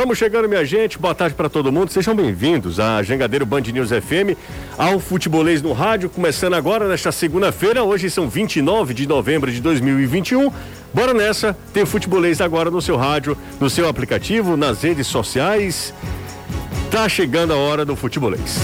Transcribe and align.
Estamos 0.00 0.16
chegando, 0.16 0.48
minha 0.48 0.64
gente. 0.64 0.98
Boa 0.98 1.14
tarde 1.14 1.34
para 1.34 1.50
todo 1.50 1.70
mundo. 1.70 1.92
Sejam 1.92 2.16
bem-vindos 2.16 2.80
a 2.80 3.02
Jangadeiro 3.02 3.44
Band 3.44 3.60
News 3.60 3.90
FM, 3.90 4.34
ao 4.78 4.98
Futebolês 4.98 5.60
no 5.60 5.74
Rádio, 5.74 6.08
começando 6.08 6.54
agora 6.54 6.88
nesta 6.88 7.12
segunda-feira. 7.12 7.84
Hoje 7.84 8.08
são 8.08 8.26
29 8.26 8.94
de 8.94 9.06
novembro 9.06 9.52
de 9.52 9.60
2021. 9.60 10.50
Bora 10.94 11.12
nessa. 11.12 11.54
Tem 11.74 11.84
Futebolês 11.84 12.40
agora 12.40 12.70
no 12.70 12.80
seu 12.80 12.96
rádio, 12.96 13.36
no 13.60 13.68
seu 13.68 13.86
aplicativo, 13.86 14.56
nas 14.56 14.80
redes 14.80 15.06
sociais. 15.06 15.92
Tá 16.90 17.06
chegando 17.06 17.52
a 17.52 17.56
hora 17.56 17.84
do 17.84 17.94
Futebolês. 17.94 18.58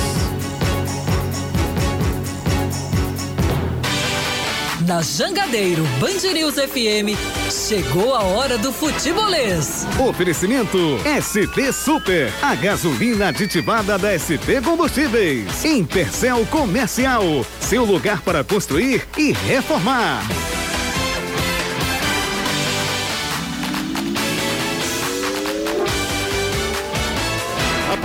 Na 4.87 5.03
Jangadeiro 5.03 5.83
Band 5.99 6.33
News 6.33 6.55
FM, 6.55 7.19
chegou 7.51 8.15
a 8.15 8.23
hora 8.23 8.57
do 8.57 8.73
futebolês. 8.73 9.85
Oferecimento 9.99 10.79
SP 11.03 11.73
Super, 11.73 12.33
a 12.41 12.55
gasolina 12.55 13.29
aditivada 13.29 13.99
da 13.99 14.17
SP 14.17 14.63
Combustíveis. 14.63 15.65
Intercel 15.65 16.47
Comercial, 16.47 17.25
seu 17.59 17.85
lugar 17.85 18.23
para 18.23 18.45
construir 18.45 19.05
e 19.19 19.33
reformar. 19.33 20.23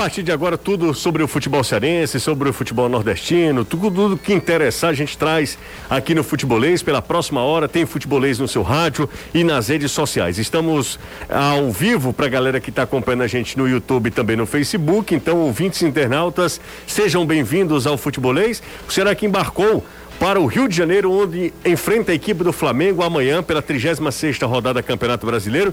Partir 0.02 0.24
de 0.24 0.32
agora, 0.32 0.58
tudo 0.58 0.96
sobre 0.96 1.22
o 1.22 1.28
futebol 1.28 1.64
cearense, 1.64 2.20
sobre 2.20 2.50
o 2.50 2.54
futebol 2.54 2.90
nordestino, 2.90 3.64
tudo, 3.64 3.92
tudo 3.92 4.18
que 4.18 4.34
interessar 4.34 4.90
a 4.90 4.94
gente 4.96 5.16
traz 5.16 5.60
aqui 5.88 6.16
no 6.16 6.24
Futebolês. 6.24 6.82
Pela 6.82 7.04
próxima 7.04 7.44
hora 7.44 7.68
tem 7.68 7.86
Futebolês 7.86 8.40
no 8.40 8.48
seu 8.48 8.64
rádio 8.64 9.08
e 9.32 9.44
nas 9.44 9.68
redes 9.68 9.92
sociais. 9.92 10.40
Estamos 10.40 11.00
ao 11.30 11.72
vivo 11.72 12.12
para 12.12 12.26
a 12.26 12.30
galera 12.30 12.60
que 12.60 12.72
está 12.72 12.82
acompanhando 12.82 13.22
a 13.22 13.28
gente 13.28 13.56
no 13.56 13.70
YouTube 13.70 14.08
e 14.08 14.10
também 14.10 14.36
no 14.36 14.48
Facebook. 14.48 15.14
Então, 15.14 15.38
ouvintes 15.38 15.84
internautas, 15.84 16.60
sejam 16.88 17.24
bem-vindos 17.24 17.86
ao 17.86 17.96
Futebolês. 17.96 18.60
O 18.90 19.16
que 19.16 19.28
embarcou 19.28 19.86
para 20.20 20.40
o 20.40 20.48
Rio 20.48 20.68
de 20.68 20.76
Janeiro, 20.76 21.12
onde 21.12 21.54
enfrenta 21.64 22.12
a 22.12 22.16
equipe 22.16 22.44
do 22.44 22.52
Flamengo 22.52 23.04
amanhã 23.04 23.44
pela 23.44 23.62
36 23.62 24.14
sexta 24.14 24.48
rodada 24.48 24.82
do 24.82 24.86
Campeonato 24.86 25.28
Brasileiro. 25.28 25.72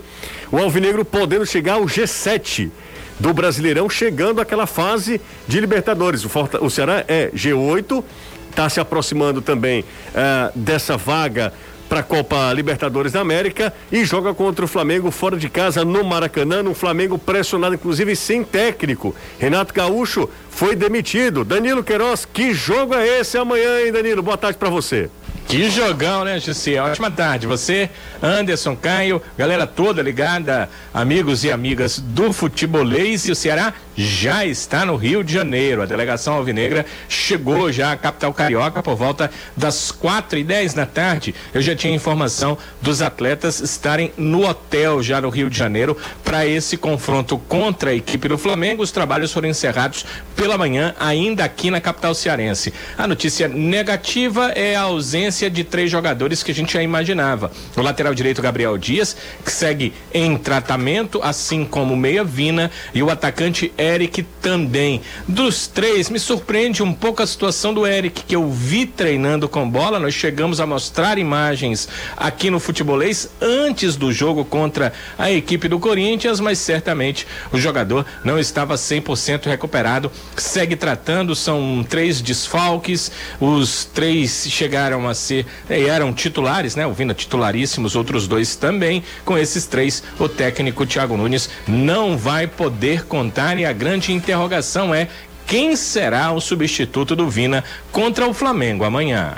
O 0.53 0.59
Alvinegro 0.59 1.03
podendo 1.03 1.47
chegar 1.47 1.75
ao 1.75 1.85
G7 1.85 2.71
do 3.19 3.33
Brasileirão, 3.33 3.89
chegando 3.89 4.41
àquela 4.41 4.67
fase 4.67 5.21
de 5.47 5.61
Libertadores. 5.61 6.25
O, 6.25 6.29
Forta, 6.29 6.63
o 6.63 6.71
Ceará 6.71 7.05
é 7.09 7.31
G8, 7.35 8.05
está 8.51 8.69
se 8.69 8.81
aproximando 8.81 9.41
também 9.41 9.81
uh, 9.81 10.59
dessa 10.59 10.97
vaga 10.97 11.53
para 11.89 12.01
a 12.01 12.03
Copa 12.03 12.53
Libertadores 12.53 13.13
da 13.13 13.21
América 13.21 13.73
e 13.91 14.05
joga 14.05 14.35
contra 14.35 14.65
o 14.65 14.69
Flamengo 14.69 15.11
fora 15.11 15.37
de 15.37 15.49
casa 15.49 15.85
no 15.85 16.05
Maracanã, 16.05 16.63
um 16.63 16.75
Flamengo 16.75 17.19
pressionado 17.19 17.75
inclusive 17.75 18.15
sem 18.15 18.45
técnico. 18.45 19.15
Renato 19.39 19.73
Gaúcho 19.73 20.29
foi 20.51 20.77
demitido. 20.77 21.45
Danilo 21.45 21.83
Queiroz, 21.83 22.27
que 22.27 22.53
jogo 22.53 22.95
é 22.95 23.21
esse 23.21 23.39
amanhã, 23.39 23.81
hein, 23.81 23.93
Danilo? 23.93 24.23
Boa 24.23 24.37
tarde 24.37 24.59
para 24.59 24.69
você. 24.69 25.09
Que 25.49 25.71
jogão, 25.71 26.27
né, 26.27 26.39
Jussi? 26.39 26.77
Ótima 26.77 27.11
tarde. 27.11 27.47
Você, 27.47 27.89
Anderson, 28.23 28.77
Caio, 28.77 29.23
galera 29.37 29.67
toda 29.67 30.03
ligada, 30.03 30.69
amigos 30.93 31.43
e 31.43 31.51
amigas 31.51 31.99
do 31.99 32.35
futebolês 32.35 33.27
e 33.27 33.33
o 33.33 33.35
Ceará 33.35 33.73
já 33.97 34.45
está 34.45 34.85
no 34.85 34.95
Rio 34.95 35.25
de 35.25 35.33
Janeiro. 35.33 35.81
A 35.81 35.87
delegação 35.87 36.35
alvinegra 36.35 36.85
chegou 37.09 37.73
já 37.73 37.93
à 37.93 37.97
capital 37.97 38.35
carioca 38.35 38.83
por 38.83 38.95
volta 38.95 39.31
das 39.57 39.91
quatro 39.91 40.39
e 40.39 40.45
dez 40.45 40.75
da 40.75 40.85
tarde. 40.85 41.35
Eu 41.55 41.63
já 41.63 41.75
tinha 41.75 41.95
informação 41.95 42.59
dos 42.83 43.01
atletas 43.01 43.59
estarem 43.59 44.13
no 44.19 44.47
hotel 44.47 45.03
já 45.03 45.19
no 45.19 45.31
Rio 45.31 45.49
de 45.49 45.57
Janeiro 45.57 45.97
para 46.23 46.47
esse 46.47 46.77
confronto 46.77 47.39
contra 47.39 47.89
a 47.89 47.95
equipe 47.95 48.29
do 48.29 48.37
Flamengo. 48.37 48.83
Os 48.83 48.93
trabalhos 48.93 49.33
foram 49.33 49.49
encerrados 49.49 50.05
pela 50.37 50.59
manhã, 50.59 50.95
ainda 51.01 51.43
aqui 51.43 51.71
na 51.71 51.81
capital 51.81 52.15
cearense. 52.15 52.73
A 52.99 53.07
notícia 53.07 53.49
negativa 53.49 54.53
é 54.55 54.77
a 54.77 54.83
ausência 54.83 55.38
ausência 55.39 55.51
de 55.51 55.63
três 55.63 55.91
jogadores 55.91 56.43
que 56.43 56.51
a 56.51 56.55
gente 56.55 56.73
já 56.73 56.83
imaginava. 56.83 57.53
O 57.77 57.83
lateral 57.83 58.13
direito 58.15 58.43
Gabriel 58.43 58.77
Dias, 58.77 59.17
que 59.45 59.53
segue 59.53 59.93
em 60.13 60.37
tratamento, 60.37 61.21
assim 61.23 61.65
como 61.65 61.95
o 61.95 61.97
Meia 61.97 62.25
Vina 62.25 62.71
e 62.93 63.03
o 63.03 63.11
atacante 63.11 63.73
Eric 63.79 64.25
também. 64.43 65.01
Dos 65.29 65.69
três, 65.69 66.11
me 66.11 66.19
surpreende 66.19 66.83
um 66.83 66.93
pouco 66.93 67.23
a 67.23 67.27
situação 67.27 67.73
do 67.73 67.87
Eric, 67.87 68.25
que 68.25 68.35
eu 68.35 68.51
vi 68.51 68.85
treinando 68.85 69.49
com 69.49 69.69
bola. 69.69 70.01
Nós 70.01 70.15
chegamos 70.15 70.61
a 70.61 70.67
mostrar 70.67 71.19
imagens 71.19 71.89
aqui 72.17 72.51
no 72.51 72.59
futebolês 72.59 73.31
antes 73.41 73.95
do 73.95 74.13
jogo 74.13 74.45
contra 74.45 74.93
a 75.17 75.31
equipe 75.31 75.69
do 75.69 75.79
Corinthians, 75.79 76.41
mas 76.41 76.59
certamente 76.59 77.27
o 77.53 77.59
jogador 77.59 78.05
não 78.25 78.39
estava 78.39 78.75
100% 78.75 79.47
recuperado. 79.47 80.11
Segue 80.37 80.75
tratando, 80.75 81.37
são 81.37 81.85
três 81.89 82.21
desfalques, 82.21 83.13
os 83.41 83.85
três 83.85 84.47
chegaram 84.51 85.09
a 85.09 85.15
ser 85.29 85.47
eram 85.69 86.13
titulares, 86.13 86.75
né? 86.75 86.87
O 86.87 86.93
Vina 86.93 87.15
titularíssimos, 87.15 87.95
outros 87.95 88.27
dois 88.27 88.57
também. 88.57 89.03
Com 89.25 89.37
esses 89.37 89.67
três, 89.67 90.03
o 90.19 90.29
técnico 90.29 90.87
Thiago 90.87 91.17
Nunes 91.17 91.51
não 91.67 92.17
vai 92.17 92.47
poder 92.47 93.05
contar 93.05 93.59
e 93.59 93.65
a 93.65 93.73
grande 93.73 94.13
interrogação 94.13 94.95
é 94.95 95.09
quem 95.47 95.77
será 95.77 96.33
o 96.33 96.41
substituto 96.41 97.17
do 97.17 97.29
Vina 97.29 97.65
contra 97.91 98.27
o 98.27 98.35
Flamengo 98.35 98.85
amanhã. 98.85 99.35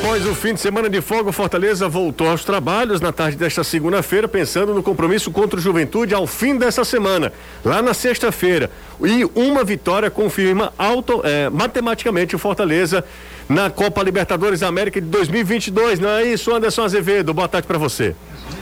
Após 0.00 0.26
o 0.26 0.34
fim 0.34 0.54
de 0.54 0.60
semana 0.60 0.88
de 0.88 1.00
folga, 1.02 1.30
Fortaleza 1.30 1.86
voltou 1.86 2.28
aos 2.28 2.42
trabalhos 2.42 3.02
na 3.02 3.12
tarde 3.12 3.36
desta 3.36 3.62
segunda-feira, 3.62 4.26
pensando 4.26 4.72
no 4.72 4.82
compromisso 4.82 5.30
contra 5.30 5.58
o 5.58 5.62
Juventude 5.62 6.14
ao 6.14 6.26
fim 6.26 6.56
dessa 6.56 6.84
semana, 6.84 7.30
lá 7.62 7.82
na 7.82 7.92
sexta-feira. 7.92 8.70
E 9.02 9.24
uma 9.34 9.62
vitória 9.62 10.10
confirma 10.10 10.72
auto, 10.78 11.20
é, 11.22 11.50
matematicamente 11.50 12.34
o 12.34 12.38
Fortaleza 12.38 13.04
na 13.50 13.68
Copa 13.68 14.00
Libertadores 14.04 14.62
América 14.62 15.00
de 15.00 15.08
2022. 15.08 15.98
Não 15.98 16.08
é 16.10 16.24
isso, 16.24 16.54
Anderson 16.54 16.84
Azevedo? 16.84 17.34
Boa 17.34 17.48
tarde 17.48 17.66
para 17.66 17.78
você. 17.78 18.14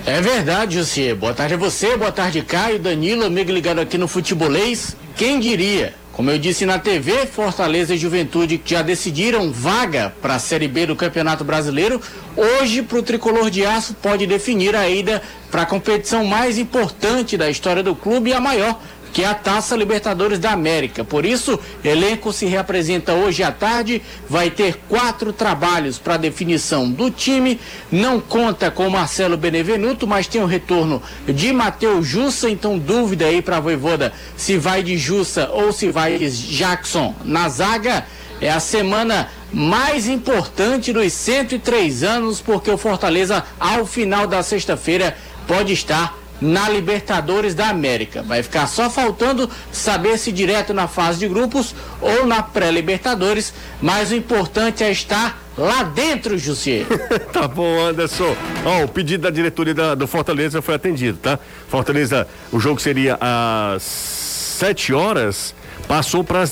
É 0.06 0.18
verdade, 0.22 0.76
José. 0.76 1.14
Boa 1.14 1.34
tarde 1.34 1.54
a 1.54 1.56
você, 1.58 1.94
boa 1.94 2.10
tarde, 2.10 2.40
Caio, 2.40 2.78
Danilo, 2.78 3.26
amigo 3.26 3.52
ligado 3.52 3.80
aqui 3.80 3.98
no 3.98 4.08
Futebolês. 4.08 4.96
Quem 5.14 5.38
diria? 5.38 5.94
Como 6.10 6.30
eu 6.30 6.38
disse 6.38 6.64
na 6.64 6.78
TV, 6.78 7.26
Fortaleza 7.26 7.94
e 7.94 7.98
Juventude 7.98 8.60
já 8.64 8.80
decidiram 8.80 9.52
vaga 9.52 10.12
para 10.22 10.34
a 10.34 10.38
Série 10.38 10.66
B 10.66 10.86
do 10.86 10.96
Campeonato 10.96 11.44
Brasileiro. 11.44 12.00
Hoje, 12.34 12.82
para 12.82 12.98
o 12.98 13.02
tricolor 13.02 13.50
de 13.50 13.64
aço, 13.66 13.94
pode 14.02 14.26
definir 14.26 14.74
a 14.74 14.88
ida 14.88 15.22
para 15.50 15.62
a 15.62 15.66
competição 15.66 16.24
mais 16.24 16.58
importante 16.58 17.36
da 17.36 17.50
história 17.50 17.82
do 17.82 17.94
clube 17.94 18.30
e 18.30 18.32
a 18.32 18.40
maior 18.40 18.80
que 19.18 19.24
é 19.24 19.26
a 19.26 19.34
Taça 19.34 19.74
Libertadores 19.74 20.38
da 20.38 20.52
América. 20.52 21.02
Por 21.02 21.26
isso, 21.26 21.58
elenco 21.82 22.32
se 22.32 22.46
reapresenta 22.46 23.14
hoje 23.14 23.42
à 23.42 23.50
tarde, 23.50 24.00
vai 24.30 24.48
ter 24.48 24.78
quatro 24.88 25.32
trabalhos 25.32 25.98
para 25.98 26.16
definição 26.16 26.88
do 26.88 27.10
time. 27.10 27.58
Não 27.90 28.20
conta 28.20 28.70
com 28.70 28.88
Marcelo 28.88 29.36
Benevenuto, 29.36 30.06
mas 30.06 30.28
tem 30.28 30.40
o 30.40 30.46
retorno 30.46 31.02
de 31.26 31.52
Matheus 31.52 32.06
Jussa, 32.06 32.48
então 32.48 32.78
dúvida 32.78 33.24
aí 33.24 33.42
para 33.42 33.56
a 33.56 33.60
Voivoda 33.60 34.12
se 34.36 34.56
vai 34.56 34.84
de 34.84 34.96
Jussa 34.96 35.50
ou 35.52 35.72
se 35.72 35.90
vai 35.90 36.16
de 36.16 36.30
Jackson 36.30 37.12
na 37.24 37.48
zaga. 37.48 38.06
É 38.40 38.48
a 38.48 38.60
semana 38.60 39.28
mais 39.52 40.06
importante 40.06 40.92
dos 40.92 41.12
103 41.12 42.04
anos, 42.04 42.40
porque 42.40 42.70
o 42.70 42.78
Fortaleza, 42.78 43.44
ao 43.58 43.84
final 43.84 44.28
da 44.28 44.44
sexta-feira, 44.44 45.16
pode 45.48 45.72
estar 45.72 46.16
na 46.40 46.68
Libertadores 46.68 47.54
da 47.54 47.68
América. 47.68 48.22
Vai 48.22 48.42
ficar 48.42 48.66
só 48.66 48.88
faltando 48.88 49.48
saber 49.72 50.18
se 50.18 50.32
direto 50.32 50.72
na 50.72 50.88
fase 50.88 51.18
de 51.18 51.28
grupos 51.28 51.74
ou 52.00 52.26
na 52.26 52.42
pré-Libertadores, 52.42 53.52
mas 53.80 54.10
o 54.10 54.14
importante 54.14 54.82
é 54.84 54.90
estar 54.90 55.42
lá 55.56 55.82
dentro, 55.82 56.38
Jussier. 56.38 56.86
tá 57.32 57.48
bom, 57.48 57.86
Anderson. 57.86 58.36
Ó, 58.64 58.84
o 58.84 58.88
pedido 58.88 59.22
da 59.22 59.30
diretoria 59.30 59.74
da, 59.74 59.94
do 59.94 60.06
Fortaleza 60.06 60.62
foi 60.62 60.74
atendido, 60.74 61.18
tá? 61.18 61.38
Fortaleza, 61.68 62.26
o 62.52 62.60
jogo 62.60 62.80
seria 62.80 63.18
às 63.20 63.82
7 63.82 64.92
horas 64.92 65.54
passou 65.88 66.22
para 66.22 66.44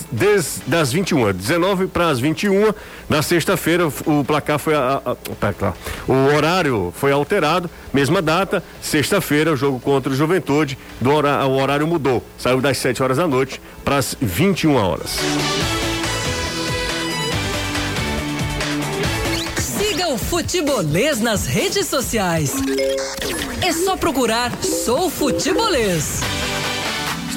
das 0.67 0.91
21, 0.91 1.33
19 1.33 1.87
para 1.89 2.09
as 2.09 2.19
21. 2.19 2.73
Na 3.09 3.23
sexta-feira 3.23 3.87
o 3.87 4.25
placar 4.25 4.59
foi 4.59 4.75
a, 4.75 5.01
a, 5.05 5.11
a, 5.13 5.75
o 6.13 6.35
horário 6.35 6.93
foi 6.97 7.13
alterado, 7.13 7.71
mesma 7.93 8.21
data, 8.21 8.63
sexta-feira 8.83 9.53
o 9.53 9.57
jogo 9.57 9.79
contra 9.79 10.13
o 10.13 10.17
Juventude, 10.17 10.77
do 11.01 11.13
horário, 11.13 11.49
o 11.49 11.57
horário 11.61 11.87
mudou, 11.87 12.23
saiu 12.37 12.61
das 12.61 12.79
7 12.79 13.03
horas 13.03 13.17
da 13.19 13.27
noite 13.27 13.61
para 13.85 13.97
as 13.97 14.17
21 14.21 14.75
horas. 14.75 15.19
Siga 19.57 20.09
o 20.09 20.19
Futebolês 20.19 21.21
nas 21.21 21.47
redes 21.47 21.87
sociais. 21.87 22.55
É 23.63 23.73
só 23.73 23.97
procurar 23.97 24.53
Sou 24.63 25.09
Futebolês. 25.09 26.21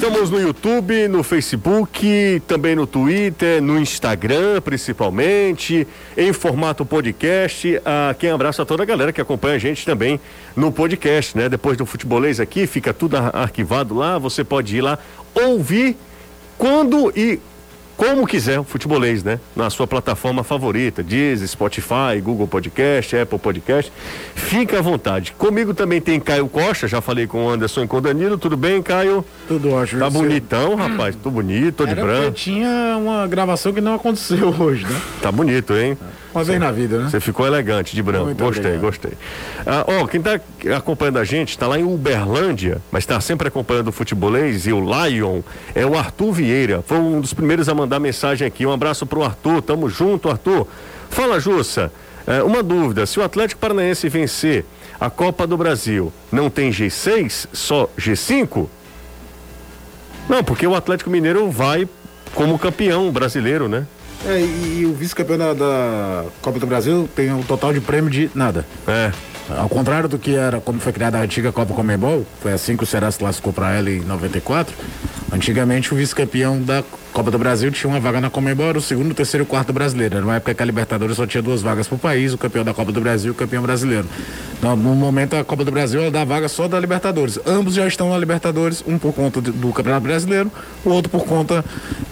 Estamos 0.02 0.30
no 0.30 0.40
YouTube, 0.40 1.08
no 1.08 1.22
Facebook, 1.22 2.42
também 2.48 2.74
no 2.74 2.86
Twitter, 2.86 3.60
no 3.60 3.78
Instagram, 3.78 4.58
principalmente, 4.62 5.86
em 6.16 6.32
formato 6.32 6.86
podcast. 6.86 7.78
Um 8.24 8.34
abraço 8.34 8.62
a 8.62 8.64
toda 8.64 8.82
a 8.82 8.86
galera 8.86 9.12
que 9.12 9.20
acompanha 9.20 9.56
a 9.56 9.58
gente 9.58 9.84
também 9.84 10.18
no 10.56 10.72
podcast, 10.72 11.36
né? 11.36 11.50
Depois 11.50 11.76
do 11.76 11.84
futebolês 11.84 12.40
aqui, 12.40 12.66
fica 12.66 12.94
tudo 12.94 13.18
arquivado 13.18 13.94
lá, 13.94 14.16
você 14.16 14.42
pode 14.42 14.74
ir 14.74 14.80
lá 14.80 14.98
ouvir 15.34 15.94
quando 16.56 17.12
e 17.14 17.38
como 18.00 18.26
quiser 18.26 18.58
o 18.58 18.64
futebolês, 18.64 19.22
né? 19.22 19.38
Na 19.54 19.68
sua 19.68 19.86
plataforma 19.86 20.42
favorita, 20.42 21.02
Deezer, 21.02 21.46
Spotify, 21.46 22.18
Google 22.22 22.48
Podcast, 22.48 23.14
Apple 23.14 23.38
Podcast. 23.38 23.92
Fica 24.34 24.78
à 24.78 24.80
vontade. 24.80 25.32
Comigo 25.36 25.74
também 25.74 26.00
tem 26.00 26.18
Caio 26.18 26.48
Costa, 26.48 26.88
já 26.88 27.02
falei 27.02 27.26
com 27.26 27.44
o 27.44 27.50
Anderson 27.50 27.84
e 27.84 27.86
com 27.86 27.98
o 27.98 28.00
Danilo. 28.00 28.38
Tudo 28.38 28.56
bem, 28.56 28.80
Caio? 28.80 29.22
Tudo 29.46 29.72
ótimo. 29.72 30.00
Tá 30.00 30.08
bonitão, 30.08 30.76
rapaz. 30.76 31.14
Tô 31.14 31.30
bonito, 31.30 31.74
tô 31.74 31.86
de 31.86 31.94
branco. 31.94 32.30
tinha 32.30 32.96
uma 32.96 33.26
gravação 33.26 33.70
que 33.70 33.82
não 33.82 33.96
aconteceu 33.96 34.48
hoje, 34.58 34.86
né? 34.86 34.98
Tá 35.20 35.30
bonito, 35.30 35.76
hein? 35.76 35.98
Uma 36.34 36.44
vez 36.44 36.60
na 36.60 36.70
vida, 36.70 36.98
né? 36.98 37.10
Você 37.10 37.18
ficou 37.20 37.46
elegante 37.46 37.94
de 37.94 38.02
branco. 38.02 38.26
Muito 38.26 38.44
gostei, 38.44 38.76
obrigado. 38.76 38.82
gostei. 38.82 39.12
Ah, 39.66 39.84
ó, 39.86 40.06
quem 40.06 40.22
tá 40.22 40.40
acompanhando 40.76 41.18
a 41.18 41.24
gente, 41.24 41.58
tá 41.58 41.66
lá 41.66 41.78
em 41.78 41.82
Uberlândia, 41.82 42.80
mas 42.90 43.04
tá 43.04 43.20
sempre 43.20 43.48
acompanhando 43.48 43.88
o 43.88 43.92
futebolês 43.92 44.66
e 44.66 44.72
o 44.72 44.80
Lion, 44.80 45.40
é 45.74 45.84
o 45.84 45.98
Arthur 45.98 46.32
Vieira. 46.32 46.84
Foi 46.86 46.98
um 46.98 47.20
dos 47.20 47.34
primeiros 47.34 47.68
a 47.68 47.74
mandar 47.74 47.98
mensagem 47.98 48.46
aqui. 48.46 48.64
Um 48.64 48.72
abraço 48.72 49.04
pro 49.06 49.24
Arthur. 49.24 49.60
Tamo 49.62 49.88
junto, 49.88 50.30
Arthur. 50.30 50.66
Fala, 51.10 51.40
Jussa. 51.40 51.92
É, 52.26 52.42
uma 52.42 52.62
dúvida: 52.62 53.06
se 53.06 53.18
o 53.18 53.24
Atlético 53.24 53.60
Paranaense 53.60 54.08
vencer 54.08 54.64
a 55.00 55.10
Copa 55.10 55.46
do 55.46 55.56
Brasil, 55.56 56.12
não 56.30 56.48
tem 56.48 56.70
G6, 56.70 57.48
só 57.52 57.88
G5? 57.98 58.68
Não, 60.28 60.44
porque 60.44 60.64
o 60.64 60.76
Atlético 60.76 61.10
Mineiro 61.10 61.50
vai 61.50 61.88
como 62.34 62.56
campeão 62.58 63.10
brasileiro, 63.10 63.68
né? 63.68 63.84
É, 64.26 64.38
e, 64.40 64.80
e 64.80 64.86
o 64.86 64.92
vice-campeão 64.92 65.38
da, 65.38 65.54
da, 65.54 66.24
Copa 66.42 66.58
do 66.58 66.66
Brasil 66.66 67.08
tem 67.14 67.32
um 67.32 67.42
total 67.42 67.72
de 67.72 67.80
prêmio 67.80 68.10
de 68.10 68.30
nada. 68.34 68.66
É. 68.86 69.10
Ao 69.56 69.68
contrário 69.68 70.08
do 70.08 70.18
que 70.18 70.36
era 70.36 70.60
quando 70.60 70.80
foi 70.80 70.92
criada 70.92 71.18
a 71.18 71.22
antiga 71.22 71.50
Copa 71.50 71.74
Comebol, 71.74 72.24
foi 72.40 72.52
assim 72.52 72.76
que 72.76 72.84
o 72.84 72.86
Ceará 72.86 73.10
se 73.10 73.18
classificou 73.18 73.52
para 73.52 73.74
ela 73.74 73.90
em 73.90 74.00
94. 74.00 74.74
Antigamente 75.32 75.92
o 75.92 75.96
vice-campeão 75.96 76.62
da 76.62 76.84
Copa 77.12 77.30
do 77.30 77.38
Brasil 77.38 77.70
tinha 77.72 77.90
uma 77.90 77.98
vaga 77.98 78.20
na 78.20 78.30
Comebol, 78.30 78.68
era 78.68 78.78
o 78.78 78.80
segundo, 78.80 79.12
terceiro 79.14 79.44
e 79.44 79.46
quarto 79.46 79.72
brasileiro. 79.72 80.16
Era 80.16 80.24
uma 80.24 80.36
época 80.36 80.54
que 80.54 80.62
a 80.62 80.66
Libertadores 80.66 81.16
só 81.16 81.26
tinha 81.26 81.42
duas 81.42 81.60
vagas 81.60 81.88
para 81.88 81.96
o 81.96 81.98
país, 81.98 82.32
o 82.32 82.38
campeão 82.38 82.64
da 82.64 82.72
Copa 82.72 82.92
do 82.92 83.00
Brasil 83.00 83.28
e 83.28 83.30
o 83.32 83.34
campeão 83.34 83.62
brasileiro. 83.62 84.06
No, 84.62 84.76
no 84.76 84.94
momento, 84.94 85.34
a 85.34 85.44
Copa 85.44 85.64
do 85.64 85.72
Brasil 85.72 86.00
ela 86.00 86.10
dá 86.10 86.24
vaga 86.24 86.48
só 86.48 86.68
da 86.68 86.78
Libertadores. 86.78 87.38
Ambos 87.44 87.74
já 87.74 87.86
estão 87.86 88.10
na 88.10 88.18
Libertadores, 88.18 88.84
um 88.86 88.98
por 88.98 89.12
conta 89.12 89.40
do, 89.40 89.72
Campeonato 89.72 90.02
Brasileiro, 90.02 90.52
o 90.84 90.90
outro 90.90 91.10
por 91.10 91.24
conta 91.24 91.64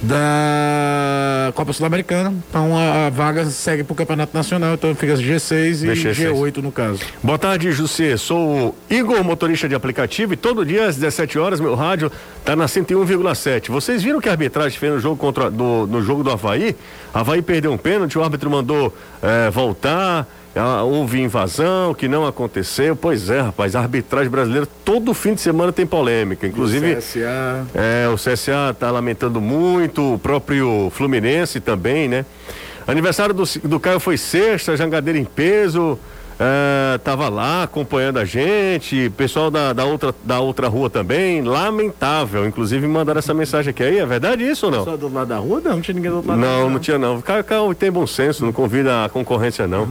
da 0.03 1.53
Copa 1.55 1.73
Sul-Americana. 1.73 2.35
Então 2.49 2.77
a, 2.77 3.07
a, 3.07 3.11
vaga 3.11 3.45
segue 3.47 3.85
para 3.85 3.93
o 3.93 3.97
Campeonato 3.97 4.37
Nacional, 4.37 4.75
então 4.75 4.95
fica 4.95 5.15
G6 5.15 5.85
e 5.85 6.15
G8 6.15 6.57
no 6.59 6.73
caso. 6.73 7.01
Boa 7.23 7.39
tarde, 7.39 7.71
José. 7.71 8.17
Sou 8.17 8.75
Igor, 8.91 9.23
motorista 9.23 9.69
de 9.69 9.75
aplicativo, 9.75 10.33
e 10.33 10.37
todo 10.37 10.65
dia 10.65 10.87
às 10.87 10.97
17 10.97 11.39
horas 11.39 11.61
meu 11.61 11.75
rádio 11.75 12.11
está 12.41 12.57
na 12.57 12.67
101,7. 12.67 13.69
Vocês 13.69 14.03
viram 14.03 14.21
que 14.21 14.29
a 14.29 14.33
arbitragem 14.33 14.79
fez 14.79 14.88
no 14.91 14.99
jogo 14.99 15.17
contra 15.17 15.51
do, 15.51 15.87
no 15.87 16.03
jogo 16.03 16.23
do 16.23 16.31
Havaí? 16.31 16.75
Havaí 17.13 17.43
perdeu 17.43 17.73
um 17.73 17.79
pênalti, 17.79 18.19
o 18.19 18.23
árbitro 18.23 18.51
mandou 18.51 18.95
é, 19.23 19.51
voltar. 19.51 20.27
Ah, 20.57 20.83
houve 20.83 21.21
invasão, 21.21 21.95
que 21.95 22.09
não 22.09 22.27
aconteceu. 22.27 22.97
Pois 22.97 23.31
é, 23.31 23.41
rapaz, 23.41 23.77
a 23.77 23.81
arbitragem 23.81 24.31
brasileira 24.31 24.67
todo 24.85 25.15
fim 25.15 25.35
de 25.35 25.41
semana 25.41 25.73
tem 25.73 25.87
polêmica. 25.87 26.47
Inclusive. 26.47 26.95
O 26.95 26.97
CSA. 26.99 27.67
É, 27.75 28.09
o 28.09 28.17
CSA 28.17 28.71
está 28.73 28.91
lamentando 28.91 29.41
muito, 29.41 30.15
o 30.15 30.19
próprio 30.19 30.91
Fluminense 30.91 31.61
também, 31.61 32.09
né? 32.09 32.25
Aniversário 32.87 33.35
do, 33.35 33.45
do 33.65 33.79
Caio 33.79 34.01
foi 34.01 34.17
sexta, 34.17 34.77
jangadeira 34.77 35.19
em 35.19 35.25
peso 35.25 35.99
estava 36.95 37.25
é, 37.25 37.29
lá 37.29 37.63
acompanhando 37.65 38.19
a 38.19 38.25
gente, 38.25 39.11
pessoal 39.17 39.51
da, 39.51 39.73
da, 39.73 39.85
outra, 39.85 40.15
da 40.25 40.39
outra 40.39 40.69
rua 40.69 40.89
também, 40.89 41.43
lamentável. 41.43 42.47
Inclusive 42.47 42.87
mandaram 42.87 43.19
essa 43.19 43.35
mensagem 43.35 43.71
aqui 43.71 43.83
aí, 43.83 43.99
é 43.99 44.07
verdade 44.07 44.45
isso 44.45 44.67
ou 44.67 44.73
não? 44.73 44.85
Só 44.85 44.97
do 44.97 45.13
lado 45.13 45.29
da 45.29 45.39
rua? 45.39 45.61
Não, 45.61 45.73
não 45.73 45.81
tinha 45.81 45.95
ninguém 45.95 46.11
do 46.11 46.19
outro 46.19 46.31
lado 46.31 46.41
Não, 46.41 46.61
não, 46.61 46.71
não 46.71 46.79
tinha 46.79 46.99
não. 46.99 47.21
Cacau 47.21 47.75
tem 47.75 47.91
bom 47.91 48.07
senso, 48.07 48.45
não 48.45 48.53
convida 48.53 49.05
a 49.05 49.09
concorrência 49.09 49.67
não. 49.67 49.89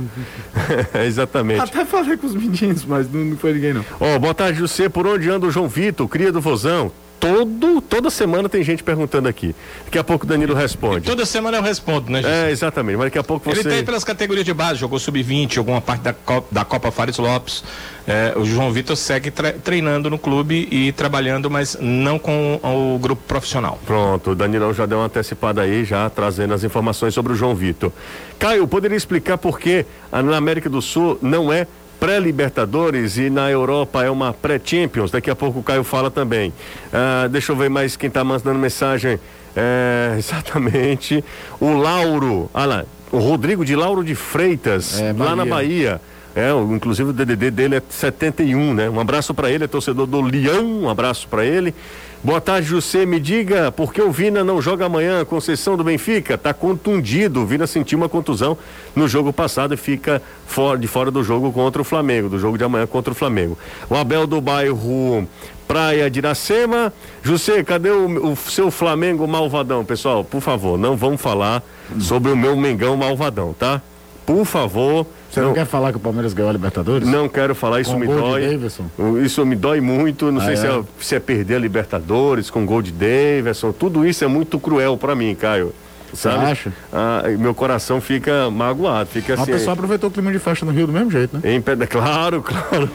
Exatamente. 1.05 1.61
Até 1.61 1.83
falei 1.83 2.15
com 2.15 2.27
os 2.27 2.33
meninos, 2.33 2.85
mas 2.85 3.11
não, 3.11 3.25
não 3.25 3.37
foi 3.37 3.53
ninguém 3.53 3.73
não. 3.73 3.85
Ó, 3.99 4.15
oh, 4.15 4.19
boa 4.19 4.33
tarde, 4.33 4.59
José. 4.59 4.87
Por 4.87 5.05
onde 5.05 5.29
anda 5.29 5.45
o 5.45 5.51
João 5.51 5.67
Vitor, 5.67 6.07
cria 6.07 6.31
do 6.31 6.39
Vozão? 6.39 6.91
Todo, 7.19 7.81
toda 7.81 8.09
semana 8.09 8.47
tem 8.47 8.63
gente 8.63 8.83
perguntando 8.83 9.27
aqui. 9.27 9.55
Daqui 9.85 9.97
a 9.97 10.03
pouco 10.03 10.25
o 10.25 10.27
Danilo 10.27 10.53
responde. 10.53 10.99
E 10.99 11.01
toda 11.01 11.25
semana 11.25 11.57
eu 11.57 11.61
respondo, 11.61 12.11
né, 12.11 12.21
José? 12.21 12.47
É, 12.47 12.51
exatamente. 12.51 12.97
Mas 12.97 13.07
daqui 13.07 13.17
a 13.17 13.23
pouco 13.23 13.49
você. 13.49 13.61
Ele 13.61 13.69
tem 13.69 13.83
pelas 13.83 14.03
categorias 14.03 14.45
de 14.45 14.53
base, 14.53 14.79
jogou 14.79 14.99
sub-20, 14.99 15.57
alguma 15.57 15.81
parte 15.81 16.01
da 16.01 16.13
Copa, 16.13 16.47
da 16.51 16.65
Copa 16.65 16.91
Fares 16.91 17.17
Lopes. 17.17 17.63
É, 18.07 18.33
o 18.37 18.45
João 18.45 18.71
Vitor 18.71 18.95
segue 18.95 19.31
treinando 19.31 20.09
no 20.09 20.17
clube 20.17 20.67
e 20.71 20.93
trabalhando, 20.93 21.49
mas 21.49 21.77
não 21.79 22.17
com 22.17 22.59
o 22.63 22.97
grupo 22.99 23.21
profissional. 23.27 23.77
Pronto, 23.85 24.31
o 24.31 24.35
Danilão 24.35 24.73
já 24.73 24.85
deu 24.85 24.99
uma 24.99 25.05
antecipada 25.05 25.61
aí, 25.61 25.83
já 25.83 26.09
trazendo 26.09 26.53
as 26.53 26.63
informações 26.63 27.13
sobre 27.13 27.33
o 27.33 27.35
João 27.35 27.53
Vitor. 27.53 27.91
Caio, 28.39 28.65
poderia 28.67 28.95
explicar 28.95 29.37
por 29.37 29.59
que 29.59 29.85
na 30.11 30.37
América 30.37 30.69
do 30.69 30.81
Sul 30.81 31.19
não 31.21 31.51
é 31.51 31.67
pré-Libertadores 31.99 33.17
e 33.17 33.29
na 33.29 33.49
Europa 33.49 34.03
é 34.03 34.09
uma 34.09 34.33
pré-Champions. 34.33 35.11
Daqui 35.11 35.29
a 35.29 35.35
pouco 35.35 35.59
o 35.59 35.63
Caio 35.63 35.83
fala 35.83 36.09
também. 36.09 36.53
Ah, 36.93 37.27
deixa 37.29 37.51
eu 37.51 37.55
ver 37.55 37.69
mais 37.69 37.95
quem 37.95 38.07
está 38.07 38.23
mandando 38.23 38.59
mensagem. 38.59 39.19
É, 39.55 40.15
exatamente. 40.19 41.23
O 41.59 41.73
Lauro, 41.73 42.49
ah 42.53 42.65
lá, 42.65 42.85
o 43.11 43.17
Rodrigo 43.17 43.65
de 43.65 43.75
Lauro 43.75 44.03
de 44.03 44.15
Freitas, 44.15 44.99
é, 44.99 45.13
lá 45.17 45.35
na 45.35 45.45
Bahia. 45.45 45.99
É, 46.35 46.51
inclusive 46.71 47.09
o 47.09 47.13
DDD 47.13 47.49
dele 47.49 47.75
é 47.77 47.81
71, 47.89 48.73
né? 48.75 48.87
Um 48.87 48.99
abraço 48.99 49.33
para 49.33 49.49
ele, 49.49 49.63
é 49.63 49.67
torcedor 49.67 50.05
do 50.05 50.21
Leão, 50.21 50.83
um 50.83 50.89
abraço 50.89 51.27
para 51.27 51.43
ele. 51.43 51.73
Boa 52.23 52.41
tarde, 52.41 52.67
José. 52.67 53.05
Me 53.05 53.19
diga 53.19 53.71
por 53.71 53.93
que 53.93 54.01
o 54.01 54.11
Vina 54.11 54.43
não 54.43 54.59
joga 54.59 54.85
amanhã? 54.85 55.23
Conceição 55.23 55.77
do 55.77 55.83
Benfica 55.83 56.33
está 56.33 56.51
contundido. 56.51 57.41
O 57.41 57.45
Vina 57.45 57.67
sentiu 57.67 57.97
uma 57.97 58.09
contusão 58.09 58.57
no 58.95 59.07
jogo 59.07 59.31
passado 59.31 59.75
e 59.75 59.77
fica 59.77 60.21
fora, 60.47 60.79
de 60.79 60.87
fora 60.87 61.11
do 61.11 61.23
jogo 61.23 61.51
contra 61.51 61.79
o 61.79 61.85
Flamengo, 61.85 62.27
do 62.27 62.39
jogo 62.39 62.57
de 62.57 62.63
amanhã 62.63 62.87
contra 62.87 63.11
o 63.11 63.15
Flamengo. 63.15 63.55
O 63.87 63.95
Abel 63.95 64.25
do 64.25 64.41
bairro 64.41 65.27
Praia 65.67 66.09
de 66.09 66.19
Iracema. 66.19 66.91
José, 67.21 67.63
cadê 67.63 67.91
o, 67.91 68.31
o, 68.31 68.35
seu 68.35 68.71
Flamengo 68.71 69.27
malvadão? 69.27 69.85
Pessoal, 69.85 70.23
por 70.23 70.41
favor, 70.41 70.77
não 70.77 70.97
vamos 70.97 71.21
falar 71.21 71.61
sobre 71.99 72.31
o 72.31 72.35
meu 72.35 72.55
Mengão 72.55 72.97
malvadão, 72.97 73.53
tá? 73.53 73.81
Por 74.27 74.43
favor. 74.45 75.07
Você 75.31 75.39
não, 75.39 75.47
não, 75.47 75.53
quer 75.53 75.65
falar 75.65 75.91
que 75.91 75.97
o 75.97 76.01
Palmeiras 76.01 76.33
ganhou 76.33 76.49
a 76.49 76.53
Libertadores? 76.53 77.07
Não 77.07 77.29
quero 77.29 77.55
falar, 77.55 77.79
isso 77.79 77.93
com 77.93 77.99
me 77.99 78.07
dói. 78.07 78.59
Isso 79.23 79.45
me 79.45 79.55
dói 79.55 79.79
muito. 79.79 80.29
Não 80.33 80.41
ah, 80.41 80.43
sei 80.43 80.53
é? 80.53 80.57
Se, 80.57 80.67
é, 80.67 80.83
se 80.99 81.15
é 81.15 81.19
perder 81.21 81.55
a 81.55 81.59
Libertadores 81.59 82.49
com 82.49 82.65
gol 82.65 82.81
de 82.81 82.91
Davidson. 82.91 83.71
Tudo 83.71 84.05
isso 84.05 84.25
é 84.25 84.27
muito 84.27 84.59
cruel 84.59 84.97
para 84.97 85.15
mim, 85.15 85.33
Caio. 85.33 85.73
Sabe? 86.13 86.37
Você 86.37 86.51
acha? 86.51 86.73
Ah, 86.91 87.23
meu 87.37 87.53
coração 87.53 87.99
fica 87.99 88.49
magoado, 88.49 89.09
fica 89.09 89.33
assim. 89.33 89.43
A 89.43 89.45
pessoa 89.45 89.73
aproveitou 89.73 90.09
o 90.09 90.13
clima 90.13 90.31
de 90.31 90.39
festa 90.39 90.65
no 90.65 90.71
Rio 90.71 90.87
do 90.87 90.93
mesmo 90.93 91.11
jeito, 91.11 91.37
né? 91.37 91.55
Em 91.55 91.61
claro, 91.87 92.41
claro. 92.41 92.89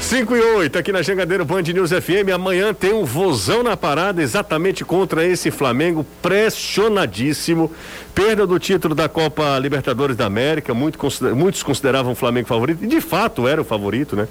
5 0.00 0.36
e 0.36 0.40
8 0.40 0.78
aqui 0.78 0.92
na 0.92 1.02
Jangadeiro 1.02 1.44
Band 1.44 1.62
News 1.62 1.90
FM. 1.90 2.30
Amanhã 2.32 2.72
tem 2.72 2.92
um 2.92 3.04
vozão 3.04 3.62
na 3.62 3.76
parada 3.76 4.22
exatamente 4.22 4.84
contra 4.84 5.24
esse 5.24 5.50
Flamengo 5.50 6.06
pressionadíssimo. 6.22 7.70
Perda 8.14 8.46
do 8.46 8.58
título 8.58 8.94
da 8.94 9.08
Copa 9.08 9.58
Libertadores 9.58 10.16
da 10.16 10.26
América. 10.26 10.72
Muito, 10.72 10.98
muitos 11.34 11.62
consideravam 11.62 12.12
o 12.12 12.14
Flamengo 12.14 12.46
favorito. 12.46 12.84
E 12.84 12.86
de 12.86 13.00
fato 13.00 13.48
era 13.48 13.60
o 13.60 13.64
favorito, 13.64 14.14
né? 14.14 14.28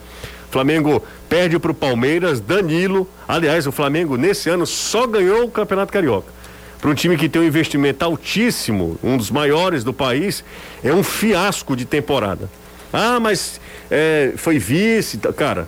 Flamengo 0.50 1.04
perde 1.28 1.58
para 1.58 1.72
o 1.72 1.74
Palmeiras, 1.74 2.40
Danilo. 2.40 3.10
Aliás, 3.28 3.66
o 3.66 3.72
Flamengo 3.72 4.16
nesse 4.16 4.50
ano 4.50 4.68
só 4.68 5.08
ganhou 5.08 5.46
o 5.46 5.50
Campeonato 5.50 5.92
Carioca 5.92 6.43
para 6.84 6.92
um 6.92 6.94
time 6.94 7.16
que 7.16 7.30
tem 7.30 7.42
um 7.42 7.46
investimento 7.46 8.04
altíssimo, 8.04 9.00
um 9.02 9.16
dos 9.16 9.32
maiores 9.32 9.86
do 9.86 9.94
país, 9.94 10.44
é 10.84 10.92
um 10.92 11.02
fiasco 11.02 11.78
de 11.78 11.86
temporada. 11.86 12.50
Ah, 12.92 13.22
mas 13.22 13.62
é, 13.90 14.34
foi 14.36 14.60
vice, 14.60 15.18
cara. 15.18 15.66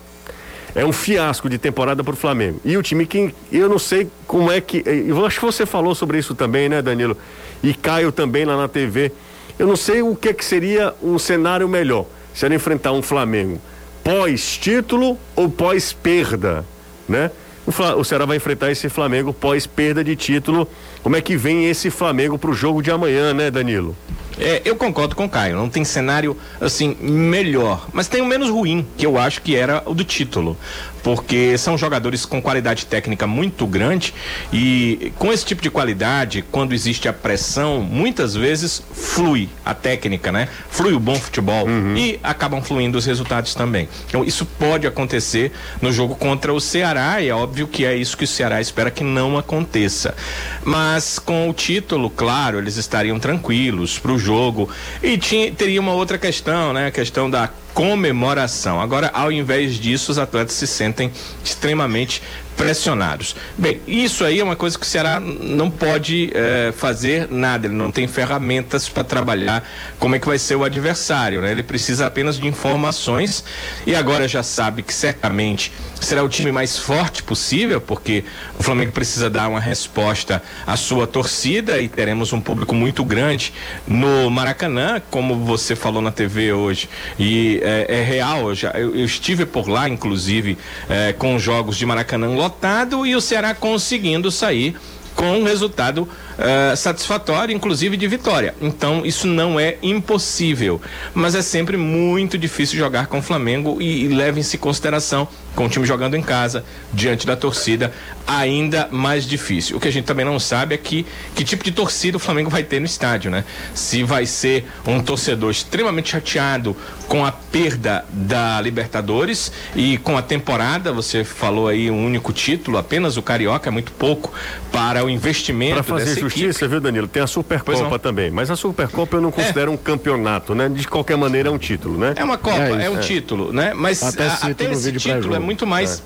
É 0.76 0.86
um 0.86 0.92
fiasco 0.92 1.50
de 1.50 1.58
temporada 1.58 2.04
para 2.04 2.14
o 2.14 2.18
Flamengo. 2.18 2.60
E 2.66 2.76
o 2.76 2.84
time 2.84 3.06
que 3.06 3.34
eu 3.50 3.70
não 3.70 3.80
sei 3.80 4.10
como 4.28 4.52
é 4.52 4.60
que. 4.60 4.84
Eu 4.86 5.26
acho 5.26 5.40
que 5.40 5.46
você 5.46 5.66
falou 5.66 5.96
sobre 5.96 6.18
isso 6.18 6.36
também, 6.36 6.68
né, 6.68 6.82
Danilo? 6.82 7.16
E 7.64 7.74
Caio 7.74 8.12
também 8.12 8.44
lá 8.44 8.58
na 8.58 8.68
TV. 8.68 9.10
Eu 9.58 9.68
não 9.68 9.78
sei 9.78 10.02
o 10.02 10.18
que, 10.18 10.34
que 10.34 10.44
seria 10.44 10.94
um 11.02 11.18
cenário 11.18 11.70
melhor. 11.70 12.06
Se 12.34 12.44
era 12.44 12.54
enfrentar 12.54 12.92
um 12.92 13.02
Flamengo 13.02 13.62
pós-título 14.04 15.18
ou 15.34 15.50
pós-perda, 15.50 16.66
né? 17.08 17.32
O, 17.66 18.00
o 18.00 18.04
Ceará 18.04 18.26
vai 18.26 18.38
enfrentar 18.38 18.72
esse 18.72 18.90
Flamengo 18.90 19.34
pós 19.34 19.66
perda 19.66 20.04
de 20.04 20.16
título. 20.16 20.68
Como 21.06 21.16
é 21.16 21.22
que 21.22 21.38
vem 21.38 21.68
esse 21.68 21.92
Flamengo 21.92 22.36
para 22.36 22.50
o 22.50 22.54
jogo 22.56 22.82
de 22.82 22.90
amanhã, 22.90 23.32
né, 23.32 23.52
Danilo? 23.52 23.96
É, 24.40 24.62
eu 24.66 24.76
concordo 24.76 25.16
com 25.16 25.26
o 25.26 25.30
Caio, 25.30 25.56
não 25.56 25.70
tem 25.70 25.84
cenário 25.84 26.38
assim 26.60 26.96
melhor, 27.00 27.88
mas 27.94 28.08
tem 28.08 28.22
o 28.22 28.26
menos 28.26 28.50
ruim, 28.50 28.86
que 28.98 29.06
eu 29.06 29.18
acho 29.18 29.42
que 29.42 29.56
era 29.56 29.84
o 29.86 29.94
do 29.94 30.04
título 30.04 30.58
porque 31.06 31.56
são 31.56 31.78
jogadores 31.78 32.26
com 32.26 32.42
qualidade 32.42 32.88
técnica 32.88 33.28
muito 33.28 33.68
grande 33.68 34.12
e 34.52 35.14
com 35.20 35.32
esse 35.32 35.46
tipo 35.46 35.62
de 35.62 35.70
qualidade, 35.70 36.44
quando 36.52 36.74
existe 36.74 37.08
a 37.08 37.14
pressão, 37.14 37.80
muitas 37.80 38.34
vezes 38.34 38.82
flui 38.92 39.48
a 39.64 39.76
técnica, 39.76 40.32
né? 40.32 40.50
Flui 40.68 40.94
o 40.94 41.00
bom 41.00 41.14
futebol 41.14 41.68
uhum. 41.68 41.96
e 41.96 42.20
acabam 42.24 42.60
fluindo 42.60 42.98
os 42.98 43.06
resultados 43.06 43.54
também. 43.54 43.88
Então 44.08 44.24
isso 44.24 44.48
pode 44.58 44.88
acontecer 44.88 45.52
no 45.80 45.94
jogo 45.94 46.16
contra 46.16 46.52
o 46.52 46.60
Ceará 46.60 47.22
e 47.22 47.30
é 47.30 47.36
óbvio 47.36 47.68
que 47.68 47.86
é 47.86 47.96
isso 47.96 48.18
que 48.18 48.24
o 48.24 48.28
Ceará 48.28 48.60
espera 48.60 48.90
que 48.90 49.04
não 49.04 49.38
aconteça. 49.38 50.16
Mas 50.64 51.20
com 51.20 51.48
o 51.48 51.54
título, 51.54 52.10
claro, 52.10 52.58
eles 52.58 52.78
estariam 52.78 53.20
tranquilos 53.20 54.00
para 54.00 54.12
o 54.12 54.18
jogo 54.26 54.70
e 55.02 55.18
tinha, 55.18 55.52
teria 55.52 55.80
uma 55.80 55.94
outra 55.94 56.18
questão, 56.18 56.74
né? 56.74 56.88
A 56.88 56.92
questão 56.92 57.30
da 57.30 57.50
comemoração. 57.76 58.80
Agora, 58.80 59.12
ao 59.14 59.30
invés 59.30 59.76
disso, 59.76 60.10
os 60.10 60.18
atletas 60.18 60.56
se 60.56 60.66
sentem 60.66 61.12
extremamente 61.44 62.24
pressionados. 62.56 63.36
Bem, 63.58 63.82
isso 63.86 64.24
aí 64.24 64.40
é 64.40 64.44
uma 64.44 64.56
coisa 64.56 64.78
que 64.80 64.86
o 64.86 64.88
Ceará 64.88 65.20
não 65.20 65.70
pode 65.70 66.32
é, 66.34 66.74
fazer 66.76 67.28
nada, 67.30 67.68
ele 67.68 67.76
não 67.76 67.92
tem 67.92 68.08
ferramentas 68.08 68.88
para 68.88 69.04
trabalhar 69.04 69.68
como 70.00 70.16
é 70.16 70.20
que 70.20 70.26
vai 70.26 70.40
ser 70.40 70.56
o 70.56 70.64
adversário, 70.64 71.42
né? 71.42 71.52
Ele 71.52 71.64
precisa 71.64 72.08
apenas 72.08 72.40
de 72.40 72.48
informações 72.48 73.44
e 73.86 73.94
agora 73.94 74.28
já 74.28 74.42
sabe 74.42 74.82
que 74.82 74.94
certamente 74.94 75.72
será 76.00 76.24
o 76.24 76.30
time 76.30 76.52
mais 76.52 76.78
forte 76.78 77.24
possível, 77.24 77.82
porque 77.82 78.24
o 78.58 78.64
Flamengo 78.64 78.92
precisa 78.92 79.30
dar 79.30 79.48
uma 79.50 79.60
resposta 79.60 80.42
à 80.66 80.78
sua 80.78 81.08
torcida 81.08 81.80
e 81.80 81.88
teremos 81.90 82.32
um 82.32 82.40
público 82.40 82.74
muito 82.74 83.04
grande 83.04 83.54
no 83.88 84.30
Maracanã, 84.30 85.02
como 85.10 85.36
você 85.44 85.76
falou 85.76 86.02
na 86.02 86.12
TV 86.12 86.54
hoje, 86.54 86.90
e 87.20 87.62
é, 87.66 88.00
é 88.00 88.04
real, 88.04 88.50
eu, 88.50 88.56
já, 88.56 88.70
eu, 88.72 88.96
eu, 88.96 89.06
estive 89.06 89.46
por 89.46 89.68
lá, 89.68 89.90
inclusive, 89.90 90.58
é, 90.88 91.14
com 91.14 91.38
jogos 91.40 91.78
de 91.78 91.86
Maracanã 91.86 92.28
lotado 92.28 93.06
e 93.06 93.16
o 93.16 93.22
Ceará 93.22 93.54
conseguindo 93.56 94.32
sair 94.32 94.76
com 95.16 95.40
um 95.40 95.44
resultado 95.44 96.08
uh, 96.38 96.76
satisfatório, 96.76 97.56
inclusive 97.56 97.98
de 97.98 98.08
vitória. 98.08 98.56
Então, 98.62 99.06
isso 99.06 99.28
não 99.28 99.60
é 99.60 99.78
impossível, 99.82 100.82
mas 101.14 101.36
é 101.36 101.42
sempre 101.42 101.78
muito 101.78 102.38
difícil 102.38 102.78
jogar 102.78 103.08
com 103.08 103.20
o 103.20 103.22
Flamengo 103.22 103.82
e, 103.82 104.06
e 104.06 104.08
leve-se 104.08 104.58
em 104.58 104.60
consideração 104.60 105.28
com 105.56 105.66
o 105.66 105.70
time 105.70 105.86
jogando 105.86 106.16
em 106.16 106.22
casa, 106.22 106.66
diante 106.94 107.26
da 107.26 107.36
torcida, 107.36 107.92
ainda 108.28 108.90
mais 108.92 109.26
difícil. 109.26 109.78
O 109.78 109.80
que 109.80 109.88
a 109.88 109.92
gente 109.92 110.06
também 110.06 110.26
não 110.26 110.40
sabe 110.40 110.76
é 110.76 110.78
que, 110.78 111.06
que 111.34 111.44
tipo 111.44 111.64
de 111.64 111.72
torcida 111.72 112.18
o 112.18 112.20
Flamengo 112.20 112.50
vai 112.50 112.64
ter 112.64 112.80
no 112.80 112.86
estádio, 112.86 113.32
né? 113.32 113.46
Se 113.74 114.04
vai 114.04 114.26
ser 114.26 114.66
um 114.86 115.02
torcedor 115.02 115.50
extremamente 115.50 116.10
chateado 116.10 116.76
com 117.08 117.26
a 117.26 117.32
perda 117.32 118.04
da 118.12 118.60
Libertadores 118.60 119.52
e 119.76 119.98
com 120.00 120.18
a 120.18 120.22
temporada, 120.22 120.92
você 120.92 121.24
falou 121.24 121.68
aí 121.68 121.90
um 121.90 122.06
único 122.06 122.34
título, 122.34 122.78
apenas 122.78 123.16
o 123.16 123.22
Carioca 123.22 123.70
é 123.70 123.72
muito 123.72 123.92
pouco 123.94 124.34
para 124.72 125.06
o 125.06 125.10
investimento. 125.10 125.76
Para 125.76 125.84
fazer 125.84 126.20
justiça, 126.20 126.25
equipe. 126.28 126.68
viu, 126.68 126.80
Danilo? 126.80 127.08
Tem 127.08 127.22
a 127.24 127.28
Supercopa 127.28 128.00
também, 128.00 128.32
mas 128.32 128.50
a 128.50 128.56
Supercopa 128.56 129.18
eu 129.18 129.22
não 129.22 129.32
considero 129.32 129.72
é. 129.72 129.74
um 129.74 129.78
campeonato, 129.78 130.56
né? 130.56 130.70
De 130.70 130.88
qualquer 130.88 131.18
maneira 131.18 131.50
é 131.50 131.52
um 131.52 131.58
título, 131.58 131.98
né? 131.98 132.14
É 132.16 132.24
uma 132.24 132.38
Copa, 132.38 132.58
é, 132.58 132.86
é 132.86 132.90
um 132.90 133.00
título, 133.00 133.52
né? 133.52 133.74
Mas 133.74 134.04
até, 134.04 134.28
a, 134.28 134.34
até 134.34 134.72
esse 134.72 134.92
título 134.94 135.36
é 135.36 135.40
muito 135.40 135.66
mais 135.66 136.00
é. 136.00 136.02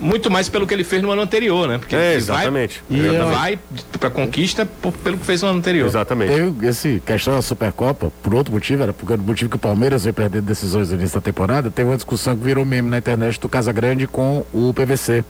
muito 0.00 0.30
mais 0.30 0.48
pelo 0.48 0.66
que 0.66 0.74
ele 0.74 0.84
fez 0.84 1.02
no 1.02 1.10
ano 1.10 1.22
anterior, 1.22 1.68
né? 1.68 1.78
Porque 1.78 1.94
é, 1.94 2.14
exatamente. 2.14 2.82
Vai, 2.88 2.98
e 2.98 3.18
vai 3.18 3.58
para 3.98 4.10
conquista 4.10 4.66
por, 4.66 4.92
pelo 4.92 5.18
que 5.18 5.24
fez 5.24 5.42
no 5.42 5.48
ano 5.48 5.58
anterior. 5.58 5.86
Exatamente. 5.86 6.32
Teve 6.32 6.66
esse 6.66 7.02
questão 7.04 7.34
da 7.34 7.42
Supercopa, 7.42 8.12
por 8.22 8.34
outro 8.34 8.52
motivo, 8.52 8.82
era 8.82 8.92
porque 8.92 9.14
o 9.14 9.18
motivo 9.18 9.50
que 9.50 9.56
o 9.56 9.60
Palmeiras 9.60 10.04
veio 10.04 10.14
perder 10.14 10.42
decisões 10.42 10.90
no 10.90 10.96
início 10.96 11.14
da 11.14 11.22
temporada, 11.22 11.70
teve 11.70 11.88
uma 11.88 11.96
discussão 11.96 12.36
que 12.36 12.42
virou 12.42 12.64
meme 12.64 12.90
na 12.90 12.98
internet 12.98 13.38
do 13.40 13.48
Casa 13.48 13.72
Grande 13.72 14.06
com 14.06 14.44
o 14.52 14.72
PVC. 14.74 15.24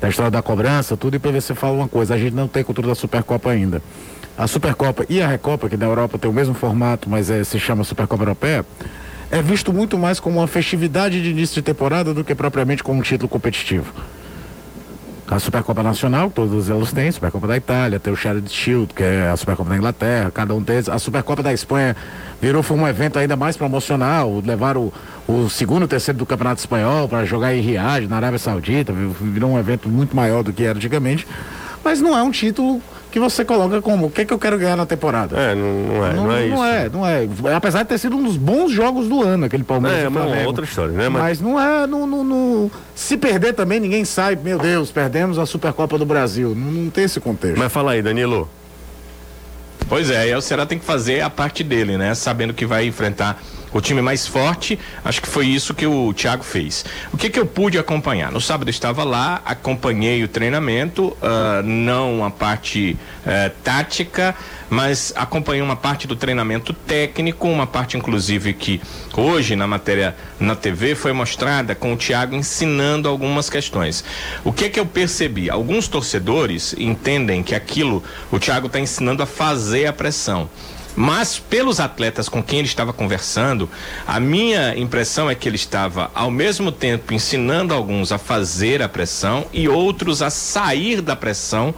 Da 0.00 0.08
história 0.08 0.30
da 0.30 0.42
cobrança, 0.42 0.96
tudo, 0.96 1.14
e 1.14 1.18
o 1.18 1.20
PVC 1.20 1.54
fala 1.54 1.72
uma 1.72 1.88
coisa, 1.88 2.14
a 2.14 2.18
gente 2.18 2.34
não 2.34 2.48
tem 2.48 2.62
cultura 2.62 2.88
da 2.88 2.94
Supercopa 2.94 3.50
ainda. 3.50 3.82
A 4.36 4.46
Supercopa 4.46 5.06
e 5.08 5.22
a 5.22 5.28
Recopa, 5.28 5.68
que 5.68 5.76
na 5.76 5.86
Europa 5.86 6.18
tem 6.18 6.30
o 6.30 6.34
mesmo 6.34 6.54
formato, 6.54 7.08
mas 7.08 7.30
é, 7.30 7.42
se 7.42 7.58
chama 7.58 7.84
Supercopa 7.84 8.22
Europeia, 8.22 8.66
é 9.30 9.40
visto 9.42 9.72
muito 9.72 9.98
mais 9.98 10.20
como 10.20 10.38
uma 10.38 10.46
festividade 10.46 11.22
de 11.22 11.30
início 11.30 11.56
de 11.56 11.62
temporada 11.62 12.12
do 12.14 12.22
que 12.22 12.34
propriamente 12.34 12.82
como 12.82 13.00
um 13.00 13.02
título 13.02 13.28
competitivo. 13.28 13.92
A 15.28 15.40
Supercopa 15.40 15.82
Nacional, 15.82 16.30
todos 16.30 16.70
eles 16.70 16.92
têm, 16.92 17.10
Supercopa 17.10 17.48
da 17.48 17.56
Itália, 17.56 17.98
tem 17.98 18.12
o 18.12 18.16
Charity 18.16 18.48
Shield, 18.48 18.94
que 18.94 19.02
é 19.02 19.28
a 19.28 19.36
Supercopa 19.36 19.70
da 19.70 19.76
Inglaterra, 19.76 20.30
cada 20.30 20.54
um 20.54 20.62
deles. 20.62 20.88
A 20.88 21.00
Supercopa 21.00 21.42
da 21.42 21.52
Espanha 21.52 21.96
virou 22.40 22.62
foi 22.62 22.76
um 22.76 22.86
evento 22.86 23.18
ainda 23.18 23.34
mais 23.34 23.56
promocional, 23.56 24.40
levaram 24.44 24.92
o, 25.26 25.32
o 25.32 25.50
segundo 25.50 25.84
e 25.84 25.88
terceiro 25.88 26.16
do 26.16 26.24
Campeonato 26.24 26.60
Espanhol 26.60 27.08
para 27.08 27.24
jogar 27.24 27.52
em 27.54 27.60
Riad, 27.60 28.06
na 28.06 28.16
Arábia 28.16 28.38
Saudita, 28.38 28.92
virou 28.92 29.50
um 29.50 29.58
evento 29.58 29.88
muito 29.88 30.14
maior 30.14 30.44
do 30.44 30.52
que 30.52 30.62
era 30.62 30.78
antigamente, 30.78 31.26
mas 31.82 32.00
não 32.00 32.16
é 32.16 32.22
um 32.22 32.30
título 32.30 32.80
que 33.16 33.20
você 33.20 33.46
coloca 33.46 33.80
como 33.80 34.08
o 34.08 34.10
que, 34.10 34.20
é 34.20 34.24
que 34.26 34.32
eu 34.34 34.38
quero 34.38 34.58
ganhar 34.58 34.76
na 34.76 34.84
temporada. 34.84 35.40
É, 35.40 35.54
não, 35.54 35.72
não 35.72 36.06
é, 36.06 36.12
não, 36.12 36.24
não, 36.24 36.32
é 36.32 36.48
não 36.48 36.64
é, 36.66 36.88
não 36.90 37.06
é, 37.06 37.28
não 37.42 37.48
é. 37.48 37.54
Apesar 37.54 37.82
de 37.82 37.88
ter 37.88 37.96
sido 37.96 38.14
um 38.14 38.22
dos 38.22 38.36
bons 38.36 38.70
jogos 38.70 39.08
do 39.08 39.22
ano, 39.22 39.46
aquele 39.46 39.64
Palmeiras. 39.64 40.04
É, 40.04 40.08
mas 40.10 40.32
é 40.32 40.46
outra 40.46 40.66
história, 40.66 40.92
né? 40.92 41.08
Mas, 41.08 41.22
mas 41.22 41.40
não 41.40 41.58
é, 41.58 41.86
não, 41.86 42.06
não, 42.06 42.22
não, 42.22 42.70
se 42.94 43.16
perder 43.16 43.54
também 43.54 43.80
ninguém 43.80 44.04
sai, 44.04 44.36
meu 44.36 44.58
Deus, 44.58 44.90
perdemos 44.90 45.38
a 45.38 45.46
Supercopa 45.46 45.96
do 45.96 46.04
Brasil. 46.04 46.54
Não, 46.54 46.70
não 46.70 46.90
tem 46.90 47.04
esse 47.04 47.18
contexto. 47.18 47.58
Mas 47.58 47.72
fala 47.72 47.92
aí, 47.92 48.02
Danilo. 48.02 48.50
Pois 49.88 50.10
é, 50.10 50.28
e 50.28 50.34
o 50.34 50.42
Ceará 50.42 50.66
tem 50.66 50.78
que 50.78 50.84
fazer 50.84 51.22
a 51.22 51.30
parte 51.30 51.64
dele, 51.64 51.96
né? 51.96 52.14
Sabendo 52.14 52.52
que 52.52 52.66
vai 52.66 52.84
enfrentar 52.84 53.42
o 53.76 53.80
time 53.80 54.00
mais 54.00 54.26
forte, 54.26 54.78
acho 55.04 55.20
que 55.20 55.28
foi 55.28 55.46
isso 55.46 55.74
que 55.74 55.86
o 55.86 56.14
Thiago 56.14 56.42
fez. 56.42 56.84
O 57.12 57.16
que 57.16 57.28
que 57.28 57.38
eu 57.38 57.44
pude 57.44 57.78
acompanhar? 57.78 58.32
No 58.32 58.40
sábado 58.40 58.68
eu 58.68 58.70
estava 58.70 59.04
lá, 59.04 59.42
acompanhei 59.44 60.24
o 60.24 60.28
treinamento, 60.28 61.08
uh, 61.08 61.62
não 61.62 62.24
a 62.24 62.30
parte 62.30 62.96
uh, 63.26 63.50
tática, 63.62 64.34
mas 64.70 65.12
acompanhei 65.14 65.60
uma 65.60 65.76
parte 65.76 66.06
do 66.06 66.16
treinamento 66.16 66.72
técnico, 66.72 67.48
uma 67.48 67.66
parte 67.66 67.98
inclusive 67.98 68.54
que 68.54 68.80
hoje 69.14 69.54
na 69.54 69.66
matéria 69.66 70.16
na 70.40 70.56
TV 70.56 70.94
foi 70.94 71.12
mostrada 71.12 71.74
com 71.74 71.92
o 71.92 71.96
Thiago 71.98 72.34
ensinando 72.34 73.10
algumas 73.10 73.50
questões. 73.50 74.02
O 74.42 74.52
que 74.52 74.70
que 74.70 74.80
eu 74.80 74.86
percebi? 74.86 75.50
Alguns 75.50 75.86
torcedores 75.86 76.74
entendem 76.78 77.42
que 77.42 77.54
aquilo 77.54 78.02
o 78.32 78.38
Thiago 78.38 78.68
está 78.68 78.80
ensinando 78.80 79.22
a 79.22 79.26
fazer 79.26 79.84
a 79.84 79.92
pressão. 79.92 80.48
Mas 80.96 81.38
pelos 81.38 81.78
atletas 81.78 82.28
com 82.28 82.42
quem 82.42 82.60
ele 82.60 82.68
estava 82.68 82.92
conversando, 82.92 83.68
a 84.06 84.18
minha 84.18 84.76
impressão 84.76 85.28
é 85.28 85.34
que 85.34 85.46
ele 85.46 85.56
estava 85.56 86.10
ao 86.14 86.30
mesmo 86.30 86.72
tempo 86.72 87.12
ensinando 87.12 87.74
alguns 87.74 88.10
a 88.10 88.18
fazer 88.18 88.80
a 88.80 88.88
pressão 88.88 89.46
e 89.52 89.68
outros 89.68 90.22
a 90.22 90.30
sair 90.30 91.02
da 91.02 91.14
pressão 91.14 91.74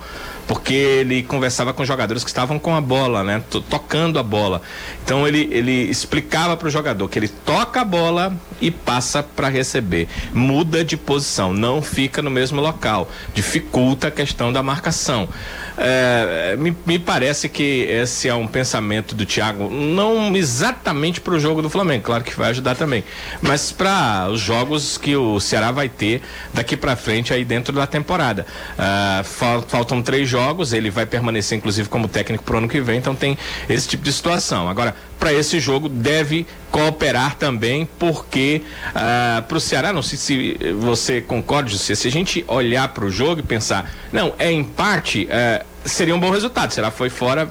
porque 0.49 0.73
ele 0.73 1.23
conversava 1.23 1.75
com 1.75 1.85
jogadores 1.85 2.25
que 2.25 2.31
estavam 2.31 2.59
com 2.59 2.75
a 2.75 2.81
bola, 2.81 3.23
né? 3.23 3.43
Tocando 3.69 4.19
a 4.19 4.23
bola. 4.23 4.63
Então 5.05 5.29
ele, 5.29 5.47
ele 5.53 5.73
explicava 5.73 6.57
para 6.57 6.67
o 6.67 6.71
jogador 6.71 7.07
que 7.07 7.19
ele 7.19 7.29
toca 7.29 7.83
a 7.83 7.85
bola 7.85 8.35
e 8.59 8.71
passa 8.71 9.23
para 9.23 9.49
receber. 9.49 10.09
Muda 10.33 10.83
de 10.83 10.97
posição, 10.97 11.53
não 11.53 11.83
fica 11.83 12.23
no 12.23 12.31
mesmo 12.31 12.63
local. 12.63 13.11
Dificulta 13.35 14.09
a 14.09 14.11
questão 14.11 14.51
da 14.51 14.63
marcação. 14.63 15.29
É, 15.81 16.57
me, 16.59 16.77
me, 16.85 16.99
parece 16.99 17.49
que 17.49 17.87
esse 17.89 18.29
é 18.29 18.35
um 18.35 18.49
pensamento 18.49 19.15
do 19.15 19.25
Thiago, 19.25 19.71
não 19.71 20.35
exatamente 20.35 21.21
para 21.21 21.35
o 21.35 21.39
jogo 21.39 21.63
do 21.63 21.71
Flamengo, 21.71 22.03
claro 22.03 22.25
que 22.25 22.37
vai 22.37 22.51
ajudar 22.51 22.75
também, 22.75 23.05
mas 23.41 23.71
para 23.71 24.29
os 24.29 24.41
jogos 24.41 24.99
que 24.99 25.15
o 25.15 25.39
Ceará 25.39 25.71
vai 25.71 25.89
ter 25.89 26.21
daqui 26.53 26.77
para 26.77 26.97
frente 26.97 27.33
aí 27.33 27.45
dentro 27.45 27.73
da 27.73 27.87
temporada. 27.87 28.45
Uh, 28.77 29.63
faltam 29.69 30.03
três 30.03 30.29
jogos, 30.29 30.73
ele 30.73 30.91
vai 30.91 31.07
permanecer 31.07 31.57
inclusive 31.57 31.89
como 31.89 32.09
técnico 32.09 32.43
pro 32.43 32.59
ano 32.59 32.69
que 32.69 32.81
vem, 32.81 32.99
então 32.99 33.15
tem 33.15 33.39
esse 33.69 33.87
tipo 33.87 34.03
de 34.03 34.13
situação. 34.13 34.69
Agora, 34.69 34.97
para 35.19 35.33
esse 35.33 35.59
jogo 35.59 35.89
deve 35.89 36.47
cooperar 36.71 37.37
também, 37.37 37.89
porque 37.99 38.63
ah, 38.95 39.43
para 39.47 39.57
o 39.57 39.61
Ceará, 39.61 39.93
não 39.93 40.03
sei 40.03 40.19
se 40.19 40.57
você 40.79 41.21
concorda, 41.21 41.71
se 41.71 41.93
a 41.93 42.11
gente 42.11 42.45
olhar 42.47 42.89
para 42.89 43.05
o 43.05 43.11
jogo 43.11 43.41
e 43.41 43.43
pensar, 43.43 43.91
não, 44.13 44.35
é 44.39 44.51
empate, 44.53 45.27
uh, 45.27 45.65
seria 45.85 46.15
um 46.15 46.21
bom 46.21 46.31
resultado. 46.31 46.73
Será 46.73 46.91
foi 46.91 47.11
fora, 47.11 47.49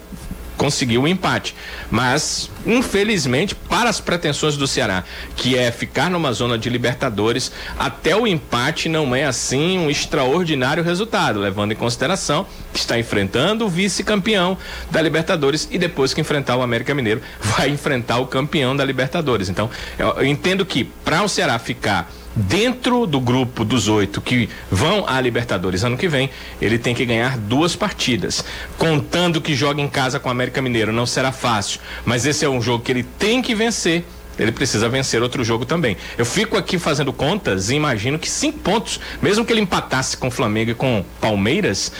conseguiu 0.57 1.01
o 1.01 1.03
um 1.05 1.07
empate. 1.07 1.55
Mas, 1.89 2.49
infelizmente, 2.65 3.55
para 3.55 3.89
as 3.89 4.01
pretensões 4.01 4.57
do 4.57 4.67
Ceará, 4.67 5.03
que 5.35 5.57
é 5.57 5.71
ficar 5.71 6.09
numa 6.09 6.33
zona 6.33 6.57
de 6.57 6.69
Libertadores, 6.69 7.51
até 7.77 8.15
o 8.15 8.27
empate 8.27 8.89
não 8.89 9.15
é 9.15 9.25
assim 9.25 9.77
um 9.77 9.89
extraordinário 9.89 10.83
resultado, 10.83 11.39
levando 11.39 11.71
em 11.71 11.75
consideração 11.75 12.45
que 12.73 12.79
está 12.79 12.99
enfrentando 12.99 13.65
o 13.65 13.69
vice-campeão 13.69 14.57
da 14.91 15.01
Libertadores 15.01 15.67
e 15.71 15.77
depois 15.77 16.13
que 16.13 16.21
enfrentar 16.21 16.57
o 16.57 16.61
América 16.61 16.93
Mineiro, 16.93 17.21
vai 17.39 17.69
enfrentar 17.69 18.17
o 18.19 18.27
campeão 18.27 18.75
da 18.75 18.83
Libertadores. 18.83 19.49
Então, 19.49 19.69
eu 19.97 20.25
entendo 20.25 20.65
que 20.65 20.83
para 20.83 21.23
o 21.23 21.29
Ceará 21.29 21.57
ficar 21.59 22.11
dentro 22.37 23.07
do 23.07 23.19
grupo 23.19 23.65
dos 23.65 23.87
oito 23.87 24.21
que 24.21 24.47
vão 24.69 25.07
à 25.07 25.19
Libertadores 25.19 25.83
ano 25.83 25.97
que 25.97 26.07
vem, 26.07 26.29
ele 26.61 26.77
tem 26.77 26.93
que 26.93 27.05
ganhar 27.05 27.37
duas 27.37 27.75
partidas. 27.75 28.45
Contando 28.77 29.41
que 29.41 29.55
joga 29.55 29.81
em 29.81 29.87
casa 29.87 30.19
com 30.19 30.29
o 30.29 30.31
América 30.31 30.61
Mineiro, 30.61 30.93
não 30.93 31.05
será 31.05 31.31
fácil, 31.31 31.79
mas 32.05 32.25
esse 32.25 32.45
é 32.45 32.49
um 32.49 32.61
jogo 32.61 32.83
que 32.83 32.91
ele 32.91 33.03
tem 33.03 33.41
que 33.41 33.55
vencer 33.55 34.05
ele 34.37 34.51
precisa 34.51 34.87
vencer 34.87 35.21
outro 35.21 35.43
jogo 35.43 35.65
também. 35.65 35.97
Eu 36.17 36.25
fico 36.25 36.57
aqui 36.57 36.77
fazendo 36.77 37.11
contas 37.11 37.69
e 37.69 37.75
imagino 37.75 38.19
que 38.19 38.29
cinco 38.29 38.59
pontos, 38.59 38.99
mesmo 39.21 39.43
que 39.43 39.51
ele 39.51 39.61
empatasse 39.61 40.15
com 40.15 40.29
Flamengo 40.29 40.71
e 40.71 40.73
com 40.75 41.03
Palmeiras, 41.19 41.91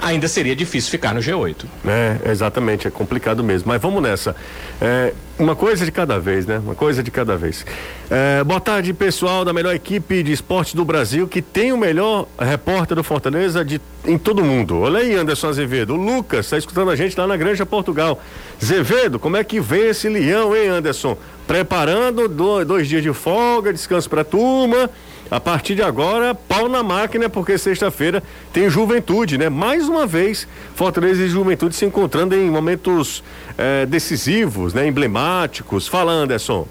ainda 0.00 0.26
seria 0.26 0.56
difícil 0.56 0.90
ficar 0.90 1.14
no 1.14 1.20
G8. 1.20 1.64
É, 1.86 2.30
exatamente, 2.30 2.88
é 2.88 2.90
complicado 2.90 3.44
mesmo. 3.44 3.68
Mas 3.68 3.80
vamos 3.80 4.02
nessa. 4.02 4.34
É, 4.80 5.14
uma 5.38 5.56
coisa 5.56 5.84
de 5.84 5.90
cada 5.90 6.18
vez, 6.18 6.46
né? 6.46 6.58
Uma 6.58 6.74
coisa 6.74 7.02
de 7.02 7.10
cada 7.10 7.36
vez. 7.36 7.66
É, 8.10 8.44
boa 8.44 8.60
tarde, 8.60 8.92
pessoal 8.92 9.44
da 9.44 9.52
melhor 9.52 9.74
equipe 9.74 10.22
de 10.22 10.32
esportes 10.32 10.74
do 10.74 10.84
Brasil, 10.84 11.26
que 11.26 11.42
tem 11.42 11.72
o 11.72 11.76
melhor 11.78 12.26
repórter 12.38 12.96
do 12.96 13.02
Fortaleza 13.02 13.64
de, 13.64 13.80
em 14.04 14.16
todo 14.16 14.44
mundo. 14.44 14.80
Olha 14.80 15.00
aí, 15.00 15.14
Anderson 15.14 15.48
Azevedo. 15.48 15.94
O 15.94 15.96
Lucas 15.96 16.46
está 16.46 16.56
escutando 16.56 16.90
a 16.90 16.96
gente 16.96 17.18
lá 17.18 17.26
na 17.26 17.36
Granja 17.36 17.66
Portugal. 17.66 18.22
Azevedo, 18.62 19.18
como 19.18 19.36
é 19.36 19.42
que 19.42 19.60
vem 19.60 19.88
esse 19.88 20.08
leão, 20.08 20.54
hein, 20.56 20.68
Anderson? 20.68 21.16
Preparando 21.46 22.28
dois 22.28 22.88
dias 22.88 23.02
de 23.02 23.12
folga, 23.12 23.72
descanso 23.72 24.08
para 24.08 24.20
a 24.22 24.24
turma 24.24 24.88
a 25.30 25.40
partir 25.40 25.74
de 25.74 25.82
agora, 25.82 26.34
pau 26.34 26.68
na 26.68 26.82
máquina, 26.82 27.28
porque 27.28 27.56
sexta-feira 27.56 28.22
tem 28.52 28.68
Juventude, 28.68 29.38
né? 29.38 29.48
Mais 29.48 29.88
uma 29.88 30.06
vez, 30.06 30.46
Fortaleza 30.74 31.22
e 31.22 31.28
Juventude 31.28 31.74
se 31.74 31.84
encontrando 31.84 32.34
em 32.34 32.50
momentos 32.50 33.22
eh, 33.56 33.86
decisivos, 33.86 34.74
né? 34.74 34.86
Emblemáticos. 34.86 35.88
Fala, 35.88 36.12
Anderson. 36.12 36.66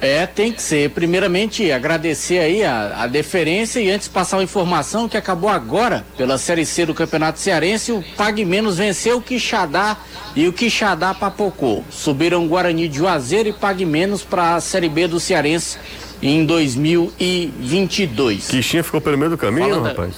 É, 0.00 0.26
tem 0.26 0.52
que 0.52 0.60
ser. 0.60 0.90
Primeiramente, 0.90 1.70
agradecer 1.72 2.38
aí 2.38 2.62
a, 2.62 3.04
a 3.04 3.06
deferência 3.06 3.80
e 3.80 3.90
antes 3.90 4.06
passar 4.06 4.36
uma 4.36 4.42
informação 4.42 5.08
que 5.08 5.16
acabou 5.16 5.48
agora 5.48 6.04
pela 6.16 6.36
Série 6.36 6.66
C 6.66 6.84
do 6.84 6.92
Campeonato 6.92 7.38
Cearense. 7.38 7.90
O 7.90 8.04
Pague 8.16 8.44
Menos 8.44 8.76
venceu 8.76 9.16
o 9.16 9.22
Quixadá 9.22 9.96
e 10.36 10.46
o 10.46 10.52
Quixadá 10.52 11.14
papocou. 11.14 11.82
Subiram 11.90 12.46
Guarani 12.46 12.86
de 12.86 12.98
Juazeiro 12.98 13.48
e 13.48 13.52
Pague 13.54 13.86
Menos 13.86 14.22
para 14.22 14.56
a 14.56 14.60
Série 14.60 14.90
B 14.90 15.06
do 15.08 15.18
Cearense 15.18 15.78
em 16.24 16.44
2022. 16.46 18.48
Quixinha 18.48 18.82
ficou 18.82 19.00
pelo 19.00 19.18
meio 19.18 19.30
do 19.30 19.38
caminho, 19.38 19.68
Falando... 19.68 19.86
rapaz? 19.86 20.14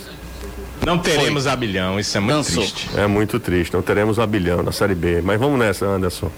Não 0.84 0.98
teremos 0.98 1.42
Foi. 1.42 1.52
Abilhão, 1.52 1.98
isso 1.98 2.16
é 2.16 2.20
muito 2.20 2.36
Dançou. 2.36 2.62
triste. 2.62 2.88
É 2.96 3.06
muito 3.08 3.40
triste, 3.40 3.74
não 3.74 3.82
teremos 3.82 4.20
Abilhão 4.20 4.62
na 4.62 4.70
Série 4.70 4.94
B. 4.94 5.20
Mas 5.20 5.40
vamos 5.40 5.58
nessa, 5.58 5.84
Anderson. 5.84 6.30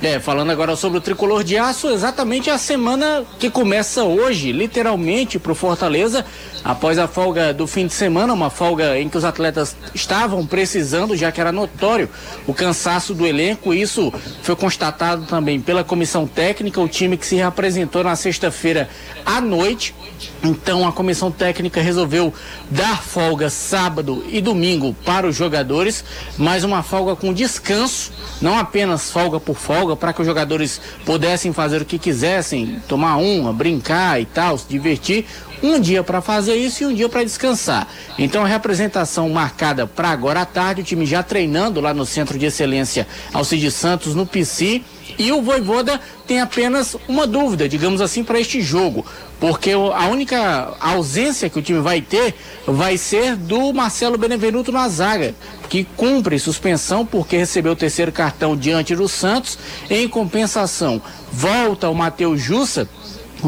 É, 0.00 0.20
falando 0.20 0.50
agora 0.50 0.76
sobre 0.76 0.98
o 0.98 1.00
tricolor 1.00 1.42
de 1.42 1.56
aço, 1.56 1.88
exatamente 1.88 2.50
a 2.50 2.58
semana 2.58 3.24
que 3.38 3.50
começa 3.50 4.04
hoje, 4.04 4.52
literalmente, 4.52 5.38
para 5.38 5.50
o 5.50 5.54
Fortaleza, 5.54 6.24
após 6.64 6.98
a 6.98 7.06
folga 7.06 7.52
do 7.52 7.66
fim 7.66 7.86
de 7.86 7.92
semana, 7.92 8.32
uma 8.32 8.48
folga 8.48 8.98
em 8.98 9.08
que 9.08 9.18
os 9.18 9.24
atletas 9.24 9.76
estavam 9.94 10.46
precisando, 10.46 11.14
já 11.14 11.30
que 11.30 11.40
era 11.40 11.52
notório 11.52 12.08
o 12.46 12.54
cansaço 12.54 13.12
do 13.12 13.26
elenco. 13.26 13.74
Isso 13.74 14.12
foi 14.42 14.56
constatado 14.56 15.26
também 15.26 15.60
pela 15.60 15.84
comissão 15.84 16.26
técnica, 16.26 16.80
o 16.80 16.88
time 16.88 17.18
que 17.18 17.26
se 17.26 17.36
reapresentou 17.36 18.02
na 18.02 18.16
sexta-feira 18.16 18.88
à 19.26 19.40
noite. 19.40 19.94
Então 20.42 20.86
a 20.88 20.92
comissão 20.92 21.30
técnica 21.30 21.82
resolveu 21.82 22.32
dar 22.70 23.02
folga 23.02 23.50
sábado 23.50 24.24
e 24.28 24.40
domingo 24.40 24.94
para 25.04 25.26
os 25.26 25.36
jogadores, 25.36 26.04
mais 26.38 26.64
uma 26.64 26.82
folga 26.82 27.14
com 27.14 27.32
descanso, 27.32 28.12
não 28.40 28.58
apenas 28.58 29.10
folga 29.10 29.38
por 29.38 29.56
folga, 29.56 29.96
para 29.96 30.12
que 30.12 30.20
os 30.22 30.26
jogadores 30.26 30.80
pudessem 31.04 31.52
fazer 31.52 31.82
o 31.82 31.84
que 31.84 31.98
quisessem, 31.98 32.80
tomar 32.88 33.16
uma, 33.16 33.52
brincar 33.52 34.20
e 34.20 34.24
tal, 34.24 34.56
se 34.56 34.66
divertir. 34.68 35.26
Um 35.64 35.80
dia 35.80 36.04
para 36.04 36.20
fazer 36.20 36.56
isso 36.56 36.82
e 36.82 36.86
um 36.86 36.94
dia 36.94 37.08
para 37.08 37.24
descansar. 37.24 37.88
Então 38.18 38.44
a 38.44 38.46
representação 38.46 39.30
marcada 39.30 39.86
para 39.86 40.10
agora 40.10 40.42
à 40.42 40.44
tarde, 40.44 40.82
o 40.82 40.84
time 40.84 41.06
já 41.06 41.22
treinando 41.22 41.80
lá 41.80 41.94
no 41.94 42.04
Centro 42.04 42.38
de 42.38 42.44
Excelência 42.44 43.08
Alcides 43.32 43.72
Santos, 43.72 44.14
no 44.14 44.26
PC. 44.26 44.82
E 45.18 45.32
o 45.32 45.40
Voivoda 45.40 45.98
tem 46.26 46.38
apenas 46.38 46.94
uma 47.08 47.26
dúvida, 47.26 47.66
digamos 47.66 48.02
assim, 48.02 48.22
para 48.22 48.38
este 48.38 48.60
jogo. 48.60 49.06
Porque 49.40 49.70
a 49.72 50.06
única 50.08 50.74
ausência 50.78 51.48
que 51.48 51.58
o 51.58 51.62
time 51.62 51.80
vai 51.80 52.02
ter 52.02 52.34
vai 52.66 52.98
ser 52.98 53.34
do 53.34 53.72
Marcelo 53.72 54.18
Benevenuto 54.18 54.70
na 54.70 54.86
zaga, 54.90 55.34
que 55.70 55.84
cumpre 55.96 56.38
suspensão 56.38 57.06
porque 57.06 57.38
recebeu 57.38 57.72
o 57.72 57.76
terceiro 57.76 58.12
cartão 58.12 58.54
diante 58.54 58.94
do 58.94 59.08
Santos. 59.08 59.58
Em 59.88 60.06
compensação, 60.08 61.00
volta 61.32 61.88
o 61.88 61.94
Matheus 61.94 62.38
Jussa 62.38 62.86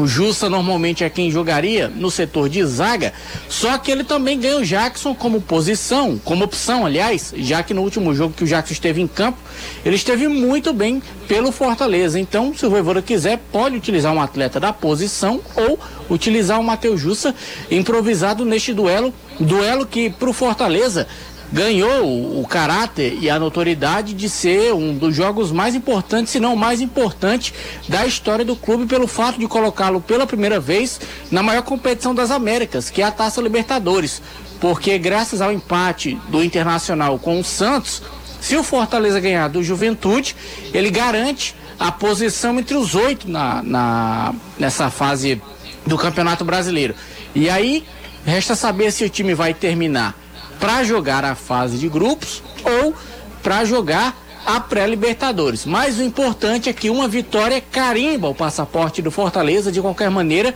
o 0.01 0.07
Jussa 0.07 0.49
normalmente 0.49 1.03
é 1.03 1.09
quem 1.09 1.31
jogaria 1.31 1.87
no 1.87 2.11
setor 2.11 2.49
de 2.49 2.63
zaga, 2.65 3.13
só 3.49 3.77
que 3.77 3.91
ele 3.91 4.03
também 4.03 4.39
ganha 4.39 4.57
o 4.57 4.65
Jackson 4.65 5.13
como 5.15 5.41
posição, 5.41 6.19
como 6.23 6.45
opção, 6.45 6.85
aliás, 6.85 7.33
já 7.37 7.63
que 7.63 7.73
no 7.73 7.81
último 7.81 8.13
jogo 8.13 8.33
que 8.33 8.43
o 8.43 8.47
Jackson 8.47 8.73
esteve 8.73 9.01
em 9.01 9.07
campo, 9.07 9.37
ele 9.85 9.95
esteve 9.95 10.27
muito 10.27 10.73
bem 10.73 11.01
pelo 11.27 11.51
Fortaleza. 11.51 12.19
Então, 12.19 12.53
se 12.55 12.65
o 12.65 12.69
Voivoda 12.69 13.01
quiser, 13.01 13.39
pode 13.51 13.75
utilizar 13.75 14.13
um 14.13 14.21
atleta 14.21 14.59
da 14.59 14.71
posição 14.71 15.41
ou 15.55 15.79
utilizar 16.09 16.59
o 16.59 16.63
Matheus 16.63 17.01
Jussa 17.01 17.33
improvisado 17.69 18.45
neste 18.45 18.73
duelo, 18.73 19.13
duelo 19.39 19.85
que 19.85 20.09
para 20.09 20.29
o 20.29 20.33
Fortaleza 20.33 21.07
ganhou 21.51 22.39
o 22.39 22.45
caráter 22.47 23.17
e 23.21 23.29
a 23.29 23.39
notoriedade 23.39 24.13
de 24.13 24.29
ser 24.29 24.73
um 24.73 24.93
dos 24.93 25.15
jogos 25.15 25.51
mais 25.51 25.75
importantes, 25.75 26.31
se 26.31 26.39
não 26.39 26.53
o 26.53 26.57
mais 26.57 26.81
importante 26.81 27.53
da 27.87 28.05
história 28.05 28.43
do 28.43 28.55
clube 28.55 28.85
pelo 28.85 29.07
fato 29.07 29.39
de 29.39 29.47
colocá-lo 29.47 30.01
pela 30.01 30.27
primeira 30.27 30.59
vez 30.59 30.99
na 31.31 31.41
maior 31.41 31.61
competição 31.61 32.13
das 32.13 32.31
Américas, 32.31 32.89
que 32.89 33.01
é 33.01 33.05
a 33.05 33.11
Taça 33.11 33.41
Libertadores. 33.41 34.21
Porque 34.59 34.97
graças 34.97 35.39
ao 35.39 35.51
empate 35.51 36.19
do 36.29 36.43
Internacional 36.43 37.17
com 37.19 37.39
o 37.39 37.43
Santos, 37.43 38.01
se 38.41 38.55
o 38.55 38.63
Fortaleza 38.63 39.19
ganhar 39.19 39.47
do 39.47 39.63
Juventude, 39.63 40.35
ele 40.73 40.89
garante 40.89 41.55
a 41.79 41.91
posição 41.91 42.57
entre 42.59 42.75
os 42.75 42.95
oito 42.95 43.29
na, 43.29 43.61
na, 43.61 44.33
nessa 44.57 44.89
fase 44.89 45.41
do 45.85 45.97
Campeonato 45.97 46.43
Brasileiro. 46.43 46.95
E 47.35 47.49
aí, 47.49 47.85
resta 48.25 48.55
saber 48.55 48.91
se 48.91 49.05
o 49.05 49.09
time 49.09 49.35
vai 49.35 49.53
terminar 49.53 50.15
para 50.59 50.83
jogar 50.83 51.23
a 51.23 51.35
fase 51.35 51.77
de 51.77 51.87
grupos 51.87 52.41
ou 52.63 52.93
para 53.41 53.65
jogar 53.65 54.15
a 54.45 54.59
pré-Libertadores. 54.59 55.65
Mas 55.65 55.99
o 55.99 56.03
importante 56.03 56.69
é 56.69 56.73
que 56.73 56.89
uma 56.89 57.07
vitória 57.07 57.61
carimba 57.61 58.29
o 58.29 58.35
passaporte 58.35 59.01
do 59.01 59.11
Fortaleza 59.11 59.71
de 59.71 59.81
qualquer 59.81 60.09
maneira 60.09 60.55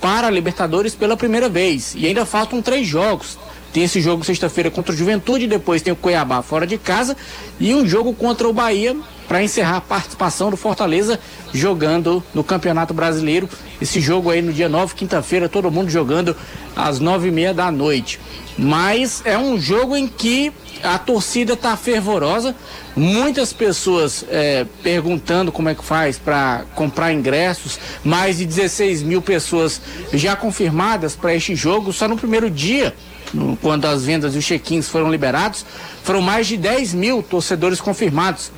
para 0.00 0.28
a 0.28 0.30
Libertadores 0.30 0.94
pela 0.94 1.16
primeira 1.16 1.48
vez. 1.48 1.94
E 1.96 2.06
ainda 2.06 2.24
faltam 2.24 2.62
três 2.62 2.86
jogos. 2.86 3.38
Tem 3.72 3.84
esse 3.84 4.00
jogo 4.00 4.22
sexta-feira 4.22 4.70
contra 4.70 4.92
o 4.92 4.96
Juventude, 4.96 5.46
depois 5.46 5.80
tem 5.80 5.92
o 5.92 5.96
Cuiabá 5.96 6.42
fora 6.42 6.66
de 6.66 6.76
casa 6.76 7.16
e 7.58 7.74
um 7.74 7.88
jogo 7.88 8.12
contra 8.12 8.46
o 8.46 8.52
Bahia 8.52 8.94
para 9.26 9.42
encerrar 9.42 9.78
a 9.78 9.80
participação 9.80 10.50
do 10.50 10.58
Fortaleza 10.58 11.18
jogando 11.54 12.22
no 12.34 12.44
Campeonato 12.44 12.92
Brasileiro. 12.92 13.48
Esse 13.80 13.98
jogo 13.98 14.28
aí 14.28 14.42
no 14.42 14.52
dia 14.52 14.68
9, 14.68 14.94
quinta-feira, 14.94 15.48
todo 15.48 15.70
mundo 15.70 15.90
jogando 15.90 16.36
às 16.76 17.00
nove 17.00 17.28
e 17.28 17.30
meia 17.30 17.54
da 17.54 17.70
noite. 17.70 18.20
Mas 18.58 19.22
é 19.24 19.38
um 19.38 19.58
jogo 19.58 19.96
em 19.96 20.06
que 20.06 20.52
a 20.82 20.98
torcida 20.98 21.54
está 21.54 21.74
fervorosa. 21.76 22.54
Muitas 22.94 23.52
pessoas 23.52 24.24
é, 24.28 24.66
perguntando 24.82 25.50
como 25.50 25.70
é 25.70 25.74
que 25.74 25.82
faz 25.82 26.18
para 26.18 26.64
comprar 26.74 27.12
ingressos. 27.12 27.78
Mais 28.04 28.36
de 28.36 28.44
16 28.44 29.02
mil 29.02 29.22
pessoas 29.22 29.80
já 30.12 30.36
confirmadas 30.36 31.16
para 31.16 31.34
este 31.34 31.54
jogo. 31.54 31.92
Só 31.92 32.06
no 32.06 32.18
primeiro 32.18 32.50
dia, 32.50 32.94
no, 33.32 33.56
quando 33.56 33.86
as 33.86 34.04
vendas 34.04 34.34
e 34.34 34.38
os 34.38 34.44
check-ins 34.44 34.88
foram 34.88 35.10
liberados, 35.10 35.64
foram 36.02 36.20
mais 36.20 36.46
de 36.46 36.56
10 36.56 36.94
mil 36.94 37.22
torcedores 37.22 37.80
confirmados. 37.80 38.50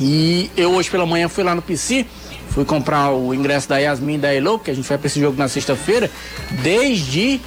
E 0.00 0.50
eu 0.56 0.72
hoje 0.72 0.90
pela 0.90 1.06
manhã 1.06 1.28
fui 1.28 1.44
lá 1.44 1.54
no 1.54 1.62
PC, 1.62 2.06
fui 2.50 2.64
comprar 2.64 3.12
o 3.12 3.32
ingresso 3.34 3.68
da 3.68 3.78
Yasmin 3.78 4.14
e 4.14 4.18
da 4.18 4.34
Elo, 4.34 4.58
que 4.58 4.70
a 4.70 4.74
gente 4.74 4.88
vai 4.88 4.98
para 4.98 5.06
esse 5.06 5.20
jogo 5.20 5.36
na 5.36 5.48
sexta-feira, 5.48 6.10
desde 6.62 7.40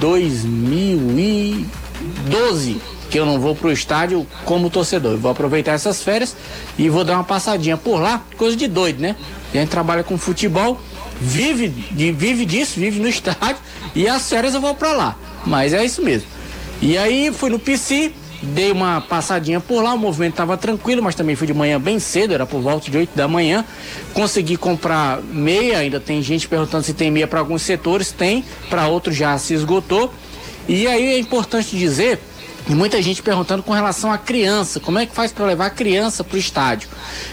2012 0.00 2.80
que 3.12 3.18
eu 3.18 3.26
não 3.26 3.38
vou 3.38 3.54
pro 3.54 3.70
estádio 3.70 4.26
como 4.46 4.70
torcedor. 4.70 5.12
Eu 5.12 5.18
vou 5.18 5.30
aproveitar 5.30 5.72
essas 5.72 6.02
férias 6.02 6.34
e 6.78 6.88
vou 6.88 7.04
dar 7.04 7.12
uma 7.12 7.24
passadinha 7.24 7.76
por 7.76 8.00
lá, 8.00 8.22
coisa 8.38 8.56
de 8.56 8.66
doido, 8.66 9.02
né? 9.02 9.14
A 9.52 9.58
gente 9.58 9.68
trabalha 9.68 10.02
com 10.02 10.16
futebol, 10.16 10.80
vive, 11.20 11.68
vive 11.68 12.46
disso, 12.46 12.80
vive 12.80 12.98
no 12.98 13.06
estádio 13.12 13.58
e 13.94 14.08
as 14.08 14.30
férias 14.30 14.54
eu 14.54 14.62
vou 14.62 14.74
para 14.74 14.92
lá. 14.92 15.16
Mas 15.44 15.72
é 15.72 15.84
isso 15.84 16.02
mesmo. 16.02 16.28
E 16.80 16.98
aí 16.98 17.32
fui 17.32 17.50
no 17.50 17.58
PC, 17.58 18.12
dei 18.42 18.72
uma 18.72 19.00
passadinha 19.00 19.60
por 19.60 19.82
lá, 19.82 19.94
o 19.94 19.98
movimento 19.98 20.32
estava 20.32 20.56
tranquilo, 20.56 21.02
mas 21.02 21.14
também 21.14 21.36
fui 21.36 21.46
de 21.46 21.54
manhã 21.54 21.80
bem 21.80 21.98
cedo, 21.98 22.34
era 22.34 22.44
por 22.44 22.60
volta 22.60 22.90
de 22.90 22.96
8 22.96 23.16
da 23.16 23.28
manhã. 23.28 23.64
Consegui 24.12 24.56
comprar 24.56 25.20
meia, 25.22 25.78
ainda 25.78 26.00
tem 26.00 26.20
gente 26.22 26.48
perguntando 26.48 26.84
se 26.84 26.92
tem 26.92 27.10
meia 27.10 27.26
para 27.26 27.38
alguns 27.40 27.62
setores, 27.62 28.10
tem, 28.10 28.44
para 28.68 28.86
outros 28.88 29.16
já 29.16 29.36
se 29.38 29.54
esgotou. 29.54 30.12
E 30.68 30.86
aí 30.86 31.14
é 31.14 31.18
importante 31.18 31.76
dizer 31.76 32.20
E 32.68 32.74
muita 32.74 33.02
gente 33.02 33.22
perguntando 33.22 33.62
com 33.62 33.72
relação 33.72 34.12
à 34.12 34.16
criança, 34.16 34.78
como 34.78 34.98
é 34.98 35.04
que 35.04 35.14
faz 35.14 35.32
para 35.32 35.44
levar 35.46 35.66
a 35.66 35.70
criança 35.70 36.22
para 36.22 36.36
o 36.36 36.38
estádio? 36.38 36.88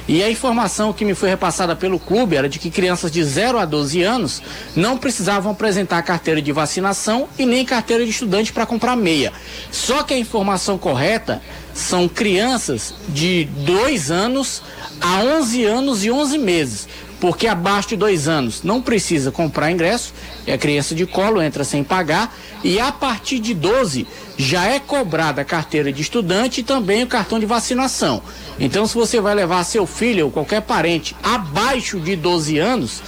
E 0.08 0.24
a 0.24 0.30
informação 0.30 0.92
que 0.92 1.06
me 1.06 1.14
foi 1.14 1.30
repassada 1.30 1.76
pelo 1.76 2.00
clube 2.00 2.36
era 2.36 2.50
de 2.50 2.58
que 2.58 2.72
crianças 2.72 3.12
de 3.12 3.24
0 3.24 3.60
a 3.60 3.66
12 3.66 4.02
anos 4.02 4.42
não 4.76 4.98
precisavam 4.98 5.52
apresentar 5.52 6.02
carteira 6.02 6.42
de 6.42 6.52
vacinação 6.52 7.30
e 7.38 7.46
nem 7.46 7.64
carteira 7.64 8.04
de 8.04 8.10
estudante 8.10 8.52
para 8.52 8.66
comprar 8.66 8.96
meia. 8.96 9.32
Só 9.72 10.02
que 10.02 10.16
a 10.16 10.18
informação 10.18 10.80
correta 10.80 11.42
são 11.76 12.08
crianças 12.10 12.96
de 13.10 13.46
2 13.66 14.10
anos 14.10 14.64
a 15.00 15.20
11 15.20 15.64
anos 15.64 16.04
e 16.04 16.12
11 16.12 16.38
meses 16.40 16.88
porque 17.20 17.48
abaixo 17.48 17.90
de 17.90 17.98
dois 17.98 18.28
anos 18.28 18.64
não 18.64 18.82
precisa 18.82 19.32
comprar 19.32 19.72
ingresso, 19.72 20.14
é 20.48 20.58
criança 20.58 20.96
de 20.96 21.06
colo, 21.06 21.42
entra 21.42 21.64
sem 21.64 21.84
pagar, 21.84 22.34
e 22.64 22.80
a 22.80 22.92
partir 22.92 23.40
de 23.40 23.54
12 23.54 24.08
já 24.38 24.66
é 24.66 24.80
cobrada 24.80 25.42
a 25.42 25.46
carteira 25.46 25.92
de 25.92 26.02
estudante 26.02 26.62
e 26.62 26.64
também 26.64 27.04
o 27.04 27.08
cartão 27.08 27.40
de 27.40 27.46
vacinação. 27.46 28.22
Então, 28.60 28.88
se 28.88 28.96
você 28.96 29.20
vai 29.20 29.36
levar 29.36 29.64
seu 29.64 29.86
filho 29.86 30.26
ou 30.26 30.32
qualquer 30.32 30.62
parente 30.62 31.16
abaixo 31.22 32.00
de 32.00 32.16
12 32.16 32.58
anos, 32.58 33.02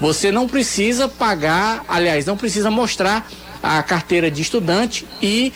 você 0.00 0.32
não 0.32 0.48
precisa 0.48 1.08
pagar, 1.08 1.84
aliás, 1.88 2.24
não 2.24 2.36
precisa 2.36 2.70
mostrar 2.70 3.28
a 3.62 3.82
carteira 3.82 4.30
de 4.30 4.40
estudante 4.40 5.06
e 5.20 5.52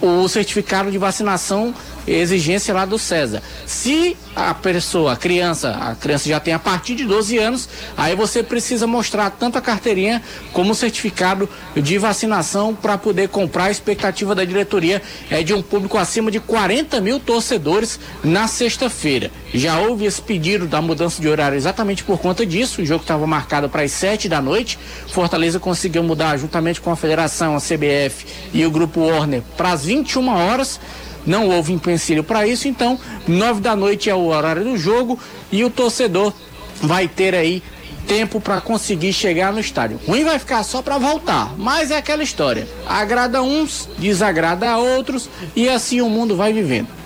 o 0.00 0.26
certificado 0.26 0.90
de 0.90 0.98
vacinação 0.98 1.72
exigência 2.06 2.74
lá 2.74 2.84
do 2.84 2.98
César. 2.98 3.42
Se 3.66 4.16
a 4.34 4.54
pessoa, 4.54 5.12
a 5.12 5.16
criança, 5.16 5.70
a 5.70 5.94
criança 5.94 6.28
já 6.28 6.40
tem 6.40 6.54
a 6.54 6.58
partir 6.58 6.94
de 6.94 7.04
12 7.04 7.38
anos, 7.38 7.68
aí 7.96 8.16
você 8.16 8.42
precisa 8.42 8.86
mostrar 8.86 9.30
tanto 9.30 9.58
a 9.58 9.60
carteirinha 9.60 10.22
como 10.52 10.72
o 10.72 10.74
certificado 10.74 11.48
de 11.76 11.98
vacinação 11.98 12.74
para 12.74 12.96
poder 12.96 13.28
comprar. 13.28 13.64
A 13.64 13.70
expectativa 13.70 14.34
da 14.34 14.44
diretoria 14.44 15.00
é 15.30 15.42
de 15.42 15.54
um 15.54 15.62
público 15.62 15.98
acima 15.98 16.30
de 16.30 16.40
40 16.40 17.00
mil 17.00 17.20
torcedores 17.20 18.00
na 18.24 18.48
sexta-feira. 18.48 19.30
Já 19.54 19.78
houve 19.78 20.04
esse 20.04 20.20
pedido 20.20 20.66
da 20.66 20.80
mudança 20.80 21.20
de 21.20 21.28
horário 21.28 21.56
exatamente 21.56 22.02
por 22.02 22.18
conta 22.18 22.44
disso. 22.44 22.82
O 22.82 22.86
jogo 22.86 23.02
estava 23.02 23.26
marcado 23.26 23.68
para 23.68 23.82
as 23.82 23.92
7 23.92 24.28
da 24.28 24.40
noite. 24.40 24.78
Fortaleza 25.08 25.60
conseguiu 25.60 26.02
mudar 26.02 26.36
juntamente 26.36 26.80
com 26.80 26.90
a 26.90 26.96
federação, 26.96 27.54
a 27.54 27.60
CBF 27.60 28.26
e 28.52 28.64
o 28.64 28.70
grupo 28.70 29.00
Warner 29.00 29.42
para 29.56 29.72
as 29.72 29.84
21 29.84 30.28
horas. 30.28 30.80
Não 31.26 31.48
houve 31.48 31.72
empecilho 31.72 32.24
para 32.24 32.46
isso, 32.46 32.66
então 32.68 32.98
nove 33.26 33.60
da 33.60 33.76
noite 33.76 34.10
é 34.10 34.14
o 34.14 34.26
horário 34.26 34.64
do 34.64 34.76
jogo 34.76 35.18
e 35.50 35.64
o 35.64 35.70
torcedor 35.70 36.32
vai 36.80 37.06
ter 37.06 37.34
aí 37.34 37.62
tempo 38.06 38.40
para 38.40 38.60
conseguir 38.60 39.12
chegar 39.12 39.52
no 39.52 39.60
estádio. 39.60 40.00
Ruim 40.06 40.24
vai 40.24 40.38
ficar 40.38 40.62
só 40.64 40.82
para 40.82 40.98
voltar, 40.98 41.54
mas 41.56 41.90
é 41.90 41.96
aquela 41.96 42.22
história. 42.22 42.66
Agrada 42.86 43.42
uns, 43.42 43.88
desagrada 43.98 44.68
a 44.68 44.78
outros 44.78 45.28
e 45.54 45.68
assim 45.68 46.00
o 46.00 46.10
mundo 46.10 46.36
vai 46.36 46.52
vivendo. 46.52 47.01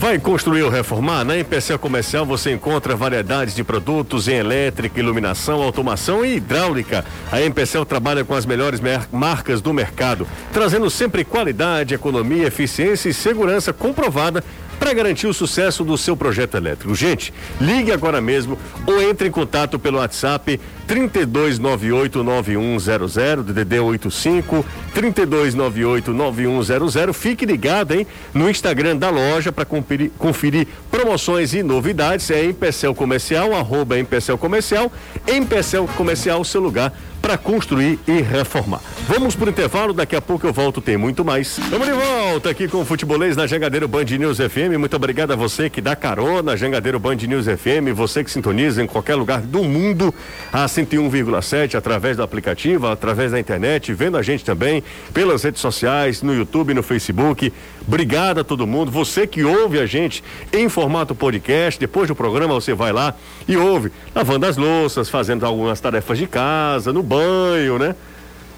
Vai 0.00 0.18
construir 0.18 0.62
ou 0.62 0.70
reformar? 0.70 1.24
Na 1.24 1.38
Empecel 1.38 1.78
Comercial 1.78 2.24
você 2.24 2.50
encontra 2.50 2.96
variedades 2.96 3.54
de 3.54 3.62
produtos 3.62 4.28
em 4.28 4.36
elétrica, 4.36 4.98
iluminação, 4.98 5.62
automação 5.62 6.24
e 6.24 6.36
hidráulica. 6.36 7.04
A 7.30 7.42
Empecel 7.42 7.84
trabalha 7.84 8.24
com 8.24 8.32
as 8.34 8.46
melhores 8.46 8.80
marcas 9.12 9.60
do 9.60 9.74
mercado, 9.74 10.26
trazendo 10.54 10.88
sempre 10.88 11.22
qualidade, 11.22 11.92
economia, 11.92 12.46
eficiência 12.46 13.10
e 13.10 13.14
segurança 13.14 13.74
comprovada 13.74 14.42
para 14.80 14.92
garantir 14.94 15.26
o 15.26 15.34
sucesso 15.34 15.84
do 15.84 15.98
seu 15.98 16.16
projeto 16.16 16.56
elétrico. 16.56 16.94
Gente, 16.94 17.34
ligue 17.60 17.92
agora 17.92 18.18
mesmo 18.20 18.58
ou 18.86 19.02
entre 19.02 19.28
em 19.28 19.30
contato 19.30 19.78
pelo 19.78 19.98
WhatsApp 19.98 20.58
32989100 20.88 23.42
DDD 23.44 23.78
85 23.78 24.64
32989100. 24.94 27.12
Fique 27.12 27.44
ligado, 27.44 27.92
hein, 27.92 28.06
no 28.32 28.48
Instagram 28.48 28.96
da 28.96 29.10
loja 29.10 29.52
para 29.52 29.66
conferir, 29.66 30.10
conferir, 30.18 30.66
promoções 30.90 31.52
e 31.52 31.62
novidades. 31.62 32.30
É 32.30 32.42
Empecel 32.44 32.94
Comercial, 32.94 33.54
arroba 33.54 33.98
Empecel 33.98 34.38
Comercial. 34.38 34.90
Empecel 35.28 35.86
Comercial, 35.88 36.42
seu 36.42 36.62
lugar 36.62 36.94
para 37.20 37.36
construir 37.36 37.98
e 38.06 38.20
reformar. 38.20 38.80
Vamos 39.06 39.34
por 39.36 39.48
intervalo, 39.48 39.92
daqui 39.92 40.16
a 40.16 40.20
pouco 40.20 40.46
eu 40.46 40.52
volto, 40.52 40.80
tem 40.80 40.96
muito 40.96 41.24
mais. 41.24 41.58
Estamos 41.58 41.86
de 41.86 41.92
volta 41.92 42.50
aqui 42.50 42.68
com 42.68 42.80
o 42.80 42.84
Futebolês 42.84 43.36
na 43.36 43.46
Jangadeiro 43.46 43.86
Band 43.86 44.04
News 44.04 44.38
FM. 44.38 44.78
Muito 44.78 44.96
obrigado 44.96 45.32
a 45.32 45.36
você 45.36 45.68
que 45.68 45.80
dá 45.80 45.94
carona, 45.94 46.56
Jangadeiro 46.56 46.98
Band 46.98 47.16
News 47.16 47.46
FM, 47.46 47.94
você 47.94 48.24
que 48.24 48.30
sintoniza 48.30 48.82
em 48.82 48.86
qualquer 48.86 49.14
lugar 49.14 49.40
do 49.42 49.62
mundo 49.62 50.14
a 50.52 50.66
101,7 50.66 51.74
através 51.74 52.16
do 52.16 52.22
aplicativo, 52.22 52.86
através 52.86 53.32
da 53.32 53.40
internet, 53.40 53.92
vendo 53.92 54.16
a 54.16 54.22
gente 54.22 54.44
também 54.44 54.82
pelas 55.12 55.42
redes 55.42 55.60
sociais, 55.60 56.22
no 56.22 56.34
YouTube, 56.34 56.74
no 56.74 56.82
Facebook. 56.82 57.52
Obrigado 57.86 58.40
a 58.40 58.44
todo 58.44 58.66
mundo. 58.66 58.90
Você 58.90 59.26
que 59.26 59.44
ouve 59.44 59.78
a 59.78 59.86
gente 59.86 60.22
em 60.52 60.68
formato 60.68 61.14
podcast, 61.14 61.78
depois 61.78 62.08
do 62.08 62.14
programa 62.14 62.54
você 62.54 62.72
vai 62.72 62.92
lá 62.92 63.14
e 63.48 63.56
ouve, 63.56 63.90
lavando 64.14 64.46
as 64.46 64.56
louças, 64.56 65.08
fazendo 65.08 65.44
algumas 65.44 65.80
tarefas 65.80 66.18
de 66.18 66.26
casa, 66.26 66.92
no 66.92 67.02
banho, 67.10 67.78
né? 67.78 67.94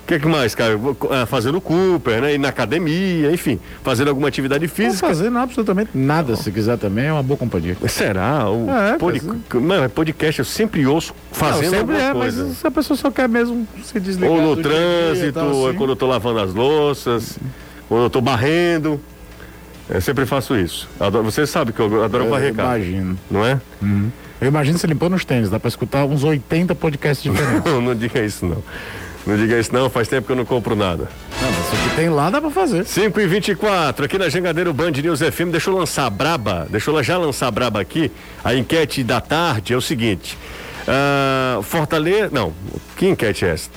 O 0.03 0.07
que, 0.07 0.19
que, 0.19 0.27
mais, 0.27 0.53
cara? 0.53 0.79
Ah, 1.11 1.27
fazendo 1.27 1.61
Cooper, 1.61 2.21
né? 2.21 2.35
Ir 2.35 2.39
na 2.39 2.49
academia, 2.49 3.33
enfim, 3.33 3.59
fazendo 3.85 4.09
alguma 4.09 4.27
atividade 4.27 4.67
física. 4.67 5.07
Não 5.07 5.15
fazendo 5.15 5.39
absolutamente 5.39 5.91
nada, 5.95 6.35
se 6.35 6.51
quiser 6.51 6.77
também, 6.77 7.07
é 7.07 7.13
uma 7.13 7.23
boa 7.23 7.39
companhia. 7.39 7.77
Será? 7.89 8.51
O 8.51 8.69
é, 8.69 8.99
pod... 8.99 9.23
Não, 9.55 9.89
podcast 9.89 10.41
eu 10.41 10.45
sempre 10.45 10.85
ouço 10.87 11.15
fazendo 11.31 11.71
não, 11.71 11.79
sempre 11.79 11.97
é, 11.97 12.13
coisa. 12.13 12.45
mas 12.45 12.57
se 12.59 12.67
a 12.67 12.71
pessoa 12.71 12.97
só 12.97 13.11
quer 13.13 13.29
mesmo 13.29 13.67
se 13.83 13.99
desligar. 14.01 14.33
Ou 14.33 14.57
no 14.57 14.63
trânsito, 14.63 15.39
ou 15.39 15.69
assim. 15.69 15.79
quando 15.79 15.91
eu 15.91 15.97
tô 15.97 16.07
lavando 16.07 16.41
as 16.41 16.53
louças, 16.53 17.39
quando 17.89 18.03
eu 18.03 18.11
tô 18.11 18.21
barrendo. 18.21 19.01
Eu 19.89 20.01
sempre 20.01 20.27
faço 20.27 20.57
isso. 20.57 20.89
Adoro, 20.99 21.25
você 21.25 21.47
sabe 21.47 21.73
que 21.73 21.81
eu 21.81 22.03
adoro 22.03 22.25
eu 22.25 22.49
Imagino. 22.49 23.19
Não 23.31 23.45
é? 23.45 23.61
Uhum. 23.81 24.11
Eu 24.43 24.49
imagino 24.49 24.77
você 24.77 24.89
limpando 24.89 25.15
os 25.15 25.25
tênis, 25.25 25.49
dá 25.49 25.61
pra 25.61 25.69
escutar 25.69 26.05
uns 26.05 26.25
80 26.25 26.75
podcasts 26.75 27.23
diferentes. 27.23 27.65
não, 27.65 27.79
não 27.81 27.95
diga 27.95 28.25
isso 28.25 28.45
não. 28.45 28.61
Não 29.25 29.37
diga 29.37 29.57
isso 29.57 29.73
não, 29.73 29.89
faz 29.89 30.09
tempo 30.09 30.27
que 30.27 30.33
eu 30.33 30.37
não 30.37 30.45
compro 30.45 30.75
nada. 30.75 31.09
Não, 31.41 31.49
mas 31.49 31.69
o 31.69 31.89
que 31.89 31.95
tem 31.95 32.09
lá 32.09 32.29
dá 32.29 32.41
pra 32.41 32.51
fazer. 32.51 32.85
5 32.85 33.21
e 33.21 33.27
24 33.29 34.05
aqui 34.05 34.19
na 34.19 34.29
Jangadeiro 34.29 34.75
Band 34.75 34.91
News 34.91 35.21
FM, 35.21 35.53
deixa 35.53 35.71
eu 35.71 35.77
lançar 35.77 36.11
braba, 36.11 36.67
deixa 36.69 36.91
eu 36.91 37.03
já 37.05 37.17
lançar 37.17 37.53
braba 37.53 37.81
aqui. 37.81 38.11
A 38.43 38.53
enquete 38.53 39.05
da 39.05 39.21
tarde 39.21 39.75
é 39.75 39.77
o 39.77 39.81
seguinte. 39.81 40.37
Uh, 40.89 41.63
Fortaleza, 41.63 42.31
não, 42.33 42.53
que 42.97 43.07
enquete 43.07 43.45
é 43.45 43.51
essa? 43.51 43.71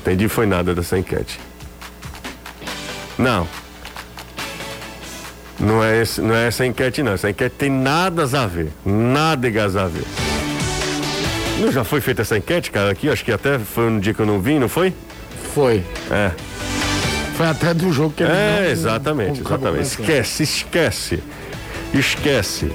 Entendi, 0.00 0.26
foi 0.26 0.46
nada 0.46 0.74
dessa 0.74 0.98
enquete. 0.98 1.38
Não, 3.18 3.46
não 5.62 5.82
é, 5.82 6.02
esse, 6.02 6.20
não 6.20 6.34
é 6.34 6.48
essa 6.48 6.66
enquete, 6.66 7.02
não. 7.02 7.12
Essa 7.12 7.30
enquete 7.30 7.54
tem 7.56 7.70
nada 7.70 8.24
a 8.24 8.46
ver. 8.46 8.68
Nada 8.84 9.48
a 9.48 9.86
ver. 9.86 10.04
Não 11.60 11.70
já 11.70 11.84
foi 11.84 12.00
feita 12.00 12.22
essa 12.22 12.36
enquete, 12.36 12.70
cara, 12.70 12.90
aqui? 12.90 13.08
Acho 13.08 13.24
que 13.24 13.30
até 13.30 13.58
foi 13.58 13.84
um 13.84 14.00
dia 14.00 14.12
que 14.12 14.20
eu 14.20 14.26
não 14.26 14.40
vim, 14.40 14.58
não 14.58 14.68
foi? 14.68 14.92
Foi. 15.54 15.84
É. 16.10 16.32
Foi 17.36 17.46
até 17.46 17.72
do 17.72 17.92
jogo 17.92 18.12
que 18.16 18.24
ele 18.24 18.32
É, 18.32 18.62
não, 18.62 18.70
exatamente, 18.70 19.40
exatamente. 19.40 19.82
Esquece, 19.84 20.42
esquece. 20.42 21.22
Esquece. 21.94 22.72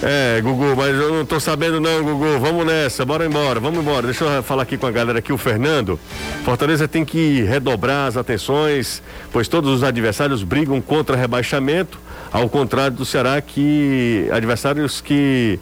É, 0.00 0.40
Gugu, 0.40 0.76
mas 0.76 0.94
eu 0.94 1.12
não 1.12 1.24
tô 1.24 1.40
sabendo 1.40 1.80
não, 1.80 2.02
Gugu. 2.04 2.38
Vamos 2.38 2.64
nessa, 2.64 3.04
bora 3.04 3.26
embora, 3.26 3.58
vamos 3.58 3.80
embora. 3.80 4.06
Deixa 4.06 4.24
eu 4.24 4.42
falar 4.44 4.62
aqui 4.62 4.78
com 4.78 4.86
a 4.86 4.90
galera 4.92 5.18
aqui, 5.18 5.32
o 5.32 5.38
Fernando. 5.38 5.98
Fortaleza 6.44 6.86
tem 6.86 7.04
que 7.04 7.42
redobrar 7.42 8.06
as 8.06 8.16
atenções, 8.16 9.02
pois 9.32 9.48
todos 9.48 9.70
os 9.74 9.82
adversários 9.82 10.44
brigam 10.44 10.80
contra 10.80 11.16
rebaixamento, 11.16 11.98
ao 12.32 12.48
contrário 12.48 12.96
do 12.96 13.04
Ceará 13.04 13.40
que 13.40 14.28
adversários 14.32 15.00
que 15.00 15.58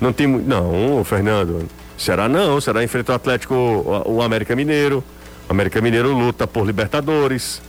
não 0.00 0.12
tem 0.12 0.26
não, 0.26 1.02
Fernando. 1.02 1.66
Ceará 1.96 2.28
não, 2.28 2.60
Ceará 2.60 2.84
enfrenta 2.84 3.12
o 3.12 3.14
Atlético, 3.14 3.54
o 4.06 4.20
América 4.20 4.54
Mineiro. 4.54 5.02
O 5.48 5.52
América 5.52 5.80
Mineiro 5.80 6.12
luta 6.12 6.46
por 6.46 6.66
Libertadores. 6.66 7.62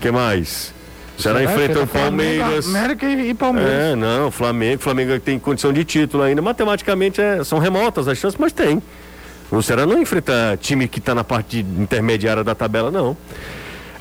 Que 0.00 0.10
mais? 0.10 0.74
Será 1.18 1.42
enfrenta 1.42 1.80
o 1.80 1.86
Palmeiras. 1.86 2.66
América 2.66 3.08
e 3.08 3.34
Palmeiras. 3.34 3.72
É, 3.72 3.96
não, 3.96 4.30
Flamengo, 4.30 4.82
Flamengo 4.82 5.18
tem 5.18 5.38
condição 5.38 5.72
de 5.72 5.84
título 5.84 6.22
ainda. 6.22 6.42
Matematicamente 6.42 7.20
é, 7.20 7.42
são 7.42 7.58
remotas 7.58 8.06
as 8.06 8.18
chances, 8.18 8.38
mas 8.38 8.52
tem. 8.52 8.82
O 9.50 9.62
Ceará 9.62 9.86
não 9.86 10.00
enfrenta 10.00 10.58
time 10.60 10.88
que 10.88 10.98
está 10.98 11.14
na 11.14 11.24
parte 11.24 11.60
intermediária 11.60 12.42
da 12.44 12.54
tabela, 12.54 12.90
não. 12.90 13.16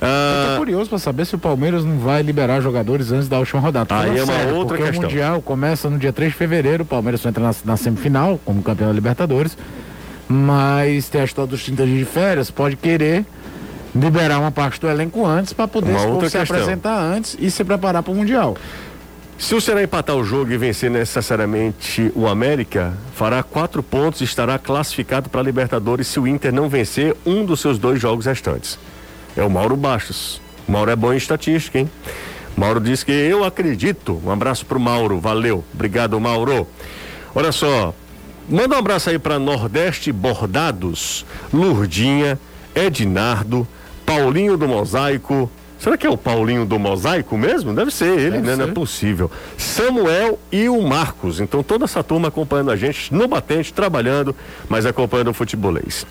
Ah, 0.01 0.43
Eu 0.47 0.51
tô 0.53 0.57
curioso 0.59 0.89
para 0.89 0.99
saber 0.99 1.25
se 1.25 1.35
o 1.35 1.37
Palmeiras 1.37 1.85
não 1.85 1.99
vai 1.99 2.21
liberar 2.21 2.59
jogadores 2.61 3.11
antes 3.11 3.27
da 3.27 3.39
última 3.39 3.61
rodada. 3.61 3.95
Aí 3.95 4.17
é 4.17 4.23
uma 4.23 4.33
sério, 4.33 4.55
outra 4.55 4.77
porque 4.77 4.91
questão. 4.91 5.07
O 5.07 5.11
Mundial 5.11 5.41
começa 5.41 5.89
no 5.89 5.97
dia 5.97 6.11
3 6.11 6.31
de 6.31 6.37
fevereiro, 6.37 6.83
o 6.83 6.85
Palmeiras 6.85 7.21
vai 7.21 7.29
entrar 7.29 7.43
na, 7.43 7.55
na 7.63 7.77
semifinal 7.77 8.39
como 8.43 8.61
campeão 8.61 8.87
da 8.87 8.93
Libertadores. 8.93 9.57
Mas 10.27 11.07
tem 11.07 11.21
a 11.21 11.23
história 11.23 11.49
dos 11.49 11.63
30 11.63 11.85
dias 11.85 11.99
de 11.99 12.05
férias, 12.05 12.49
pode 12.51 12.75
querer 12.75 13.23
liberar 13.95 14.39
uma 14.39 14.51
parte 14.51 14.79
do 14.81 14.89
elenco 14.89 15.25
antes 15.25 15.53
para 15.53 15.67
poder 15.67 15.95
se, 15.97 16.29
se 16.31 16.37
apresentar 16.37 16.99
antes 16.99 17.37
e 17.39 17.49
se 17.49 17.63
preparar 17.63 18.03
para 18.03 18.11
o 18.11 18.15
Mundial. 18.15 18.57
Se 19.37 19.53
o 19.53 19.59
Ceará 19.59 19.83
empatar 19.83 20.15
o 20.15 20.23
jogo 20.23 20.51
e 20.51 20.57
vencer 20.57 20.89
necessariamente 20.89 22.11
o 22.15 22.25
América, 22.25 22.93
fará 23.13 23.43
quatro 23.43 23.83
pontos 23.83 24.21
e 24.21 24.23
estará 24.23 24.57
classificado 24.57 25.29
para 25.29 25.41
a 25.41 25.43
Libertadores 25.43 26.07
se 26.07 26.19
o 26.19 26.27
Inter 26.27 26.53
não 26.53 26.69
vencer 26.69 27.15
um 27.25 27.43
dos 27.45 27.59
seus 27.59 27.77
dois 27.77 27.99
jogos 27.99 28.25
restantes. 28.25 28.79
É 29.35 29.43
o 29.43 29.49
Mauro 29.49 29.75
Bastos. 29.75 30.41
O 30.67 30.71
Mauro 30.71 30.89
é 30.89 30.95
bom 30.95 31.13
em 31.13 31.17
estatística, 31.17 31.77
hein? 31.77 31.89
Mauro 32.55 32.79
diz 32.79 33.03
que 33.03 33.11
eu 33.11 33.43
acredito. 33.43 34.21
Um 34.25 34.31
abraço 34.31 34.65
pro 34.65 34.79
Mauro, 34.79 35.19
valeu. 35.19 35.65
Obrigado, 35.73 36.17
Mauro. 36.19 36.65
Olha 37.33 37.51
só, 37.51 37.93
manda 38.49 38.75
um 38.75 38.79
abraço 38.79 39.09
aí 39.09 39.19
para 39.19 39.37
Nordeste 39.37 40.13
Bordados, 40.13 41.25
Lurdinha, 41.53 42.39
Ednardo, 42.73 43.67
Paulinho 44.05 44.57
do 44.57 44.67
Mosaico. 44.67 45.49
Será 45.79 45.97
que 45.97 46.07
é 46.07 46.09
o 46.09 46.17
Paulinho 46.17 46.65
do 46.65 46.79
Mosaico 46.79 47.37
mesmo? 47.37 47.73
Deve 47.73 47.91
ser 47.91 48.17
ele, 48.17 48.31
Deve 48.31 48.47
né? 48.47 48.55
Ser. 48.55 48.57
Não 48.57 48.69
é 48.69 48.71
possível. 48.71 49.29
Samuel 49.57 50.39
e 50.51 50.69
o 50.69 50.81
Marcos. 50.81 51.39
Então 51.39 51.61
toda 51.61 51.85
essa 51.85 52.03
turma 52.03 52.29
acompanhando 52.29 52.71
a 52.71 52.75
gente 52.75 53.13
no 53.13 53.27
batente, 53.27 53.73
trabalhando, 53.73 54.35
mas 54.69 54.85
acompanhando 54.85 55.29
o 55.29 55.33
futebolês. 55.33 56.05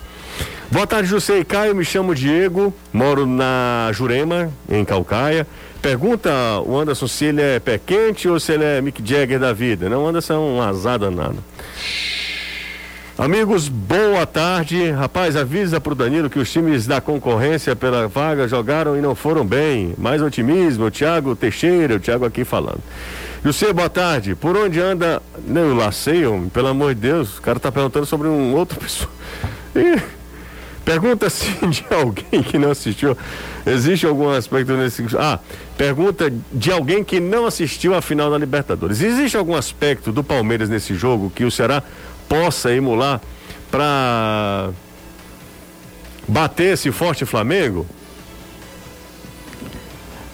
Boa 0.71 0.87
tarde, 0.87 1.07
José 1.09 1.39
e 1.39 1.45
Caio. 1.45 1.75
Me 1.75 1.85
chamo 1.85 2.13
Diego, 2.15 2.73
moro 2.91 3.25
na 3.25 3.89
Jurema, 3.93 4.51
em 4.69 4.83
Calcaia. 4.83 5.47
Pergunta 5.81 6.31
o 6.65 6.77
Anderson 6.77 7.07
se 7.07 7.25
ele 7.25 7.41
é 7.41 7.59
pé 7.59 7.77
quente 7.77 8.27
ou 8.27 8.39
se 8.39 8.51
ele 8.53 8.63
é 8.63 8.81
Mick 8.81 9.01
Jagger 9.07 9.39
da 9.39 9.53
vida. 9.53 9.87
Não, 9.87 10.03
o 10.03 10.07
Anderson 10.07 10.33
é 10.33 10.37
um 10.37 10.61
azar 10.61 10.97
danado. 10.97 11.37
Amigos, 13.17 13.69
boa 13.69 14.25
tarde. 14.25 14.91
Rapaz, 14.91 15.37
avisa 15.37 15.79
pro 15.79 15.95
Danilo 15.95 16.29
que 16.29 16.37
os 16.37 16.51
times 16.51 16.85
da 16.85 16.99
concorrência 16.99 17.73
pela 17.73 18.09
vaga 18.09 18.45
jogaram 18.45 18.97
e 18.97 19.01
não 19.01 19.15
foram 19.15 19.45
bem. 19.45 19.95
Mais 19.97 20.21
otimismo, 20.21 20.83
o 20.83 20.91
Thiago 20.91 21.33
Teixeira, 21.33 21.95
o 21.95 21.99
Thiago 21.99 22.25
aqui 22.25 22.43
falando. 22.43 22.81
José, 23.41 23.71
boa 23.71 23.89
tarde. 23.89 24.35
Por 24.35 24.57
onde 24.57 24.81
anda. 24.81 25.21
Não, 25.47 25.61
eu 25.61 25.75
lacei, 25.75 26.23
pelo 26.51 26.67
amor 26.67 26.93
de 26.93 27.01
Deus. 27.01 27.37
O 27.37 27.41
cara 27.41 27.57
tá 27.57 27.71
perguntando 27.71 28.05
sobre 28.05 28.27
um 28.27 28.53
outro 28.53 28.77
pessoa. 28.81 29.09
Pergunta 30.83 31.29
se 31.29 31.49
de 31.67 31.85
alguém 31.89 32.43
que 32.43 32.59
não 32.59 32.71
assistiu. 32.71 33.17
Existe 33.65 34.05
algum 34.05 34.29
aspecto 34.29 34.73
nesse. 34.73 35.03
Ah, 35.17 35.39
pergunta 35.77 36.31
de 36.51 36.69
alguém 36.69 37.01
que 37.01 37.21
não 37.21 37.45
assistiu 37.45 37.95
à 37.95 38.01
final 38.01 38.29
da 38.29 38.37
Libertadores. 38.37 39.01
Existe 39.01 39.37
algum 39.37 39.55
aspecto 39.55 40.11
do 40.11 40.21
Palmeiras 40.21 40.67
nesse 40.67 40.93
jogo 40.93 41.31
que 41.33 41.45
o 41.45 41.49
Ceará 41.49 41.81
possa 42.27 42.71
emular 42.73 43.21
para 43.69 44.71
bater 46.27 46.73
esse 46.73 46.91
forte 46.91 47.25
Flamengo? 47.25 47.85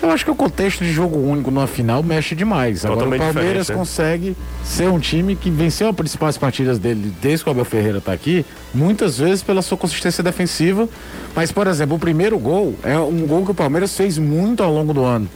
Eu 0.01 0.10
acho 0.10 0.25
que 0.25 0.32
o 0.32 0.36
contexto 0.36 0.84
de 0.84 0.91
jogo 0.91 1.19
único 1.19 1.51
numa 1.51 1.67
final 1.67 2.01
mexe 2.01 2.34
demais. 2.34 2.82
Totalmente 2.82 3.21
Agora 3.21 3.32
o 3.32 3.34
Palmeiras 3.34 3.69
né? 3.69 3.75
consegue 3.75 4.36
ser 4.63 4.89
um 4.89 4.99
time 4.99 5.36
que 5.36 5.51
venceu 5.51 5.88
as 5.89 5.95
principais 5.95 6.38
partidas 6.39 6.80
dele 6.80 7.13
desde 7.21 7.43
que 7.43 7.49
o 7.49 7.51
Abel 7.51 7.65
Ferreira 7.65 7.99
está 7.99 8.12
aqui, 8.12 8.43
muitas 8.73 9.19
vezes 9.19 9.43
pela 9.43 9.62
sua 9.62 9.77
consistência 9.77 10.23
defensiva. 10.23 10.89
Mas, 11.36 11.51
por 11.51 11.67
exemplo, 11.67 11.95
o 11.97 11.99
primeiro 11.99 12.39
gol 12.39 12.75
é 12.84 12.97
um 12.97 13.27
gol 13.27 13.45
que 13.45 13.51
o 13.51 13.56
Palmeiras 13.56 13.95
fez 13.95 14.17
muito 14.17 14.63
ao 14.63 14.73
longo 14.73 14.91
do 14.91 15.04
ano. 15.04 15.30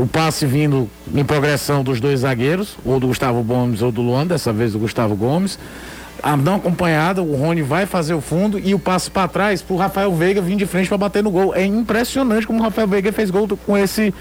O 0.00 0.06
passe 0.06 0.46
vindo 0.46 0.88
em 1.14 1.24
progressão 1.24 1.84
dos 1.84 2.00
dois 2.00 2.20
zagueiros, 2.20 2.76
ou 2.84 2.98
do 2.98 3.08
Gustavo 3.08 3.42
Gomes 3.42 3.82
ou 3.82 3.92
do 3.92 4.00
Luan, 4.00 4.26
dessa 4.26 4.50
vez 4.50 4.72
do 4.72 4.78
Gustavo 4.78 5.14
Gomes 5.14 5.58
a 6.22 6.36
não 6.36 6.56
acompanhada, 6.56 7.22
o 7.22 7.36
Rony 7.36 7.62
vai 7.62 7.86
fazer 7.86 8.14
o 8.14 8.20
fundo 8.20 8.58
e 8.58 8.74
o 8.74 8.78
passe 8.78 9.10
para 9.10 9.28
trás 9.28 9.62
pro 9.62 9.76
Rafael 9.76 10.14
Veiga 10.14 10.40
vir 10.40 10.56
de 10.56 10.66
frente 10.66 10.88
para 10.88 10.98
bater 10.98 11.22
no 11.22 11.30
gol. 11.30 11.54
É 11.54 11.64
impressionante 11.64 12.46
como 12.46 12.60
o 12.60 12.62
Rafael 12.62 12.86
Veiga 12.86 13.12
fez 13.12 13.30
gol 13.30 13.48
com 13.66 13.76
esse 13.76 14.12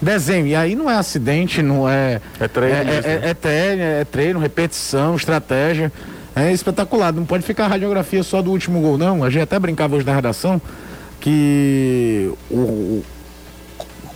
desenho. 0.00 0.46
E 0.46 0.54
aí 0.54 0.74
não 0.74 0.90
é 0.90 0.96
acidente, 0.96 1.62
não 1.62 1.88
é. 1.88 2.20
É 2.40 2.48
treino. 2.48 2.74
É, 2.74 2.80
é, 2.80 3.02
é, 3.04 3.30
é, 3.30 3.34
treino, 3.34 3.82
é 3.82 4.04
treino, 4.04 4.40
repetição, 4.40 5.14
estratégia. 5.14 5.92
É 6.34 6.50
espetacular. 6.50 7.12
Não 7.12 7.26
pode 7.26 7.44
ficar 7.44 7.66
a 7.66 7.68
radiografia 7.68 8.22
só 8.22 8.40
do 8.40 8.50
último 8.50 8.80
gol, 8.80 8.96
não. 8.96 9.22
A 9.22 9.28
gente 9.28 9.42
até 9.42 9.58
brincava 9.58 9.96
hoje 9.96 10.06
na 10.06 10.14
redação 10.14 10.60
que 11.20 12.32
o, 12.50 13.04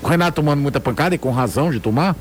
o 0.07 0.09
Renato 0.09 0.37
tomando 0.37 0.61
muita 0.61 0.81
pancada 0.81 1.15
e 1.15 1.19
com 1.19 1.31
razão 1.31 1.71
de 1.71 1.81
tomar. 1.81 2.17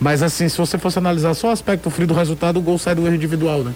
Mas 0.00 0.22
assim, 0.22 0.48
se 0.48 0.56
você 0.56 0.78
fosse 0.78 0.98
analisar 0.98 1.34
só 1.34 1.48
o 1.48 1.50
aspecto 1.50 1.90
frio 1.90 2.06
do 2.06 2.14
resultado, 2.14 2.58
o 2.58 2.62
gol 2.62 2.78
sai 2.78 2.94
do 2.94 3.04
erro 3.06 3.14
individual, 3.14 3.62
né? 3.62 3.74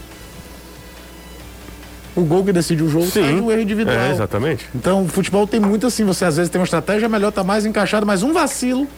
o 2.18 2.22
gol 2.22 2.44
que 2.44 2.52
decide 2.52 2.82
o 2.82 2.88
jogo 2.88 3.06
Sim, 3.06 3.22
sai 3.22 3.36
do 3.36 3.50
erro 3.50 3.60
individual. 3.60 3.96
É, 3.96 4.10
exatamente. 4.10 4.68
Então, 4.74 5.04
o 5.04 5.08
futebol 5.08 5.46
tem 5.46 5.60
muito 5.60 5.86
assim, 5.86 6.04
você 6.04 6.24
às 6.24 6.36
vezes 6.36 6.50
tem 6.50 6.60
uma 6.60 6.64
estratégia 6.64 7.08
melhor, 7.08 7.30
tá 7.30 7.44
mais 7.44 7.64
encaixado, 7.64 8.04
mas 8.04 8.24
um 8.24 8.32
vacilo 8.32 8.88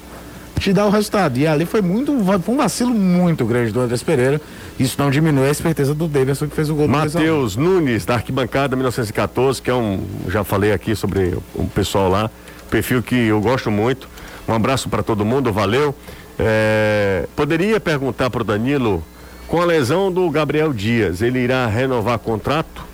te 0.58 0.72
dá 0.72 0.86
o 0.86 0.90
resultado. 0.90 1.38
E 1.38 1.46
ali 1.46 1.66
foi 1.66 1.82
muito, 1.82 2.12
foi 2.24 2.54
um 2.54 2.56
vacilo 2.56 2.94
muito 2.94 3.44
grande 3.44 3.72
do 3.72 3.80
Andrés 3.80 4.02
Pereira. 4.02 4.40
Isso 4.78 4.96
não 4.98 5.10
diminui 5.10 5.48
a 5.48 5.50
esperteza 5.50 5.94
do 5.94 6.08
Davidson 6.08 6.48
que 6.48 6.54
fez 6.54 6.70
o 6.70 6.74
gol 6.74 6.86
do 6.86 6.92
Matheus 6.92 7.56
Nunes, 7.56 8.04
da 8.04 8.14
arquibancada 8.14 8.74
1914, 8.74 9.60
que 9.60 9.70
é 9.70 9.74
um, 9.74 10.00
já 10.28 10.42
falei 10.42 10.72
aqui 10.72 10.94
sobre 10.96 11.36
o 11.54 11.64
pessoal 11.66 12.08
lá, 12.08 12.30
perfil 12.70 13.02
que 13.02 13.14
eu 13.14 13.40
gosto 13.40 13.70
muito. 13.70 14.08
Um 14.48 14.54
abraço 14.54 14.88
para 14.88 15.02
todo 15.02 15.24
mundo, 15.24 15.52
valeu. 15.52 15.94
É, 16.38 17.26
poderia 17.36 17.78
perguntar 17.78 18.30
para 18.30 18.40
o 18.40 18.44
Danilo, 18.44 19.04
com 19.46 19.60
a 19.60 19.64
lesão 19.64 20.10
do 20.10 20.28
Gabriel 20.30 20.72
Dias, 20.72 21.22
ele 21.22 21.38
irá 21.40 21.66
renovar 21.66 22.18
contrato? 22.18 22.90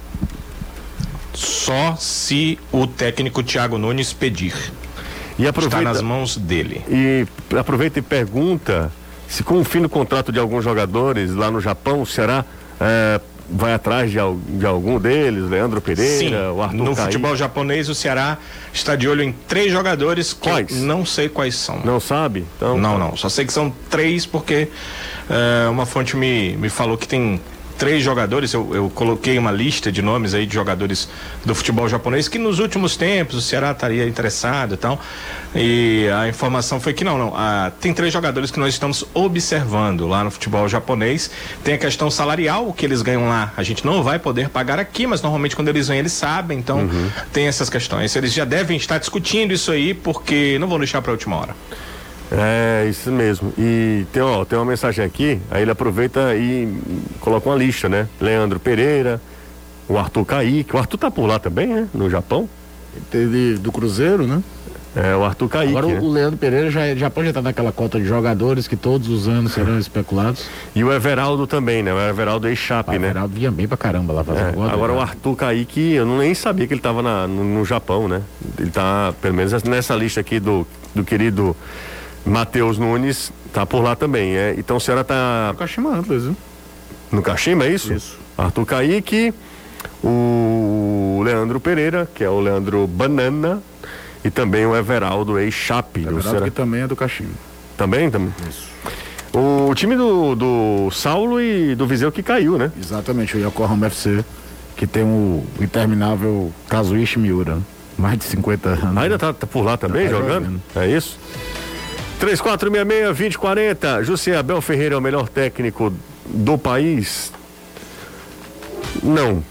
só 1.37 1.95
se 1.97 2.59
o 2.73 2.87
técnico 2.87 3.43
Thiago 3.43 3.77
Nunes 3.77 4.13
pedir. 4.13 4.55
E 5.39 5.47
aproveita, 5.47 5.77
Está 5.79 5.93
nas 5.93 6.03
mãos 6.03 6.37
dele. 6.37 6.83
E 6.89 7.27
aproveita 7.59 7.99
e 7.99 8.03
pergunta 8.03 8.91
se 9.29 9.43
com 9.43 9.61
o 9.61 9.65
fim 9.65 9.83
do 9.83 9.89
contrato 9.89 10.33
de 10.33 10.39
alguns 10.39 10.65
jogadores 10.65 11.35
lá 11.35 11.51
no 11.51 11.61
Japão, 11.61 12.07
será 12.07 12.45
é, 12.81 13.21
vai 13.49 13.73
atrás 13.73 14.11
de, 14.11 14.19
de, 14.59 14.67
algum 14.67 14.99
deles, 14.99 15.49
Leandro 15.49 15.81
Pereira, 15.81 16.19
Sim, 16.19 16.35
o 16.35 16.63
Arthur 16.63 16.77
No 16.77 16.95
Caí. 16.95 17.05
futebol 17.05 17.37
japonês, 17.37 17.89
o 17.89 17.95
Ceará 17.95 18.39
está 18.73 18.97
de 18.97 19.09
olho 19.09 19.23
em 19.23 19.33
três 19.47 19.73
jogadores 19.73 20.33
que 20.33 20.49
quais? 20.51 20.83
não 20.83 21.05
sei 21.05 21.29
quais 21.29 21.55
são. 21.55 21.81
Não 21.85 22.01
sabe? 22.01 22.45
Então, 22.57 22.77
não, 22.77 22.99
não. 22.99 23.17
Só 23.17 23.29
sei 23.29 23.45
que 23.45 23.53
são 23.53 23.73
três 23.89 24.27
porque 24.27 24.69
é, 25.31 25.69
uma 25.69 25.87
fonte 25.87 26.17
me, 26.17 26.57
me 26.57 26.69
falou 26.69 26.99
que 26.99 27.07
tem 27.07 27.41
três 27.79 28.03
jogadores, 28.03 28.53
eu, 28.53 28.75
eu, 28.75 28.91
coloquei 28.91 29.39
uma 29.39 29.51
lista 29.51 29.93
de 29.93 30.03
nomes 30.03 30.35
aí 30.35 30.47
de 30.47 30.55
jogadores 30.55 31.09
do 31.45 31.55
futebol 31.55 31.89
japonês 31.89 32.29
que 32.29 32.39
nos 32.39 32.59
últimos 32.59 32.97
tempos 32.97 33.37
o 33.37 33.41
Ceará 33.41 33.73
estaria 33.73 34.07
interessado 34.07 34.75
e 34.75 34.77
tal. 34.77 35.01
E 35.55 36.09
a 36.09 36.29
informação 36.29 36.79
foi 36.81 36.93
que 36.93 37.05
não, 37.05 37.17
não. 37.17 37.33
Ah, 37.35 37.73
tem 37.81 37.95
três 37.95 38.13
jogadores 38.13 38.51
que 38.51 38.59
nós 38.59 38.75
estamos 38.75 39.05
observando 39.15 40.07
lá 40.07 40.25
no 40.25 40.31
futebol 40.31 40.69
japonês. 40.69 41.31
Tem 41.65 41.75
a 41.75 41.79
questão 41.79 42.11
salarial, 42.11 42.69
o 42.69 42.73
que 42.73 42.85
eles 42.85 43.01
ganham 43.01 43.29
lá. 43.29 43.53
A 43.57 43.63
gente 43.63 43.85
não 43.85 44.03
vai 44.03 44.19
poder 44.19 44.49
pagar 44.49 44.79
aqui, 44.79 45.07
mas 45.07 45.23
normalmente 45.23 45.57
quando 45.57 45.69
eles 45.69 45.89
vêm 45.89 45.99
eles 45.99 46.13
sabem. 46.13 46.59
Então 46.59 46.81
uhum. 46.81 47.11
tem 47.33 47.47
essas 47.47 47.71
questões. 47.71 48.15
Eles 48.17 48.33
já 48.33 48.45
devem 48.45 48.77
estar 48.77 48.99
discutindo 48.99 49.53
isso 49.53 49.73
aí 49.73 49.95
porque 49.95 50.59
não 50.59 50.69
vão 50.69 50.79
deixar 50.79 51.01
para 51.01 51.11
a 51.11 51.15
última 51.15 51.37
hora. 51.37 51.55
É, 52.31 52.87
isso 52.89 53.11
mesmo. 53.13 53.53
E 53.57 54.05
tem, 54.13 54.23
ó, 54.23 54.45
tem 54.45 54.59
uma 54.59 54.65
mensagem 54.65 55.05
aqui, 55.05 55.41
aí 55.51 55.63
ele 55.63 55.71
aproveita 55.71 56.35
e 56.35 56.73
coloca 57.21 57.49
uma 57.49 57.57
lista, 57.57 57.89
né? 57.89 58.09
Leandro 58.21 58.59
Pereira, 58.59 59.21
o 59.89 59.97
Arthur 59.97 60.25
Kaique. 60.25 60.75
O 60.75 60.79
Arthur 60.79 60.99
tá 60.99 61.11
por 61.11 61.27
lá 61.27 61.39
também, 61.39 61.69
né? 61.69 61.89
No 61.95 62.11
Japão. 62.11 62.49
Ele 62.95 63.05
teve 63.11 63.59
do 63.59 63.71
Cruzeiro, 63.71 64.27
né? 64.27 64.43
É, 64.97 65.15
o 65.15 65.23
Arthur 65.25 65.49
Kaique. 65.49 65.77
Agora 65.77 65.87
né? 65.87 66.01
o 66.01 66.11
Leandro 66.11 66.39
Pereira 66.39 66.71
já, 66.71 66.95
já 66.95 67.11
pode 67.11 67.29
estar 67.29 67.43
naquela 67.43 67.71
cota 67.71 68.01
de 68.01 68.07
jogadores 68.07 68.67
que 68.67 68.77
todos 68.77 69.09
os 69.09 69.29
anos 69.29 69.53
serão 69.55 69.79
especulados. 69.79 70.47
E 70.75 70.83
o 70.83 70.91
Everaldo 70.91 71.47
também, 71.47 71.83
né? 71.83 71.93
O 71.93 72.01
Everaldo 72.01 72.49
ex-chape, 72.49 72.97
ah, 72.97 72.99
né? 72.99 73.09
O 73.09 73.11
Everaldo 73.11 73.35
vinha 73.35 73.51
bem 73.51 73.69
pra 73.69 73.77
caramba 73.77 74.15
lá 74.15 74.25
fazer 74.25 74.41
é, 74.41 74.73
Agora 74.73 74.95
o 74.95 75.01
Arthur 75.01 75.37
Kaique, 75.37 75.93
eu 75.93 76.07
nem 76.07 76.35
sabia 76.35 76.67
que 76.67 76.73
ele 76.73 76.81
estava 76.81 77.29
no, 77.29 77.45
no 77.45 77.65
Japão, 77.65 78.09
né? 78.09 78.23
Ele 78.59 78.71
tá, 78.71 79.13
pelo 79.21 79.35
menos 79.35 79.63
nessa 79.65 79.95
lista 79.95 80.21
aqui 80.21 80.41
do, 80.41 80.67
do 80.95 81.05
querido 81.05 81.55
Matheus 82.27 82.77
Nunes 82.77 83.33
tá 83.53 83.65
por 83.65 83.83
lá 83.83 83.95
também, 83.95 84.37
é. 84.37 84.55
Então 84.59 84.77
a 84.77 84.81
senhora 84.81 85.05
tá. 85.05 85.51
No 85.53 85.59
Kashima 85.59 85.97
Antlers, 85.97 86.25
viu? 86.25 86.37
No 87.13 87.23
Kashima, 87.23 87.65
é 87.65 87.71
isso? 87.73 87.93
Isso. 87.93 88.19
Arthur 88.37 88.67
Kaique, 88.67 89.33
o 90.03 91.23
Leandro 91.25 91.61
Pereira, 91.61 92.09
que 92.13 92.25
é 92.25 92.29
o 92.29 92.41
Leandro 92.41 92.87
Banana, 92.87 93.63
e 94.25 94.31
também 94.31 94.67
o 94.67 94.77
Everaldo 94.77 95.39
ex-Chape. 95.39 96.03
Everaldo 96.03 96.43
que 96.43 96.51
também 96.51 96.83
é 96.83 96.87
do 96.87 96.97
Kashima. 96.97 97.31
Também? 97.77 98.11
também? 98.11 98.35
Isso. 98.49 98.67
O 99.33 99.75
time 99.75 99.97
do, 99.97 100.35
do 100.35 100.91
Saulo 100.91 101.41
e 101.41 101.75
do 101.75 101.87
Viseu 101.87 102.11
que 102.11 102.23
caiu, 102.23 102.57
né? 102.57 102.73
Exatamente, 102.81 103.37
o 103.37 103.41
Yokohama 103.41 103.87
FC, 103.87 104.25
que 104.77 104.87
tem 104.87 105.03
o 105.05 105.45
interminável 105.61 106.53
Kazuichi 106.69 107.19
Miura. 107.19 107.59
Mais 107.99 108.19
de 108.19 108.25
50 108.25 108.69
anos. 108.69 108.97
Ainda 108.97 109.19
tá, 109.19 109.33
tá 109.33 109.47
por 109.47 109.63
lá 109.63 109.77
também, 109.77 110.07
tá 110.07 110.11
jogando? 110.11 110.45
jogando? 110.45 110.63
É 110.75 110.89
isso? 110.89 111.19
3466-2040. 112.21 114.03
José 114.03 114.37
Abel 114.37 114.61
Ferreira 114.61 114.95
é 114.95 114.99
o 114.99 115.01
melhor 115.01 115.29
técnico 115.29 115.93
do 116.25 116.57
país? 116.57 117.33
Não. 119.03 119.43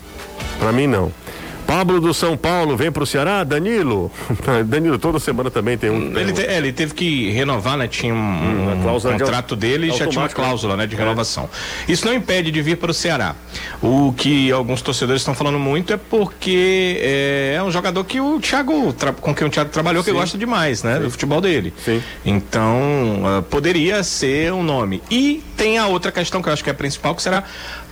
Para 0.60 0.72
mim, 0.72 0.88
não. 0.88 1.12
Pablo 1.66 2.00
do 2.00 2.14
São 2.14 2.38
Paulo 2.38 2.78
vem 2.78 2.92
pro 2.92 3.06
Ceará, 3.06 3.44
Danilo. 3.44 4.12
Danilo, 4.66 4.98
toda 4.98 5.20
semana 5.20 5.50
também 5.50 5.78
tem 5.78 5.90
um. 5.90 6.18
Ele, 6.18 6.34
te, 6.34 6.42
é, 6.42 6.58
ele 6.58 6.72
teve 6.72 6.94
que 6.94 7.32
renovar, 7.32 7.78
né? 7.78 7.88
Tinha 7.88 8.14
um, 8.14 8.18
hum, 8.18 8.96
um 8.96 9.00
contrato 9.00 9.56
de, 9.56 9.62
dele 9.62 9.88
e 9.88 9.98
já 9.98 10.08
tinha 10.08 10.22
uma 10.22 10.30
cláusula 10.30 10.78
né, 10.78 10.88
de 10.88 10.96
é. 10.96 10.98
renovação. 10.98 11.50
É. 11.88 11.92
Isso 11.92 12.06
não 12.06 12.14
impede 12.14 12.52
de 12.52 12.62
vir 12.62 12.78
para 12.78 12.92
o 12.92 12.94
Ceará. 12.94 13.36
O 13.82 14.14
que 14.16 14.52
alguns 14.52 14.82
torcedores 14.82 15.22
estão 15.22 15.34
falando 15.34 15.60
muito 15.60 15.94
é 15.94 15.98
porque 15.98 17.00
é, 17.02 17.56
é 17.58 17.64
um 17.64 17.72
jogador 17.72 18.04
que 18.04 18.20
o 18.20 18.40
Thiago, 18.40 18.96
com 19.22 19.34
quem 19.34 19.48
o 19.48 19.50
Thiago 19.50 19.70
trabalhou, 19.70 20.04
Sim. 20.04 20.12
que 20.12 20.18
gosta 20.18 20.38
demais, 20.38 20.84
né? 20.84 20.96
Sim. 20.96 21.04
Do 21.04 21.12
futebol 21.12 21.42
dele. 21.42 21.74
Sim. 21.84 22.02
Então, 22.26 23.24
uh, 23.40 23.44
poderia 23.44 24.04
ser 24.04 24.54
um 24.54 24.64
nome. 24.64 25.02
E 25.10 25.44
tem 25.58 25.78
a 25.78 25.88
outra 25.88 26.12
questão 26.12 26.42
que 26.42 26.50
eu 26.50 26.54
acho 26.54 26.64
que 26.64 26.70
é 26.70 26.74
a 26.74 26.76
principal, 26.76 27.16
que 27.16 27.22
será 27.22 27.44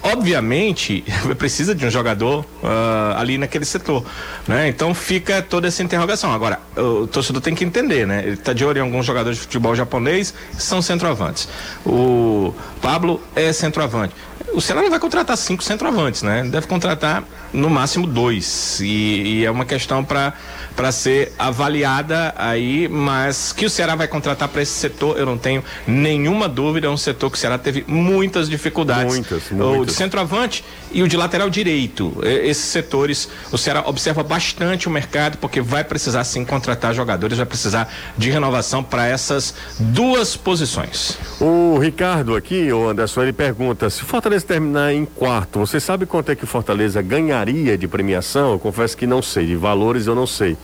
obviamente 0.03 1.03
precisa 1.39 1.73
de 1.73 1.85
um 1.85 1.89
jogador 1.89 2.45
uh, 2.61 3.17
ali 3.17 3.37
naquele 3.37 3.65
setor, 3.65 4.05
né? 4.47 4.67
Então 4.67 4.93
fica 4.93 5.41
toda 5.41 5.67
essa 5.67 5.81
interrogação. 5.81 6.31
Agora, 6.31 6.59
o 6.75 7.07
torcedor 7.07 7.41
tem 7.41 7.55
que 7.55 7.63
entender, 7.63 8.05
né? 8.05 8.21
Ele 8.23 8.33
está 8.33 8.53
de 8.53 8.65
olho 8.65 8.79
em 8.79 8.81
alguns 8.81 9.05
jogadores 9.05 9.37
de 9.37 9.43
futebol 9.43 9.75
japonês 9.75 10.33
são 10.57 10.81
centroavantes. 10.81 11.47
O 11.85 12.53
Pablo 12.81 13.21
é 13.35 13.51
centroavante. 13.53 14.13
O 14.53 14.61
Ceará 14.61 14.83
não 14.83 14.89
vai 14.89 14.99
contratar 14.99 15.35
cinco 15.37 15.63
centroavantes, 15.63 16.21
né? 16.21 16.43
Deve 16.43 16.67
contratar 16.67 17.23
no 17.51 17.69
máximo 17.69 18.05
dois. 18.05 18.79
E, 18.81 19.39
e 19.39 19.45
é 19.45 19.49
uma 19.49 19.65
questão 19.65 20.03
para 20.03 20.33
para 20.75 20.91
ser 20.91 21.31
avaliada 21.37 22.33
aí, 22.37 22.87
mas 22.87 23.53
que 23.53 23.65
o 23.65 23.69
Ceará 23.69 23.95
vai 23.95 24.07
contratar 24.07 24.47
para 24.49 24.61
esse 24.61 24.73
setor, 24.73 25.17
eu 25.17 25.25
não 25.25 25.37
tenho 25.37 25.63
nenhuma 25.87 26.47
dúvida. 26.49 26.87
É 26.87 26.89
um 26.89 26.97
setor 26.97 27.29
que 27.29 27.37
o 27.37 27.39
Ceará 27.39 27.57
teve 27.57 27.85
muitas 27.87 28.49
dificuldades. 28.49 29.13
Muitas, 29.13 29.51
muitas. 29.51 29.81
O 29.81 29.85
de 29.85 29.93
centroavante 29.93 30.63
e 30.91 31.03
o 31.03 31.07
de 31.07 31.17
lateral 31.17 31.49
direito. 31.49 32.17
Esses 32.23 32.65
setores, 32.65 33.29
o 33.51 33.57
Ceará 33.57 33.83
observa 33.85 34.23
bastante 34.23 34.87
o 34.87 34.91
mercado, 34.91 35.37
porque 35.37 35.61
vai 35.61 35.83
precisar 35.83 36.23
sim 36.23 36.45
contratar 36.45 36.93
jogadores, 36.93 37.37
vai 37.37 37.45
precisar 37.45 37.91
de 38.17 38.29
renovação 38.29 38.83
para 38.83 39.07
essas 39.07 39.53
duas 39.79 40.35
posições. 40.35 41.17
O 41.39 41.77
Ricardo 41.77 42.35
aqui, 42.35 42.71
o 42.71 42.89
Anderson, 42.89 43.23
ele 43.23 43.33
pergunta: 43.33 43.89
se 43.89 44.03
o 44.03 44.05
Fortaleza 44.05 44.45
terminar 44.45 44.93
em 44.93 45.05
quarto, 45.05 45.59
você 45.59 45.79
sabe 45.79 46.05
quanto 46.05 46.31
é 46.31 46.35
que 46.35 46.43
o 46.43 46.47
Fortaleza 46.47 47.01
ganharia 47.01 47.77
de 47.77 47.87
premiação? 47.87 48.53
Eu 48.53 48.59
confesso 48.59 48.95
que 48.95 49.07
não 49.07 49.21
sei, 49.21 49.47
de 49.47 49.55
valores 49.55 50.07
eu 50.07 50.15
não 50.15 50.27
sei 50.27 50.57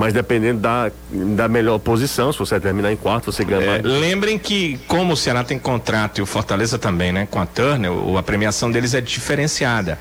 mas 0.00 0.14
dependendo 0.14 0.60
da, 0.60 0.90
da 1.10 1.46
melhor 1.46 1.78
posição, 1.78 2.32
se 2.32 2.38
você 2.38 2.58
terminar 2.58 2.90
em 2.90 2.96
quarto, 2.96 3.30
você 3.30 3.44
ganha 3.44 3.62
é, 3.62 3.66
mais. 3.66 3.82
Lembrem 3.84 4.38
que, 4.38 4.80
como 4.88 5.12
o 5.12 5.16
Ceará 5.16 5.44
tem 5.44 5.58
contrato 5.58 6.20
e 6.20 6.22
o 6.22 6.26
Fortaleza 6.26 6.78
também, 6.78 7.12
né, 7.12 7.28
com 7.30 7.38
a 7.38 7.44
Turner, 7.44 7.90
a 8.18 8.22
premiação 8.22 8.70
deles 8.70 8.94
é 8.94 9.00
diferenciada. 9.02 9.98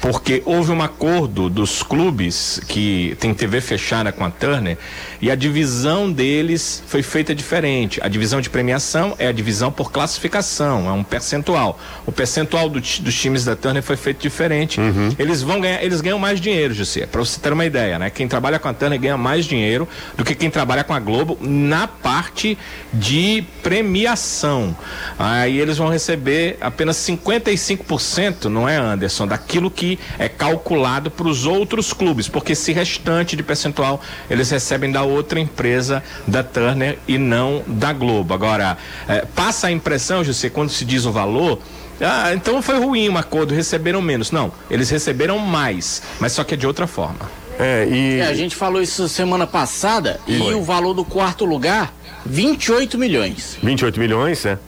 Porque 0.00 0.42
houve 0.44 0.72
um 0.72 0.82
acordo 0.82 1.48
dos 1.48 1.80
clubes 1.80 2.60
que 2.66 3.16
tem 3.20 3.32
TV 3.32 3.60
fechada 3.60 4.10
com 4.10 4.24
a 4.24 4.30
Turner 4.30 4.78
e 5.20 5.30
a 5.30 5.34
divisão 5.34 6.10
deles 6.10 6.82
foi 6.86 7.02
feita 7.02 7.34
diferente. 7.34 8.00
A 8.02 8.08
divisão 8.08 8.40
de 8.40 8.50
premiação 8.50 9.14
é 9.18 9.28
a 9.28 9.32
divisão 9.32 9.70
por 9.72 9.90
classificação, 9.90 10.88
é 10.88 10.92
um 10.92 11.02
percentual. 11.02 11.78
O 12.04 12.12
percentual 12.12 12.68
do, 12.68 12.80
dos 12.80 13.14
times 13.14 13.44
da 13.44 13.56
Turner 13.56 13.82
foi 13.82 13.96
feito 13.96 14.20
diferente. 14.20 14.80
Uhum. 14.80 15.14
Eles 15.18 15.42
vão 15.42 15.60
ganhar, 15.60 15.82
eles 15.82 16.00
ganham 16.00 16.18
mais 16.18 16.40
dinheiro, 16.40 16.74
José, 16.74 17.06
para 17.06 17.20
você 17.20 17.40
ter 17.40 17.52
uma 17.52 17.64
ideia, 17.64 17.98
né? 17.98 18.10
Quem 18.10 18.26
trabalha 18.28 18.58
com 18.58 18.68
a 18.68 18.74
Turner 18.74 19.00
ganha 19.00 19.16
mais 19.16 19.35
mais 19.36 19.44
dinheiro 19.44 19.86
do 20.16 20.24
que 20.24 20.34
quem 20.34 20.50
trabalha 20.50 20.82
com 20.82 20.94
a 20.94 20.98
Globo 20.98 21.36
na 21.40 21.86
parte 21.86 22.56
de 22.92 23.44
premiação. 23.62 24.74
Aí 25.18 25.58
eles 25.58 25.76
vão 25.76 25.88
receber 25.88 26.56
apenas 26.60 26.96
55%, 26.96 28.44
não 28.44 28.66
é, 28.66 28.76
Anderson, 28.76 29.26
daquilo 29.26 29.70
que 29.70 29.98
é 30.18 30.28
calculado 30.28 31.10
para 31.10 31.28
os 31.28 31.44
outros 31.44 31.92
clubes, 31.92 32.28
porque 32.28 32.52
esse 32.52 32.72
restante 32.72 33.36
de 33.36 33.42
percentual 33.42 34.00
eles 34.30 34.50
recebem 34.50 34.90
da 34.90 35.02
outra 35.02 35.38
empresa, 35.38 36.02
da 36.26 36.42
Turner 36.42 36.98
e 37.06 37.18
não 37.18 37.62
da 37.66 37.92
Globo. 37.92 38.32
Agora, 38.32 38.78
é, 39.06 39.26
passa 39.34 39.66
a 39.66 39.72
impressão, 39.72 40.24
José, 40.24 40.48
quando 40.48 40.70
se 40.70 40.84
diz 40.84 41.04
o 41.04 41.12
valor. 41.12 41.60
Ah, 42.00 42.32
então 42.34 42.60
foi 42.60 42.78
ruim 42.78 43.08
o 43.08 43.16
acordo, 43.18 43.54
receberam 43.54 44.00
menos. 44.00 44.30
Não, 44.30 44.52
eles 44.70 44.88
receberam 44.88 45.38
mais, 45.38 46.02
mas 46.20 46.32
só 46.32 46.44
que 46.44 46.54
é 46.54 46.56
de 46.56 46.66
outra 46.66 46.86
forma. 46.86 47.45
É, 47.58 47.86
e... 47.88 48.18
É, 48.20 48.26
a 48.26 48.34
gente 48.34 48.54
falou 48.54 48.82
isso 48.82 49.08
semana 49.08 49.46
passada 49.46 50.20
e, 50.26 50.36
e 50.36 50.54
o 50.54 50.62
valor 50.62 50.94
do 50.94 51.04
quarto 51.04 51.44
lugar, 51.44 51.92
28 52.24 52.98
milhões. 52.98 53.58
28 53.62 53.98
milhões, 53.98 54.44
é. 54.44 54.58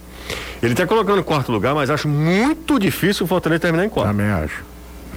Ele 0.62 0.72
está 0.72 0.86
colocando 0.86 1.20
em 1.20 1.22
quarto 1.22 1.52
lugar, 1.52 1.74
mas 1.74 1.90
acho 1.90 2.08
muito 2.08 2.78
difícil 2.78 3.24
o 3.24 3.28
Fortaleza 3.28 3.60
terminar 3.60 3.84
em 3.84 3.88
quarto. 3.88 4.08
Também 4.08 4.26
acho. 4.26 4.64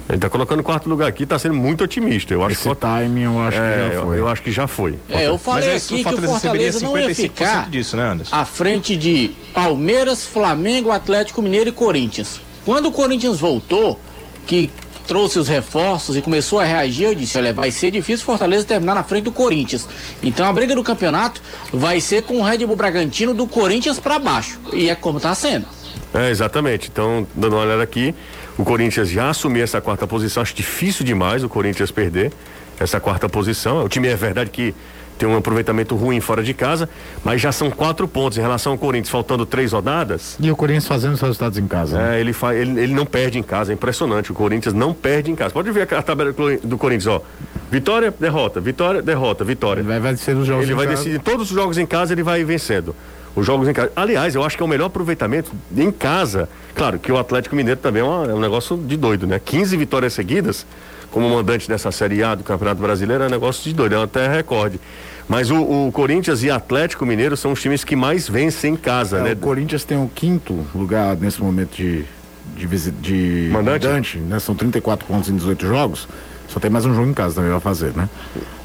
Ele 0.08 0.18
está 0.18 0.28
colocando 0.28 0.60
em 0.60 0.62
quarto 0.62 0.88
lugar 0.88 1.08
aqui, 1.08 1.22
está 1.22 1.38
sendo 1.38 1.54
muito 1.54 1.84
otimista. 1.84 2.34
Eu 2.34 2.44
acho 2.44 2.52
Esse 2.52 2.68
que 2.68 2.74
timing 2.74 3.22
eu 3.22 3.40
acho 3.40 3.58
é, 3.58 3.60
que 3.60 3.94
já 3.94 4.00
foi. 4.00 4.16
Eu, 4.16 4.18
eu, 4.18 4.28
acho 4.28 4.42
que 4.42 4.52
já 4.52 4.66
foi. 4.66 4.98
É, 5.08 5.26
eu 5.26 5.38
falei 5.38 5.72
mas 5.72 5.84
aqui 5.84 6.04
que 6.04 6.14
o 6.14 6.22
Fortaleza 6.22 6.80
não 6.80 6.98
ia 6.98 7.14
ficar 7.14 7.70
disso, 7.70 7.96
né, 7.96 8.10
Anderson? 8.10 8.34
à 8.34 8.44
frente 8.44 8.96
de 8.96 9.30
Palmeiras, 9.54 10.26
Flamengo, 10.26 10.90
Atlético 10.90 11.40
Mineiro 11.40 11.70
e 11.70 11.72
Corinthians. 11.72 12.40
Quando 12.64 12.86
o 12.86 12.92
Corinthians 12.92 13.40
voltou, 13.40 13.98
que 14.46 14.70
trouxe 15.06 15.38
os 15.38 15.48
reforços 15.48 16.16
e 16.16 16.22
começou 16.22 16.60
a 16.60 16.64
reagir, 16.64 17.04
eu 17.04 17.14
disse, 17.14 17.36
olha, 17.38 17.52
vai 17.52 17.70
ser 17.70 17.90
difícil 17.90 18.24
Fortaleza 18.24 18.64
terminar 18.64 18.94
na 18.94 19.02
frente 19.02 19.24
do 19.24 19.32
Corinthians. 19.32 19.88
Então 20.22 20.46
a 20.46 20.52
briga 20.52 20.74
do 20.74 20.82
campeonato 20.82 21.40
vai 21.72 22.00
ser 22.00 22.22
com 22.22 22.40
o 22.40 22.42
Red 22.42 22.66
Bull 22.66 22.76
Bragantino 22.76 23.34
do 23.34 23.46
Corinthians 23.46 23.98
para 23.98 24.18
baixo. 24.18 24.58
E 24.72 24.88
é 24.88 24.94
como 24.94 25.18
está 25.18 25.34
sendo. 25.34 25.66
É, 26.14 26.30
exatamente. 26.30 26.88
Então, 26.92 27.26
dando 27.34 27.56
uma 27.56 27.62
olhada 27.62 27.82
aqui, 27.82 28.14
o 28.58 28.64
Corinthians 28.64 29.08
já 29.08 29.30
assumiu 29.30 29.64
essa 29.64 29.80
quarta 29.80 30.06
posição. 30.06 30.42
Acho 30.42 30.54
difícil 30.54 31.04
demais 31.04 31.42
o 31.42 31.48
Corinthians 31.48 31.90
perder 31.90 32.32
essa 32.78 33.00
quarta 33.00 33.28
posição. 33.28 33.82
O 33.84 33.88
time 33.88 34.08
é 34.08 34.16
verdade 34.16 34.50
que 34.50 34.74
tem 35.22 35.28
um 35.28 35.36
aproveitamento 35.36 35.94
ruim 35.94 36.20
fora 36.20 36.42
de 36.42 36.52
casa, 36.52 36.88
mas 37.24 37.40
já 37.40 37.52
são 37.52 37.70
quatro 37.70 38.08
pontos 38.08 38.38
em 38.38 38.40
relação 38.40 38.72
ao 38.72 38.78
Corinthians, 38.78 39.08
faltando 39.08 39.46
três 39.46 39.70
rodadas. 39.70 40.36
E 40.40 40.50
o 40.50 40.56
Corinthians 40.56 40.88
fazendo 40.88 41.14
os 41.14 41.20
resultados 41.20 41.58
em 41.58 41.66
casa. 41.68 41.96
Né? 41.96 42.16
É, 42.16 42.20
ele, 42.20 42.32
fa, 42.32 42.52
ele, 42.52 42.80
ele 42.80 42.92
não 42.92 43.06
perde 43.06 43.38
em 43.38 43.42
casa, 43.42 43.70
é 43.70 43.74
impressionante. 43.74 44.32
O 44.32 44.34
Corinthians 44.34 44.74
não 44.74 44.92
perde 44.92 45.30
em 45.30 45.36
casa. 45.36 45.54
Pode 45.54 45.70
ver 45.70 45.94
a 45.94 46.02
tabela 46.02 46.34
do 46.64 46.76
Corinthians, 46.76 47.06
ó. 47.06 47.22
Vitória, 47.70 48.12
derrota, 48.18 48.60
vitória, 48.60 49.00
derrota, 49.00 49.44
vitória. 49.44 49.80
Ele 49.80 49.88
vai, 49.88 50.00
vai 50.00 50.12
decidir 50.12 50.36
os 50.36 50.46
jogos 50.46 50.64
Ele 50.64 50.74
vai 50.74 50.86
casa. 50.86 50.96
decidir 50.98 51.20
todos 51.20 51.50
os 51.52 51.56
jogos 51.56 51.78
em 51.78 51.86
casa, 51.86 52.12
ele 52.12 52.24
vai 52.24 52.42
vencendo. 52.42 52.92
Os 53.36 53.46
jogos 53.46 53.68
em 53.68 53.72
casa. 53.72 53.92
Aliás, 53.94 54.34
eu 54.34 54.42
acho 54.42 54.56
que 54.56 54.62
é 54.64 54.66
o 54.66 54.68
melhor 54.68 54.86
aproveitamento 54.86 55.52
em 55.76 55.92
casa. 55.92 56.48
Claro 56.74 56.98
que 56.98 57.12
o 57.12 57.16
Atlético 57.16 57.54
Mineiro 57.54 57.78
também 57.78 58.02
é, 58.02 58.04
uma, 58.04 58.26
é 58.26 58.34
um 58.34 58.40
negócio 58.40 58.76
de 58.76 58.96
doido, 58.96 59.24
né? 59.24 59.38
15 59.38 59.76
vitórias 59.76 60.14
seguidas 60.14 60.66
como 61.12 61.28
mandante 61.28 61.68
dessa 61.68 61.92
Série 61.92 62.24
A 62.24 62.34
do 62.34 62.42
Campeonato 62.42 62.80
Brasileiro 62.80 63.22
é 63.22 63.26
um 63.26 63.30
negócio 63.30 63.62
de 63.62 63.72
doido, 63.74 63.94
é 63.94 64.02
até 64.02 64.26
recorde. 64.26 64.80
Mas 65.28 65.50
o, 65.50 65.56
o, 65.60 65.92
Corinthians 65.92 66.42
e 66.42 66.50
Atlético 66.50 67.06
Mineiro 67.06 67.36
são 67.36 67.52
os 67.52 67.60
times 67.60 67.84
que 67.84 67.96
mais 67.96 68.28
vencem 68.28 68.74
em 68.74 68.76
casa, 68.76 69.18
é, 69.18 69.22
né? 69.22 69.32
O 69.32 69.36
Corinthians 69.36 69.84
tem 69.84 69.96
o 69.96 70.10
quinto 70.12 70.66
lugar 70.74 71.16
nesse 71.16 71.42
momento 71.42 71.76
de, 71.76 72.04
de, 72.56 72.66
de 72.90 73.48
mandante, 73.52 73.86
mandante 73.86 74.18
né? 74.18 74.38
São 74.38 74.54
34 74.54 75.06
pontos 75.06 75.28
em 75.28 75.36
18 75.36 75.66
jogos. 75.66 76.08
Só 76.52 76.60
tem 76.60 76.70
mais 76.70 76.84
um 76.84 76.94
jogo 76.94 77.08
em 77.08 77.14
casa 77.14 77.36
também 77.36 77.50
vai 77.50 77.60
fazer, 77.60 77.94
né? 77.96 78.10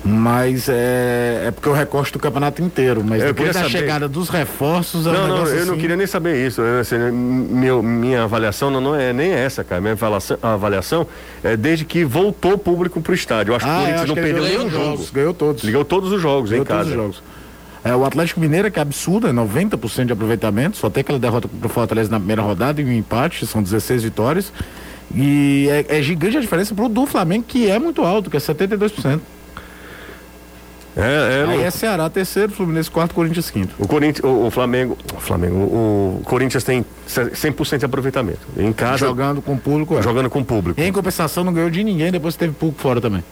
Mas 0.04 0.67
é, 0.67 1.45
é 1.47 1.52
porque 1.52 1.69
eu 1.69 1.73
recorte 1.73 2.12
do 2.12 2.19
campeonato 2.19 2.62
inteiro. 2.62 3.02
Mas 3.02 3.21
eu 3.21 3.28
depois 3.28 3.54
da 3.54 3.62
saber... 3.62 3.69
chegada 3.69 4.10
dos 4.10 4.28
reforços. 4.28 5.08
É 5.08 5.12
não, 5.12 5.23
um 5.23 5.28
não, 5.28 5.38
eu 5.38 5.43
assim... 5.43 5.69
não 5.69 5.78
queria 5.78 5.95
nem 5.95 6.06
saber 6.06 6.45
isso. 6.45 6.62
Assim, 6.62 6.97
meu, 6.97 7.82
minha 7.82 8.23
avaliação 8.23 8.69
não, 8.69 8.82
não, 8.82 8.93
é 8.93 9.13
nem 9.13 9.32
essa, 9.32 9.63
cara. 9.63 9.80
Minha 9.80 9.93
avaliação, 9.93 10.38
avaliação 10.41 11.08
é 11.41 11.56
desde 11.56 11.86
que 11.86 12.04
voltou 12.04 12.54
o 12.54 12.58
público 12.58 13.00
pro 13.00 13.13
estádio. 13.13 13.52
Eu 13.52 13.56
acho 13.56 13.65
ah, 13.65 13.69
que 13.69 13.76
o 13.76 13.80
Corinthians 13.80 14.08
não 14.10 14.15
perdeu 14.15 14.43
nenhum 14.43 14.69
jogo. 14.69 15.08
Ganhou 15.13 15.34
todos. 15.34 15.63
Ganhou 15.63 15.86
todos 15.86 16.12
os 16.12 16.21
jogos 16.21 16.50
ganhou 16.50 16.63
em 16.63 16.67
casa. 16.67 16.89
Todos 16.89 16.91
os 16.91 17.02
jogos. 17.02 17.23
É, 17.86 17.95
o 17.95 18.04
Atlético 18.04 18.41
Mineiro, 18.41 18.69
que 18.69 18.80
é 18.80 18.82
absurdo, 18.82 19.28
é 19.28 19.32
90% 19.32 20.06
de 20.08 20.12
aproveitamento, 20.12 20.76
só 20.76 20.89
tem 20.89 21.02
aquela 21.02 21.19
derrota 21.19 21.47
pro 21.47 21.69
Fortaleza 21.69 22.12
na 22.12 22.17
primeira 22.17 22.41
rodada 22.41 22.82
e 22.82 22.86
um 22.86 22.91
empate, 22.91 23.45
são 23.45 23.63
16 23.63 24.04
vitórias. 24.04 24.52
E 25.13 25.67
é, 25.70 25.98
é 26.00 26.02
gigante 26.02 26.38
a 26.38 26.41
diferença 26.41 26.76
pro 26.76 26.89
do 26.89 27.06
Flamengo, 27.06 27.46
que 27.48 27.70
é 27.70 27.80
muito 27.80 28.04
alto, 28.04 28.30
que 28.30 28.38
é 28.38 28.39
72%. 28.39 29.20
É, 30.98 31.46
é, 31.46 31.52
Aí 31.52 31.62
é 31.62 31.70
Ceará 31.70 32.10
terceiro, 32.10 32.52
Fluminense 32.52 32.89
quarto, 32.89 33.13
Corinthians 33.13 33.52
quinto. 33.52 33.76
O 33.78 33.88
Corinthians, 33.88 34.24
o, 34.24 34.48
o 34.48 34.52
Flamengo, 34.52 34.98
o 35.15 35.20
Flamengo, 35.20 35.56
o, 35.56 36.22
Corinthians 36.26 36.63
tem 36.63 36.84
100% 37.08 37.78
de 37.78 37.86
aproveitamento. 37.86 38.39
Em 38.58 38.74
casa 38.74 39.06
jogando 39.06 39.39
com 39.39 39.56
público, 39.56 39.96
é. 40.00 40.02
jogando 40.02 40.28
com 40.28 40.43
público. 40.43 40.82
E 40.82 40.84
em 40.84 40.91
compensação 40.91 41.43
não 41.43 41.54
ganhou 41.54 41.70
de 41.70 41.84
ninguém, 41.84 42.12
depois 42.12 42.36
teve 42.36 42.54
público 42.54 42.82
fora 42.82 43.00
também. 43.00 43.24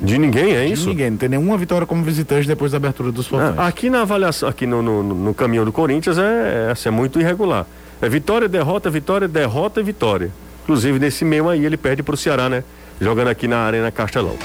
De 0.00 0.18
ninguém, 0.18 0.56
é 0.56 0.66
isso? 0.66 0.82
De 0.82 0.88
ninguém, 0.88 1.10
não 1.10 1.16
tem 1.16 1.28
nenhuma 1.28 1.56
vitória 1.56 1.86
como 1.86 2.02
visitante 2.02 2.48
depois 2.48 2.72
da 2.72 2.78
abertura 2.78 3.12
dos. 3.12 3.28
Ah, 3.32 3.68
aqui 3.68 3.88
na 3.88 4.02
avaliação, 4.02 4.48
aqui 4.48 4.66
no, 4.66 4.82
no, 4.82 5.02
no 5.02 5.34
caminho 5.34 5.64
do 5.64 5.72
Corinthians 5.72 6.18
é, 6.18 6.66
é, 6.68 6.72
assim, 6.72 6.88
é 6.88 6.92
muito 6.92 7.20
irregular. 7.20 7.64
É 8.02 8.08
vitória, 8.08 8.48
derrota, 8.48 8.90
vitória, 8.90 9.28
derrota 9.28 9.80
e 9.80 9.84
vitória. 9.84 10.32
Inclusive, 10.68 10.98
nesse 10.98 11.24
meio 11.24 11.48
aí, 11.48 11.64
ele 11.64 11.78
perde 11.78 12.02
pro 12.02 12.14
Ceará, 12.14 12.50
né? 12.50 12.62
Jogando 13.00 13.28
aqui 13.28 13.48
na 13.48 13.60
Arena 13.60 13.90
Castelão. 13.90 14.36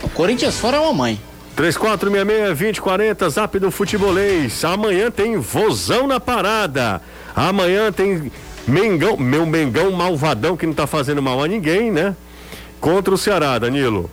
O 0.00 0.08
Corinthians 0.08 0.56
fora 0.56 0.76
é 0.76 0.80
uma 0.80 0.92
mãe. 0.92 1.20
3466-2040, 1.56 3.28
zap 3.28 3.58
do 3.58 3.68
futebolês. 3.72 4.64
Amanhã 4.64 5.10
tem 5.10 5.36
vozão 5.38 6.06
na 6.06 6.20
parada. 6.20 7.02
Amanhã 7.34 7.90
tem 7.90 8.30
Mengão, 8.68 9.16
meu 9.16 9.44
Mengão 9.44 9.90
malvadão 9.90 10.56
que 10.56 10.64
não 10.64 10.74
tá 10.74 10.86
fazendo 10.86 11.20
mal 11.20 11.42
a 11.42 11.48
ninguém, 11.48 11.90
né? 11.90 12.14
Contra 12.80 13.12
o 13.12 13.18
Ceará, 13.18 13.58
Danilo. 13.58 14.08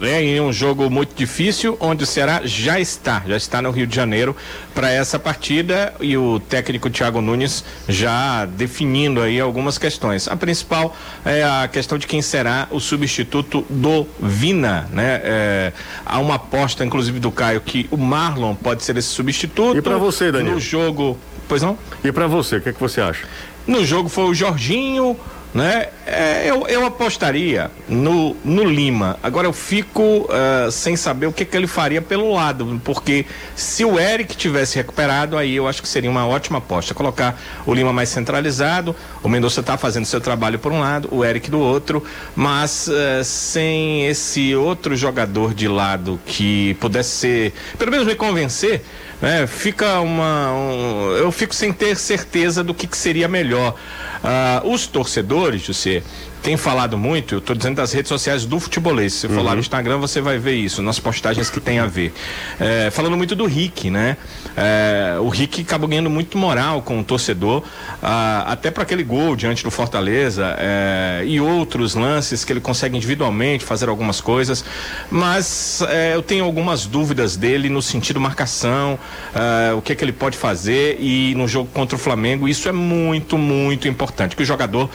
Né, 0.00 0.22
em 0.22 0.40
um 0.40 0.52
jogo 0.52 0.88
muito 0.90 1.14
difícil, 1.14 1.76
onde 1.80 2.04
o 2.04 2.06
Ceará 2.06 2.42
já 2.44 2.78
está, 2.78 3.22
já 3.26 3.36
está 3.36 3.60
no 3.60 3.70
Rio 3.70 3.86
de 3.86 3.94
Janeiro 3.94 4.36
para 4.74 4.90
essa 4.90 5.18
partida 5.18 5.92
e 6.00 6.16
o 6.16 6.38
técnico 6.40 6.88
Thiago 6.88 7.20
Nunes 7.20 7.64
já 7.88 8.44
definindo 8.44 9.20
aí 9.20 9.40
algumas 9.40 9.78
questões. 9.78 10.28
A 10.28 10.36
principal 10.36 10.96
é 11.24 11.42
a 11.42 11.68
questão 11.68 11.98
de 11.98 12.06
quem 12.06 12.22
será 12.22 12.68
o 12.70 12.80
substituto 12.80 13.66
do 13.68 14.06
Vina, 14.20 14.88
né? 14.92 15.20
É, 15.24 15.72
há 16.04 16.18
uma 16.18 16.36
aposta, 16.36 16.84
inclusive 16.84 17.18
do 17.18 17.30
Caio, 17.30 17.60
que 17.60 17.88
o 17.90 17.96
Marlon 17.96 18.54
pode 18.54 18.82
ser 18.84 18.96
esse 18.96 19.08
substituto. 19.08 19.76
E 19.76 19.82
para 19.82 19.98
você, 19.98 20.30
Daniel? 20.30 20.54
No 20.54 20.60
jogo, 20.60 21.18
pois 21.48 21.62
não? 21.62 21.78
E 22.04 22.12
para 22.12 22.26
você, 22.26 22.56
o 22.56 22.60
que, 22.60 22.68
é 22.68 22.72
que 22.72 22.80
você 22.80 23.00
acha? 23.00 23.26
No 23.66 23.84
jogo 23.84 24.08
foi 24.08 24.24
o 24.24 24.34
Jorginho, 24.34 25.18
né? 25.52 25.88
É, 26.06 26.48
eu, 26.50 26.66
eu 26.66 26.86
apostaria 26.86 27.70
no, 27.88 28.36
no 28.44 28.64
Lima. 28.64 29.18
Agora 29.22 29.46
eu 29.46 29.52
fico 29.52 30.02
uh, 30.02 30.70
sem 30.70 30.96
saber 30.96 31.26
o 31.26 31.32
que, 31.32 31.44
que 31.44 31.56
ele 31.56 31.66
faria 31.66 32.00
pelo 32.00 32.32
lado, 32.32 32.80
porque 32.84 33.26
se 33.54 33.84
o 33.84 33.98
Eric 33.98 34.36
tivesse 34.36 34.76
recuperado, 34.76 35.36
aí 35.36 35.56
eu 35.56 35.66
acho 35.66 35.82
que 35.82 35.88
seria 35.88 36.10
uma 36.10 36.26
ótima 36.26 36.58
aposta. 36.58 36.94
Colocar 36.94 37.38
o 37.66 37.74
Lima 37.74 37.92
mais 37.92 38.08
centralizado, 38.08 38.94
o 39.22 39.28
Mendonça 39.28 39.60
está 39.60 39.76
fazendo 39.76 40.04
seu 40.06 40.20
trabalho 40.20 40.58
por 40.58 40.72
um 40.72 40.80
lado, 40.80 41.08
o 41.10 41.24
Eric 41.24 41.50
do 41.50 41.60
outro, 41.60 42.02
mas 42.34 42.88
uh, 42.88 43.24
sem 43.24 44.06
esse 44.06 44.54
outro 44.54 44.96
jogador 44.96 45.54
de 45.54 45.68
lado 45.68 46.20
que 46.26 46.74
pudesse 46.74 47.10
ser, 47.10 47.52
pelo 47.78 47.90
menos 47.90 48.06
me 48.06 48.14
convencer 48.14 48.84
né? 49.20 49.46
Fica 49.46 50.00
uma. 50.00 50.52
Um, 50.52 51.10
eu 51.16 51.30
fico 51.32 51.54
sem 51.54 51.72
ter 51.72 51.96
certeza 51.96 52.62
do 52.62 52.74
que, 52.74 52.86
que 52.86 52.96
seria 52.96 53.28
melhor. 53.28 53.74
Uh, 54.18 54.72
os 54.72 54.86
torcedores, 54.86 55.62
José, 55.62 56.02
tem 56.42 56.56
falado 56.56 56.96
muito, 56.96 57.34
eu 57.34 57.38
estou 57.38 57.54
dizendo 57.54 57.76
das 57.76 57.92
redes 57.92 58.08
sociais 58.08 58.44
do 58.44 58.58
futebolês. 58.60 59.14
Se 59.14 59.20
você 59.20 59.26
uhum. 59.28 59.34
for 59.34 59.42
lá 59.42 59.50
no 59.50 59.56
uhum. 59.56 59.60
Instagram, 59.60 59.98
você 59.98 60.20
vai 60.20 60.38
ver 60.38 60.54
isso, 60.54 60.82
nas 60.82 60.98
postagens 60.98 61.50
que 61.50 61.60
tem 61.60 61.78
a 61.78 61.86
ver. 61.86 62.12
É, 62.58 62.90
falando 62.90 63.16
muito 63.16 63.34
do 63.34 63.46
Rick, 63.46 63.90
né? 63.90 64.16
É, 64.56 65.18
o 65.20 65.28
Rick 65.28 65.62
acabou 65.62 65.88
ganhando 65.88 66.10
muito 66.10 66.36
moral 66.36 66.82
com 66.82 67.00
o 67.00 67.04
torcedor, 67.04 67.62
ah, 68.02 68.44
até 68.46 68.70
para 68.70 68.82
aquele 68.82 69.02
gol 69.02 69.36
diante 69.36 69.62
do 69.62 69.70
Fortaleza 69.70 70.56
é, 70.58 71.22
e 71.26 71.40
outros 71.40 71.94
lances 71.94 72.44
que 72.44 72.52
ele 72.52 72.60
consegue 72.60 72.96
individualmente 72.96 73.64
fazer 73.64 73.88
algumas 73.88 74.20
coisas. 74.20 74.64
Mas 75.10 75.82
é, 75.88 76.14
eu 76.14 76.22
tenho 76.22 76.44
algumas 76.44 76.86
dúvidas 76.86 77.36
dele 77.36 77.68
no 77.68 77.82
sentido 77.82 78.20
marcação, 78.20 78.98
é, 79.34 79.72
o 79.74 79.82
que 79.82 79.92
é 79.92 79.94
que 79.94 80.04
ele 80.04 80.12
pode 80.12 80.36
fazer 80.36 80.98
e 81.00 81.34
no 81.34 81.46
jogo 81.46 81.68
contra 81.72 81.96
o 81.96 81.98
Flamengo, 81.98 82.48
isso 82.48 82.68
é 82.68 82.72
muito, 82.72 83.36
muito 83.36 83.86
importante. 83.86 84.34
Que 84.34 84.42
o 84.42 84.46
jogador 84.46 84.90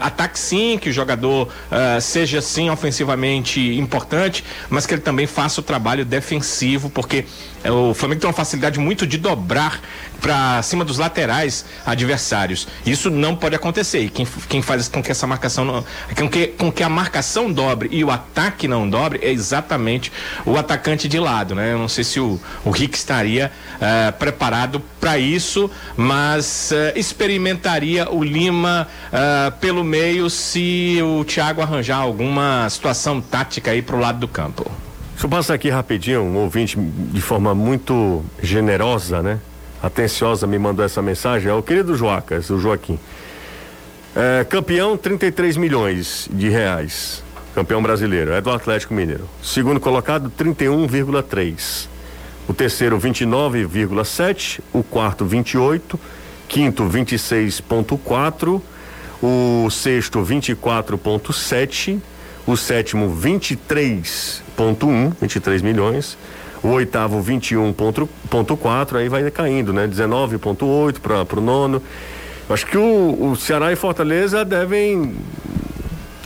ataque 0.00 0.38
sim, 0.38 0.78
que 0.80 0.87
que 0.88 0.90
o 0.90 0.92
jogador 0.92 1.48
uh, 1.48 2.00
seja 2.00 2.40
sim 2.40 2.70
ofensivamente 2.70 3.60
importante, 3.78 4.42
mas 4.70 4.86
que 4.86 4.94
ele 4.94 5.02
também 5.02 5.26
faça 5.26 5.60
o 5.60 5.62
trabalho 5.62 6.04
defensivo, 6.04 6.88
porque 6.88 7.26
o 7.64 7.94
Flamengo 7.94 8.20
tem 8.20 8.28
uma 8.28 8.36
facilidade 8.36 8.78
muito 8.78 9.06
de 9.06 9.18
dobrar 9.18 9.80
para 10.20 10.62
cima 10.62 10.84
dos 10.84 10.98
laterais 10.98 11.64
adversários. 11.86 12.68
Isso 12.84 13.10
não 13.10 13.36
pode 13.36 13.54
acontecer. 13.54 14.00
E 14.00 14.08
quem, 14.08 14.26
quem 14.48 14.62
faz 14.62 14.88
com 14.88 15.02
que 15.02 15.10
essa 15.10 15.26
marcação 15.26 15.64
não, 15.64 15.84
com 16.16 16.28
que, 16.28 16.48
com 16.48 16.70
que 16.70 16.82
a 16.82 16.88
marcação 16.88 17.50
dobre 17.50 17.88
e 17.92 18.04
o 18.04 18.10
ataque 18.10 18.66
não 18.68 18.88
dobre 18.88 19.20
é 19.22 19.30
exatamente 19.30 20.12
o 20.44 20.56
atacante 20.56 21.08
de 21.08 21.18
lado, 21.18 21.54
né? 21.54 21.72
Eu 21.72 21.78
não 21.78 21.88
sei 21.88 22.04
se 22.04 22.20
o, 22.20 22.40
o 22.64 22.70
Rick 22.70 22.96
estaria 22.96 23.50
uh, 23.76 24.12
preparado 24.12 24.82
para 25.00 25.18
isso, 25.18 25.70
mas 25.96 26.70
uh, 26.72 26.98
experimentaria 26.98 28.10
o 28.10 28.22
Lima 28.22 28.88
uh, 29.08 29.52
pelo 29.58 29.84
meio 29.84 30.28
se 30.28 30.98
o 31.02 31.24
Thiago 31.24 31.60
arranjar 31.60 31.98
alguma 31.98 32.68
situação 32.70 33.20
tática 33.20 33.70
aí 33.70 33.82
para 33.82 33.96
o 33.96 34.00
lado 34.00 34.18
do 34.18 34.28
campo. 34.28 34.87
Deixa 35.18 35.26
eu 35.26 35.30
passar 35.30 35.54
aqui 35.54 35.68
rapidinho, 35.68 36.22
um 36.22 36.36
ouvinte 36.36 36.78
de 36.78 37.20
forma 37.20 37.52
muito 37.52 38.24
generosa, 38.40 39.20
né? 39.20 39.40
atenciosa 39.82 40.46
me 40.46 40.56
mandou 40.60 40.84
essa 40.84 41.02
mensagem 41.02 41.50
é 41.50 41.52
o 41.52 41.60
querido 41.60 41.96
Joacas, 41.96 42.50
o 42.50 42.58
Joaquim. 42.60 43.00
É, 44.14 44.44
campeão, 44.44 44.96
33 44.96 45.56
milhões 45.56 46.28
de 46.32 46.48
reais. 46.48 47.24
Campeão 47.52 47.82
brasileiro, 47.82 48.30
é 48.30 48.40
do 48.40 48.48
Atlético 48.48 48.94
Mineiro. 48.94 49.28
Segundo 49.42 49.80
colocado, 49.80 50.30
31,3. 50.38 51.88
O 52.46 52.54
terceiro, 52.54 52.96
29,7. 52.96 54.60
O 54.72 54.84
quarto, 54.84 55.24
28. 55.24 55.98
Quinto, 56.46 56.84
26,4. 56.84 58.62
O 59.20 59.68
sexto, 59.68 60.20
24,7. 60.20 62.00
O 62.48 62.56
sétimo, 62.56 63.14
23,1. 63.14 65.12
23 65.20 65.62
milhões 65.62 66.16
o 66.62 66.68
oitavo 66.68 67.22
21.4, 67.22 68.96
aí 68.96 69.08
vai 69.08 69.30
caindo, 69.30 69.72
né? 69.72 69.86
19.8 69.86 70.98
para 70.98 71.38
o 71.38 71.40
nono. 71.40 71.80
Acho 72.50 72.66
que 72.66 72.76
o, 72.76 73.30
o 73.30 73.36
Ceará 73.36 73.72
e 73.72 73.76
Fortaleza 73.76 74.44
devem 74.44 75.14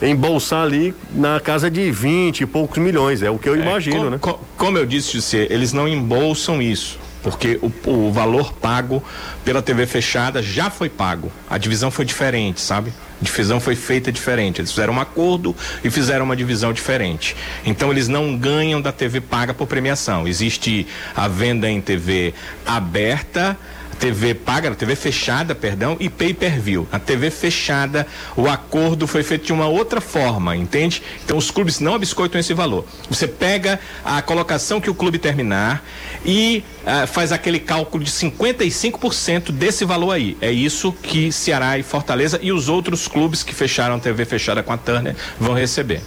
embolsar 0.01 0.63
ali 0.65 0.95
na 1.13 1.39
casa 1.39 1.71
de 1.71 1.91
20 1.91 2.41
e 2.41 2.47
poucos 2.47 2.79
milhões, 2.79 3.23
é 3.23 3.31
o 3.31 3.39
que 3.39 3.49
eu 3.49 3.55
é, 3.55 3.59
imagino, 3.59 4.05
com, 4.05 4.11
né? 4.11 4.19
Com, 4.21 4.39
como 4.57 4.79
eu 4.79 4.87
disse, 4.87 5.21
você, 5.21 5.47
eles 5.51 5.73
não 5.73 5.87
embolsam 5.87 6.63
isso 6.63 6.99
porque 7.23 7.61
o, 7.63 7.73
o 7.89 8.11
valor 8.11 8.53
pago 8.53 9.03
pela 9.45 9.63
TV 9.63 9.87
fechada 9.87 10.43
já 10.43 10.71
foi 10.71 10.89
pago. 10.89 11.31
A 11.49 11.57
divisão 11.57 11.89
foi 11.89 12.05
diferente, 12.05 12.61
sabe? 12.61 12.93
Divisão 13.23 13.61
foi 13.61 13.77
feita 13.77 14.11
diferente. 14.11 14.61
Eles 14.61 14.71
fizeram 14.71 14.95
um 14.95 15.01
acordo 15.01 15.55
e 15.83 15.91
fizeram 15.91 16.25
uma 16.25 16.37
divisão 16.37 16.73
diferente. 16.73 17.37
Então 17.65 17.91
eles 17.91 18.09
não 18.09 18.37
ganham 18.37 18.81
da 18.81 18.93
TV 18.93 19.21
paga 19.21 19.55
por 19.55 19.67
premiação. 19.67 20.27
Existe 20.27 20.87
a 21.15 21.29
venda 21.29 21.71
em 21.71 21.81
TV 21.81 22.35
aberta 22.67 23.57
TV 24.03 24.35
paga, 24.35 24.75
TV 24.75 24.97
fechada, 24.97 25.55
perdão, 25.55 25.97
e 26.01 26.09
pay 26.09 26.35
per 26.35 26.61
view. 26.61 26.89
A 26.91 26.99
TV 26.99 27.31
fechada, 27.31 28.05
o 28.37 28.49
acordo 28.49 29.07
foi 29.07 29.23
feito 29.23 29.47
de 29.47 29.53
uma 29.53 29.69
outra 29.69 30.01
forma, 30.01 30.57
entende? 30.57 31.01
Então 31.25 31.37
os 31.37 31.53
clubes 31.53 31.79
não 31.79 31.97
biscoitam 32.01 32.41
esse 32.41 32.53
valor. 32.53 32.85
Você 33.09 33.29
pega 33.29 33.79
a 34.05 34.21
colocação 34.21 34.81
que 34.81 34.91
o 34.91 34.95
clube 34.95 35.19
terminar 35.19 35.85
e 36.27 36.65
uh, 36.83 37.07
faz 37.07 37.31
aquele 37.31 37.61
cálculo 37.61 38.03
de 38.03 38.11
55% 38.11 39.53
desse 39.53 39.85
valor 39.85 40.11
aí. 40.11 40.37
É 40.41 40.51
isso 40.51 40.91
que 40.91 41.31
Ceará 41.31 41.79
e 41.79 41.85
Fortaleza 41.85 42.41
e 42.43 42.51
os 42.51 42.69
outros 42.69 43.07
clubes 43.07 43.45
que 43.45 43.55
fecharam 43.55 44.01
TV 44.01 44.25
fechada 44.25 44.65
com 44.65 44.73
a 44.73 44.77
Turner 44.77 45.15
vão 45.39 45.55
receber. 45.55 46.03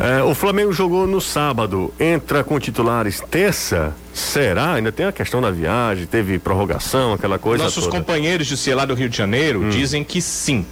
É, 0.00 0.22
o 0.22 0.34
Flamengo 0.34 0.72
jogou 0.72 1.06
no 1.06 1.20
sábado, 1.20 1.92
entra 2.00 2.42
com 2.42 2.58
titulares 2.58 3.20
terça. 3.30 3.94
Será? 4.14 4.72
Ainda 4.72 4.90
tem 4.90 5.04
a 5.04 5.12
questão 5.12 5.42
da 5.42 5.50
viagem, 5.50 6.06
teve 6.06 6.38
prorrogação, 6.38 7.12
aquela 7.12 7.38
coisa. 7.38 7.64
Nossos 7.64 7.84
toda. 7.84 7.98
companheiros 7.98 8.46
de 8.46 8.56
Cielá 8.56 8.86
do 8.86 8.94
Rio 8.94 9.10
de 9.10 9.16
Janeiro 9.16 9.62
hum. 9.62 9.68
dizem 9.68 10.02
que 10.02 10.22
sim 10.22 10.64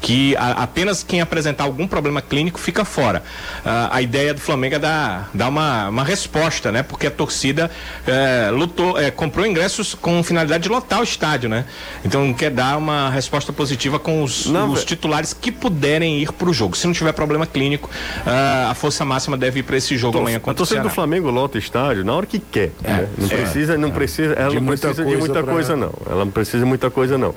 que 0.00 0.36
a, 0.36 0.62
apenas 0.62 1.02
quem 1.02 1.20
apresentar 1.20 1.64
algum 1.64 1.86
problema 1.86 2.20
clínico 2.22 2.58
fica 2.58 2.84
fora. 2.84 3.22
Uh, 3.64 3.88
a 3.90 4.02
ideia 4.02 4.34
do 4.34 4.40
Flamengo 4.40 4.76
é 4.76 4.78
dar, 4.78 5.30
dar 5.32 5.48
uma, 5.48 5.88
uma 5.88 6.04
resposta, 6.04 6.70
né? 6.70 6.82
Porque 6.82 7.06
a 7.06 7.10
torcida 7.10 7.70
é, 8.06 8.50
lutou, 8.50 8.98
é, 8.98 9.10
comprou 9.10 9.46
ingressos 9.46 9.94
com 9.94 10.22
finalidade 10.22 10.64
de 10.64 10.68
lotar 10.68 11.00
o 11.00 11.02
estádio, 11.02 11.48
né? 11.48 11.64
Então 12.04 12.32
quer 12.32 12.50
dar 12.50 12.76
uma 12.76 13.10
resposta 13.10 13.52
positiva 13.52 13.98
com 13.98 14.22
os, 14.22 14.46
não, 14.46 14.70
os 14.70 14.84
titulares 14.84 15.32
que 15.32 15.50
puderem 15.50 16.20
ir 16.20 16.32
para 16.32 16.48
o 16.48 16.52
jogo. 16.52 16.76
Se 16.76 16.86
não 16.86 16.94
tiver 16.94 17.12
problema 17.12 17.46
clínico, 17.46 17.88
uh, 17.88 18.70
a 18.70 18.74
força 18.74 19.04
máxima 19.04 19.36
deve 19.36 19.60
ir 19.60 19.62
para 19.62 19.76
esse 19.76 19.96
jogo 19.96 20.18
amanhã 20.18 20.38
contra 20.38 20.52
A 20.52 20.66
torcida 20.66 20.82
do 20.82 20.90
Flamengo 20.90 21.30
lota 21.30 21.56
o 21.56 21.58
estádio 21.58 22.04
na 22.04 22.14
hora 22.14 22.26
que 22.26 22.38
quer. 22.38 22.70
É, 22.82 22.92
né? 22.92 23.08
Não 23.18 23.28
precisa, 23.28 23.78
não 23.78 23.90
precisa, 23.90 24.34
ela 24.34 24.54
não 24.54 24.66
precisa 24.66 25.04
de 25.04 25.16
muita 25.16 25.42
pra... 25.42 25.52
coisa 25.52 25.76
não. 25.76 25.92
Ela 26.08 26.24
não 26.24 26.32
precisa 26.32 26.58
de 26.58 26.64
muita 26.64 26.90
coisa 26.90 27.18
não. 27.18 27.34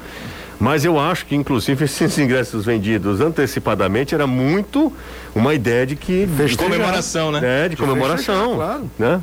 Mas 0.59 0.83
eu 0.83 0.99
acho 0.99 1.25
que, 1.25 1.35
inclusive, 1.35 1.85
esses 1.85 2.17
ingressos 2.19 2.65
vendidos 2.65 3.21
antecipadamente 3.21 4.13
era 4.13 4.27
muito 4.27 4.91
uma 5.33 5.53
ideia 5.53 5.85
de 5.85 5.95
que. 5.95 6.25
De 6.25 6.57
comemoração, 6.57 7.31
né? 7.31 7.39
É, 7.43 7.63
de, 7.63 7.75
de 7.75 7.81
comemoração. 7.81 8.49
Festejar, 8.49 8.55
claro. 8.55 8.91
Né? 8.99 9.21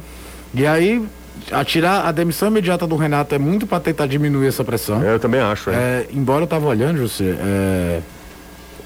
E 0.54 0.66
aí, 0.66 1.06
atirar 1.52 2.06
a 2.06 2.12
demissão 2.12 2.48
imediata 2.48 2.86
do 2.86 2.96
Renato 2.96 3.34
é 3.34 3.38
muito 3.38 3.66
para 3.66 3.80
tentar 3.80 4.06
diminuir 4.06 4.46
essa 4.46 4.64
pressão. 4.64 5.02
É, 5.02 5.14
eu 5.14 5.20
também 5.20 5.40
acho. 5.40 5.70
É. 5.70 5.74
É, 5.74 6.06
embora 6.12 6.44
eu 6.44 6.46
tava 6.46 6.66
olhando, 6.66 7.06
você, 7.06 7.36
é, 7.38 8.00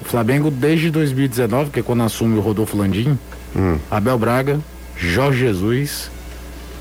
o 0.01 0.05
Flamengo 0.05 0.51
desde 0.51 0.91
2019, 0.91 1.71
que 1.71 1.79
é 1.79 1.83
quando 1.83 2.03
assume 2.03 2.37
o 2.37 2.41
Rodolfo 2.41 2.75
Landim, 2.77 3.17
hum. 3.55 3.77
Abel 3.89 4.17
Braga, 4.17 4.59
Jorge 4.97 5.39
Jesus, 5.39 6.11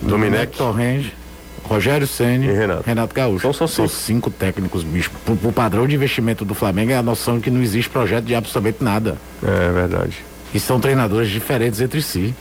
Dominec 0.03 0.57
Torrenge, 0.57 1.14
Rogério 1.65 2.07
Ceni 2.07 2.47
e 2.47 2.53
Renato. 2.53 2.83
Renato 2.85 3.15
Gaúcho. 3.15 3.39
Então 3.39 3.53
são, 3.53 3.69
são 3.69 3.89
cinco 3.89 4.31
técnicos, 4.31 4.83
bicho. 4.83 5.11
Pro 5.25 5.53
padrão 5.53 5.87
de 5.87 5.95
investimento 5.95 6.45
do 6.45 6.55
Flamengo 6.55 6.93
é 6.93 6.97
a 6.97 7.03
noção 7.03 7.37
de 7.37 7.45
que 7.45 7.51
não 7.51 7.63
existe 7.63 7.89
projeto 7.89 8.25
de 8.25 8.35
absolutamente 8.35 8.83
nada. 8.83 9.17
É 9.43 9.73
verdade. 9.73 10.25
E 10.53 10.59
são 10.59 10.81
treinadores 10.81 11.31
diferentes 11.31 11.81
entre 11.81 12.03
si. 12.03 12.35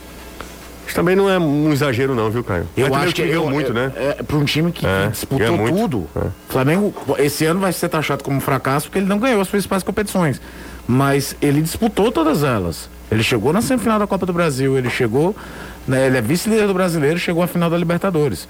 Isso 0.86 0.96
também 0.96 1.14
não 1.14 1.30
é 1.30 1.38
um 1.38 1.72
exagero 1.72 2.16
não, 2.16 2.28
viu, 2.30 2.42
Caio? 2.42 2.66
Eu 2.76 2.92
acho 2.92 3.14
que 3.14 3.22
ganhou 3.22 3.48
muito, 3.48 3.72
né? 3.72 3.92
É, 3.94 4.16
é 4.18 4.22
para 4.24 4.36
um 4.36 4.44
time 4.44 4.72
que, 4.72 4.84
é, 4.84 5.04
que 5.04 5.10
disputou 5.12 5.68
tudo. 5.68 6.08
É. 6.16 6.26
Flamengo 6.48 6.92
esse 7.18 7.44
ano 7.44 7.60
vai 7.60 7.72
ser 7.72 7.88
taxado 7.88 8.24
como 8.24 8.38
um 8.38 8.40
fracasso 8.40 8.86
porque 8.86 8.98
ele 8.98 9.06
não 9.06 9.18
ganhou 9.18 9.40
as 9.40 9.46
principais 9.46 9.84
competições, 9.84 10.40
mas 10.88 11.36
ele 11.40 11.62
disputou 11.62 12.10
todas 12.10 12.42
elas. 12.42 12.90
Ele 13.08 13.22
chegou 13.22 13.52
na 13.52 13.62
semifinal 13.62 14.00
da 14.00 14.06
Copa 14.06 14.26
do 14.26 14.32
Brasil, 14.32 14.76
ele 14.76 14.90
chegou 14.90 15.36
né? 15.86 16.06
Ele 16.06 16.16
é 16.16 16.20
vice-líder 16.20 16.66
do 16.66 16.74
brasileiro, 16.74 17.18
chegou 17.18 17.42
à 17.42 17.46
final 17.46 17.70
da 17.70 17.76
Libertadores. 17.76 18.48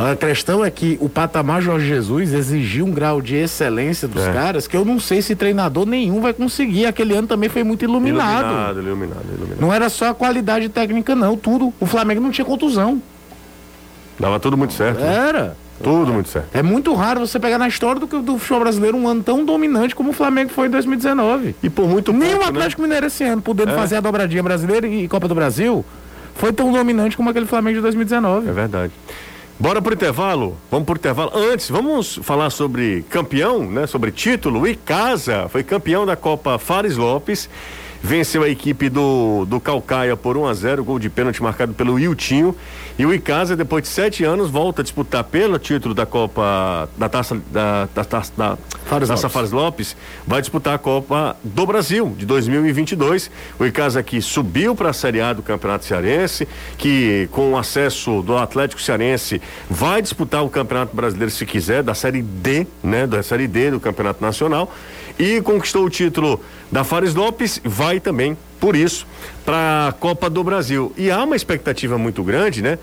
A 0.00 0.14
questão 0.14 0.64
é 0.64 0.70
que 0.70 0.96
o 1.00 1.08
patamar 1.08 1.60
Jorge 1.60 1.88
Jesus 1.88 2.32
exigiu 2.32 2.86
um 2.86 2.90
grau 2.92 3.20
de 3.20 3.34
excelência 3.34 4.06
dos 4.06 4.22
É. 4.24 4.32
caras 4.32 4.66
que 4.68 4.76
eu 4.76 4.84
não 4.84 5.00
sei 5.00 5.20
se 5.20 5.34
treinador 5.34 5.84
nenhum 5.86 6.20
vai 6.20 6.32
conseguir. 6.32 6.86
Aquele 6.86 7.14
ano 7.16 7.26
também 7.26 7.48
foi 7.48 7.64
muito 7.64 7.84
iluminado. 7.84 8.44
Iluminado, 8.46 8.80
iluminado, 8.80 9.24
iluminado. 9.34 9.60
Não 9.60 9.72
era 9.74 9.88
só 9.88 10.10
a 10.10 10.14
qualidade 10.14 10.68
técnica, 10.68 11.16
não. 11.16 11.36
Tudo. 11.36 11.72
O 11.80 11.86
Flamengo 11.86 12.20
não 12.20 12.30
tinha 12.30 12.44
contusão. 12.44 13.02
Dava 14.20 14.38
tudo 14.38 14.56
muito 14.56 14.72
certo. 14.72 15.00
né? 15.00 15.14
Era. 15.28 15.56
Tudo 15.82 16.12
muito 16.12 16.28
certo. 16.28 16.48
É 16.54 16.62
muito 16.62 16.92
raro 16.94 17.20
você 17.20 17.38
pegar 17.38 17.56
na 17.58 17.66
história 17.68 18.00
do, 18.00 18.06
do 18.22 18.38
futebol 18.38 18.60
brasileiro 18.60 18.96
um 18.96 19.06
ano 19.08 19.22
tão 19.22 19.44
dominante 19.44 19.94
como 19.96 20.10
o 20.10 20.12
Flamengo 20.12 20.50
foi 20.50 20.66
em 20.66 20.70
2019. 20.70 21.54
E 21.62 21.70
por 21.70 21.88
muito 21.88 22.12
Nem 22.12 22.30
pouco, 22.30 22.36
o 22.36 22.44
né? 22.44 22.50
Atlético 22.50 22.82
Mineiro 22.82 23.06
esse 23.06 23.22
ano, 23.24 23.40
podendo 23.42 23.70
É. 23.72 23.74
fazer 23.74 23.96
a 23.96 24.00
dobradinha 24.00 24.42
brasileira 24.42 24.86
e 24.88 25.06
Copa 25.08 25.28
do 25.28 25.34
Brasil, 25.36 25.84
foi 26.34 26.52
tão 26.52 26.72
dominante 26.72 27.16
como 27.16 27.30
aquele 27.30 27.46
Flamengo 27.46 27.76
de 27.76 27.82
2019. 27.82 28.48
É 28.48 28.52
verdade. 28.52 28.92
Bora 29.60 29.82
pro 29.82 29.92
intervalo? 29.92 30.56
Vamos 30.70 30.86
pro 30.86 30.94
intervalo. 30.94 31.32
Antes, 31.34 31.68
vamos 31.68 32.20
falar 32.22 32.48
sobre 32.50 33.02
campeão, 33.10 33.68
né? 33.68 33.88
Sobre 33.88 34.12
título. 34.12 34.64
E 34.68 34.76
Casa 34.76 35.48
foi 35.48 35.64
campeão 35.64 36.06
da 36.06 36.14
Copa 36.14 36.60
Fares 36.60 36.96
Lopes. 36.96 37.50
Venceu 38.02 38.42
a 38.44 38.48
equipe 38.48 38.88
do, 38.88 39.44
do 39.46 39.58
Calcaia 39.58 40.16
por 40.16 40.36
1 40.36 40.46
a 40.46 40.54
0 40.54 40.84
gol 40.84 40.98
de 40.98 41.10
pênalti 41.10 41.42
marcado 41.42 41.74
pelo 41.74 41.98
Iltinho. 41.98 42.54
E 42.98 43.06
o 43.06 43.12
Icasa, 43.14 43.54
depois 43.56 43.82
de 43.82 43.88
sete 43.88 44.24
anos, 44.24 44.50
volta 44.50 44.82
a 44.82 44.84
disputar 44.84 45.22
pelo 45.24 45.58
título 45.58 45.94
da 45.94 46.04
Copa. 46.06 46.88
da 46.96 47.08
taça. 47.08 47.40
da, 47.52 47.88
da, 47.94 48.04
taça- 48.04 48.32
da, 48.36 48.58
Fares 48.86 49.08
taça 49.08 49.22
Lopes. 49.26 49.32
Fares 49.32 49.50
Lopes. 49.52 49.96
Vai 50.26 50.40
disputar 50.40 50.74
a 50.74 50.78
Copa 50.78 51.36
do 51.44 51.66
Brasil 51.66 52.14
de 52.16 52.24
2022. 52.26 53.30
O 53.58 53.64
Icasa 53.64 54.02
que 54.02 54.20
subiu 54.20 54.74
para 54.74 54.90
a 54.90 54.92
Série 54.92 55.20
A 55.20 55.32
do 55.32 55.42
Campeonato 55.42 55.84
Cearense, 55.84 56.48
que 56.76 57.28
com 57.32 57.52
o 57.52 57.56
acesso 57.58 58.22
do 58.22 58.36
Atlético 58.36 58.80
Cearense 58.80 59.40
vai 59.70 60.00
disputar 60.02 60.44
o 60.44 60.48
Campeonato 60.48 60.94
Brasileiro 60.94 61.30
se 61.30 61.44
quiser, 61.46 61.82
da 61.82 61.94
Série 61.94 62.22
D, 62.22 62.66
né? 62.82 63.06
Da 63.06 63.22
Série 63.22 63.46
D 63.46 63.70
do 63.70 63.78
Campeonato 63.80 64.22
Nacional. 64.22 64.72
E 65.18 65.40
conquistou 65.40 65.84
o 65.84 65.90
título 65.90 66.40
da 66.70 66.84
Fares 66.84 67.14
Lopes, 67.14 67.60
vai 67.64 67.98
também, 67.98 68.36
por 68.60 68.76
isso, 68.76 69.06
para 69.44 69.88
a 69.88 69.92
Copa 69.92 70.30
do 70.30 70.44
Brasil. 70.44 70.92
E 70.96 71.10
há 71.10 71.22
uma 71.24 71.34
expectativa 71.34 71.98
muito 71.98 72.22
grande, 72.22 72.62
né? 72.62 72.78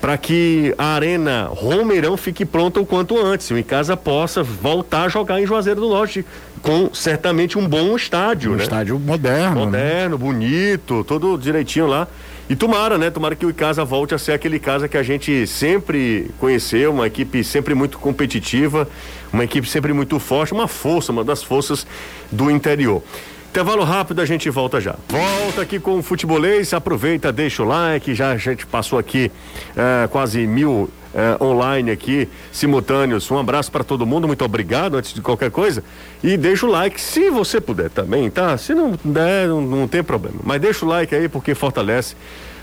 Para 0.00 0.16
que 0.16 0.74
a 0.78 0.94
Arena 0.94 1.48
Romeirão 1.50 2.16
fique 2.16 2.44
pronta 2.44 2.78
o 2.78 2.86
quanto 2.86 3.18
antes. 3.18 3.50
O 3.50 3.58
Icasa 3.58 3.96
possa 3.96 4.42
voltar 4.42 5.04
a 5.04 5.08
jogar 5.08 5.40
em 5.40 5.46
Juazeiro 5.46 5.80
do 5.80 5.88
Norte, 5.88 6.24
com 6.62 6.90
certamente 6.92 7.58
um 7.58 7.66
bom 7.66 7.96
estádio, 7.96 8.52
Um 8.52 8.56
né? 8.56 8.62
estádio 8.62 8.98
moderno. 8.98 9.54
né? 9.60 9.64
Moderno, 9.64 10.18
bonito, 10.18 11.02
todo 11.04 11.36
direitinho 11.38 11.86
lá. 11.86 12.06
E 12.48 12.56
tomara, 12.56 12.96
né? 12.96 13.10
Tomara 13.10 13.36
que 13.36 13.44
o 13.44 13.50
Icasa 13.50 13.84
volte 13.84 14.14
a 14.14 14.18
ser 14.18 14.32
aquele 14.32 14.58
casa 14.58 14.88
que 14.88 14.96
a 14.96 15.02
gente 15.02 15.46
sempre 15.46 16.30
conheceu, 16.38 16.92
uma 16.92 17.06
equipe 17.06 17.44
sempre 17.44 17.74
muito 17.74 17.98
competitiva, 17.98 18.88
uma 19.30 19.44
equipe 19.44 19.68
sempre 19.68 19.92
muito 19.92 20.18
forte, 20.18 20.54
uma 20.54 20.66
força, 20.66 21.12
uma 21.12 21.22
das 21.22 21.42
forças 21.42 21.86
do 22.32 22.50
interior. 22.50 23.02
Intervalo 23.50 23.84
rápido, 23.84 24.20
a 24.20 24.24
gente 24.24 24.48
volta 24.48 24.80
já. 24.80 24.96
Volta 25.08 25.62
aqui 25.62 25.78
com 25.78 25.98
o 25.98 26.02
Futebolês, 26.02 26.72
aproveita, 26.72 27.32
deixa 27.32 27.62
o 27.62 27.66
like, 27.66 28.14
já 28.14 28.32
a 28.32 28.36
gente 28.36 28.66
passou 28.66 28.98
aqui 28.98 29.30
eh, 29.76 30.08
quase 30.10 30.46
mil 30.46 30.88
eh, 31.14 31.42
online 31.42 31.90
aqui, 31.90 32.28
simultâneos. 32.52 33.30
Um 33.30 33.38
abraço 33.38 33.70
para 33.70 33.84
todo 33.84 34.06
mundo, 34.06 34.26
muito 34.26 34.44
obrigado 34.44 34.96
antes 34.96 35.12
de 35.12 35.20
qualquer 35.20 35.50
coisa. 35.50 35.82
E 36.22 36.36
deixa 36.36 36.66
o 36.66 36.70
like, 36.70 37.00
se 37.00 37.30
você 37.30 37.60
puder 37.60 37.90
também, 37.90 38.30
tá? 38.30 38.56
Se 38.58 38.74
não 38.74 38.98
der, 39.04 39.48
não, 39.48 39.60
não 39.60 39.88
tem 39.88 40.02
problema. 40.02 40.38
Mas 40.42 40.60
deixa 40.60 40.84
o 40.84 40.88
like 40.88 41.14
aí 41.14 41.28
porque 41.28 41.54
fortalece 41.54 42.16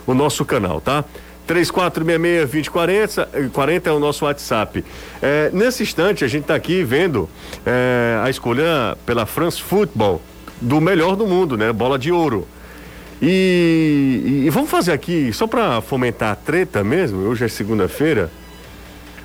o 0.06 0.14
nosso 0.14 0.46
canal, 0.46 0.80
tá? 0.80 1.04
3466-2040 1.48 3.50
40 3.52 3.89
é 3.89 3.93
o 3.93 4.00
nosso 4.00 4.26
WhatsApp. 4.26 4.84
Eh, 5.22 5.50
nesse 5.54 5.84
instante, 5.84 6.26
a 6.26 6.28
gente 6.28 6.41
está 6.43 6.56
aqui 6.56 6.84
vendo 6.84 7.30
eh, 7.66 8.20
a 8.24 8.30
escolha 8.30 8.98
pela 9.06 9.26
France 9.26 9.62
Football 9.62 10.22
do 10.60 10.82
melhor 10.82 11.16
do 11.16 11.28
mundo, 11.28 11.58
né? 11.58 11.72
Bola 11.72 12.00
de 12.00 12.12
ouro. 12.12 12.48
E, 13.22 14.43
e 14.45 14.49
vamos 14.49 14.70
fazer 14.70 14.91
aqui, 14.91 15.32
só 15.34 15.47
para 15.47 15.82
fomentar 15.82 16.32
a 16.32 16.36
treta 16.36 16.84
mesmo, 16.84 17.20
hoje 17.20 17.45
é 17.45 17.47
segunda-feira. 17.47 18.30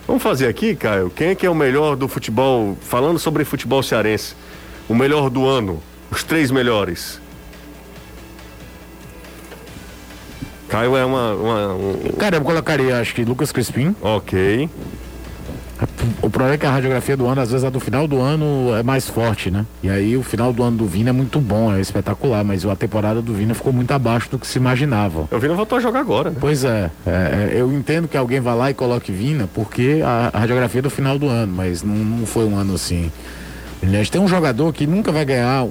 Vamos 0.07 0.23
fazer 0.23 0.47
aqui, 0.49 0.75
Caio, 0.75 1.11
quem 1.11 1.29
é 1.29 1.35
que 1.35 1.47
é 1.47 1.51
o 1.51 1.55
melhor 1.55 1.97
do 1.97 2.09
futebol, 2.09 2.77
falando 2.81 3.19
sobre 3.19 3.45
futebol 3.45 3.83
cearense, 3.83 4.35
o 4.89 4.95
melhor 4.95 5.29
do 5.31 5.47
ano, 5.47 5.81
os 6.11 6.23
três 6.25 6.51
melhores. 6.51 7.21
Caio 10.69 10.97
é 10.97 11.05
uma. 11.05 11.35
uma 11.35 11.75
um- 11.75 12.13
Cara, 12.19 12.37
eu 12.37 12.43
colocaria, 12.43 12.99
acho 13.01 13.15
que 13.15 13.25
Lucas 13.25 13.51
Crispim. 13.51 13.95
ok. 14.01 14.69
O 16.23 16.29
problema 16.29 16.55
é 16.55 16.59
que 16.59 16.67
a 16.67 16.71
radiografia 16.71 17.17
do 17.17 17.27
ano, 17.27 17.41
às 17.41 17.51
vezes 17.51 17.65
a 17.65 17.71
do 17.71 17.81
final 17.81 18.07
do 18.07 18.21
ano 18.21 18.75
é 18.77 18.83
mais 18.83 19.09
forte, 19.09 19.51
né? 19.51 19.65
E 19.83 19.89
aí 19.89 20.17
o 20.17 20.23
final 20.23 20.53
do 20.53 20.63
ano 20.63 20.77
do 20.77 20.87
Vina 20.87 21.11
é 21.11 21.13
muito 21.13 21.41
bom, 21.41 21.75
é 21.75 21.81
espetacular, 21.81 22.45
mas 22.45 22.65
a 22.65 22.77
temporada 22.77 23.23
do 23.23 23.33
Vina 23.33 23.55
ficou 23.55 23.73
muito 23.73 23.91
abaixo 23.93 24.31
do 24.31 24.39
que 24.39 24.47
se 24.47 24.59
imaginava. 24.59 25.27
Eu 25.31 25.41
vi 25.41 25.49
não 25.49 25.57
voltou 25.57 25.79
a 25.79 25.81
jogar 25.81 26.01
agora, 26.01 26.31
né? 26.31 26.37
Pois 26.39 26.65
é, 26.65 26.91
é, 27.07 27.11
é, 27.11 27.61
eu 27.61 27.73
entendo 27.73 28.07
que 28.09 28.17
alguém 28.17 28.41
vá 28.41 28.55
lá 28.55 28.71
e 28.71 28.75
coloque 28.75 29.11
Vina, 29.11 29.49
porque 29.53 30.01
a, 30.05 30.31
a 30.33 30.39
radiografia 30.41 30.81
é 30.81 30.83
do 30.83 30.91
final 30.91 31.19
do 31.19 31.29
ano, 31.29 31.53
mas 31.55 31.83
não, 31.83 31.95
não 31.95 32.27
foi 32.27 32.45
um 32.45 32.57
ano 32.57 32.75
assim. 32.75 33.11
Aliás, 33.83 34.11
tem 34.11 34.21
um 34.21 34.29
jogador 34.29 34.73
que 34.75 34.87
nunca 34.87 35.11
vai 35.11 35.25
ganhar 35.25 35.67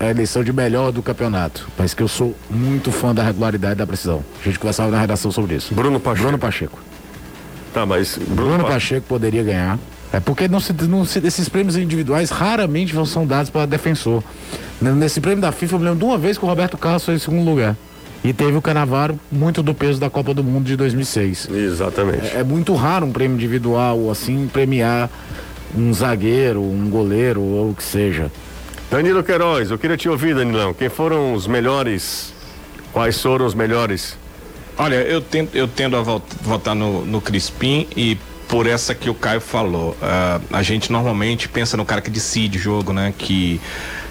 a, 0.00 0.10
eleição 0.10 0.42
de 0.42 0.52
melhor 0.52 0.90
do 0.90 1.00
campeonato, 1.00 1.68
mas 1.78 1.94
que 1.94 2.02
eu 2.02 2.08
sou 2.08 2.34
muito 2.50 2.90
fã 2.90 3.14
da 3.14 3.22
regularidade 3.22 3.74
e 3.74 3.76
da 3.76 3.86
precisão. 3.86 4.24
A 4.40 4.44
gente 4.44 4.58
conversava 4.58 4.90
na 4.90 5.00
redação 5.00 5.30
sobre 5.30 5.54
isso. 5.54 5.72
Bruno 5.72 6.00
Pacheco. 6.00 6.22
Bruno 6.22 6.38
Pacheco. 6.38 6.78
Tá, 7.72 7.86
mas. 7.86 8.18
Bruno 8.28 8.64
Pa- 8.64 8.70
Pacheco 8.70 9.06
poderia 9.06 9.42
ganhar. 9.42 9.78
É 10.12 10.20
porque 10.20 10.46
não 10.46 10.60
se, 10.60 10.72
não 10.86 11.04
se- 11.06 11.20
esses 11.26 11.48
prêmios 11.48 11.76
individuais 11.76 12.30
raramente 12.30 12.92
vão 12.94 13.06
são 13.06 13.26
dados 13.26 13.50
para 13.50 13.64
defensor. 13.66 14.22
Nesse 14.80 15.20
prêmio 15.20 15.40
da 15.40 15.50
FIFA, 15.52 15.74
eu 15.76 15.78
me 15.78 15.84
lembro 15.86 15.98
de 16.00 16.04
uma 16.04 16.18
vez 16.18 16.36
que 16.36 16.44
o 16.44 16.48
Roberto 16.48 16.76
Carlos 16.76 17.04
foi 17.04 17.14
em 17.14 17.18
segundo 17.18 17.44
lugar. 17.48 17.76
E 18.24 18.32
teve 18.32 18.56
o 18.56 18.62
Canavaro 18.62 19.18
muito 19.32 19.62
do 19.62 19.74
peso 19.74 19.98
da 19.98 20.08
Copa 20.10 20.32
do 20.34 20.44
Mundo 20.44 20.64
de 20.66 20.76
2006. 20.76 21.48
Exatamente. 21.50 22.26
É, 22.36 22.40
é 22.40 22.44
muito 22.44 22.74
raro 22.74 23.06
um 23.06 23.10
prêmio 23.12 23.34
individual, 23.36 24.10
assim, 24.10 24.48
premiar 24.52 25.08
um 25.76 25.92
zagueiro, 25.94 26.60
um 26.62 26.88
goleiro 26.90 27.40
ou 27.40 27.70
o 27.70 27.74
que 27.74 27.82
seja. 27.82 28.30
Danilo 28.90 29.22
Queiroz, 29.24 29.70
eu 29.70 29.78
queria 29.78 29.96
te 29.96 30.08
ouvir, 30.08 30.34
Danilão. 30.34 30.74
Quem 30.74 30.88
foram 30.90 31.32
os 31.32 31.46
melhores? 31.46 32.32
Quais 32.92 33.20
foram 33.20 33.46
os 33.46 33.54
melhores? 33.54 34.16
Olha, 34.76 34.96
eu 34.96 35.20
tendo, 35.20 35.50
eu 35.54 35.68
tendo 35.68 35.96
a 35.96 36.02
votar 36.02 36.74
no, 36.74 37.04
no 37.04 37.20
Crispim 37.20 37.86
e 37.96 38.16
por 38.48 38.66
essa 38.66 38.94
que 38.94 39.08
o 39.08 39.14
Caio 39.14 39.40
falou. 39.40 39.96
Ah, 40.02 40.40
a 40.52 40.62
gente 40.62 40.92
normalmente 40.92 41.48
pensa 41.48 41.76
no 41.76 41.84
cara 41.84 42.00
que 42.00 42.10
decide 42.10 42.58
jogo, 42.58 42.92
né? 42.92 43.14
Que 43.16 43.60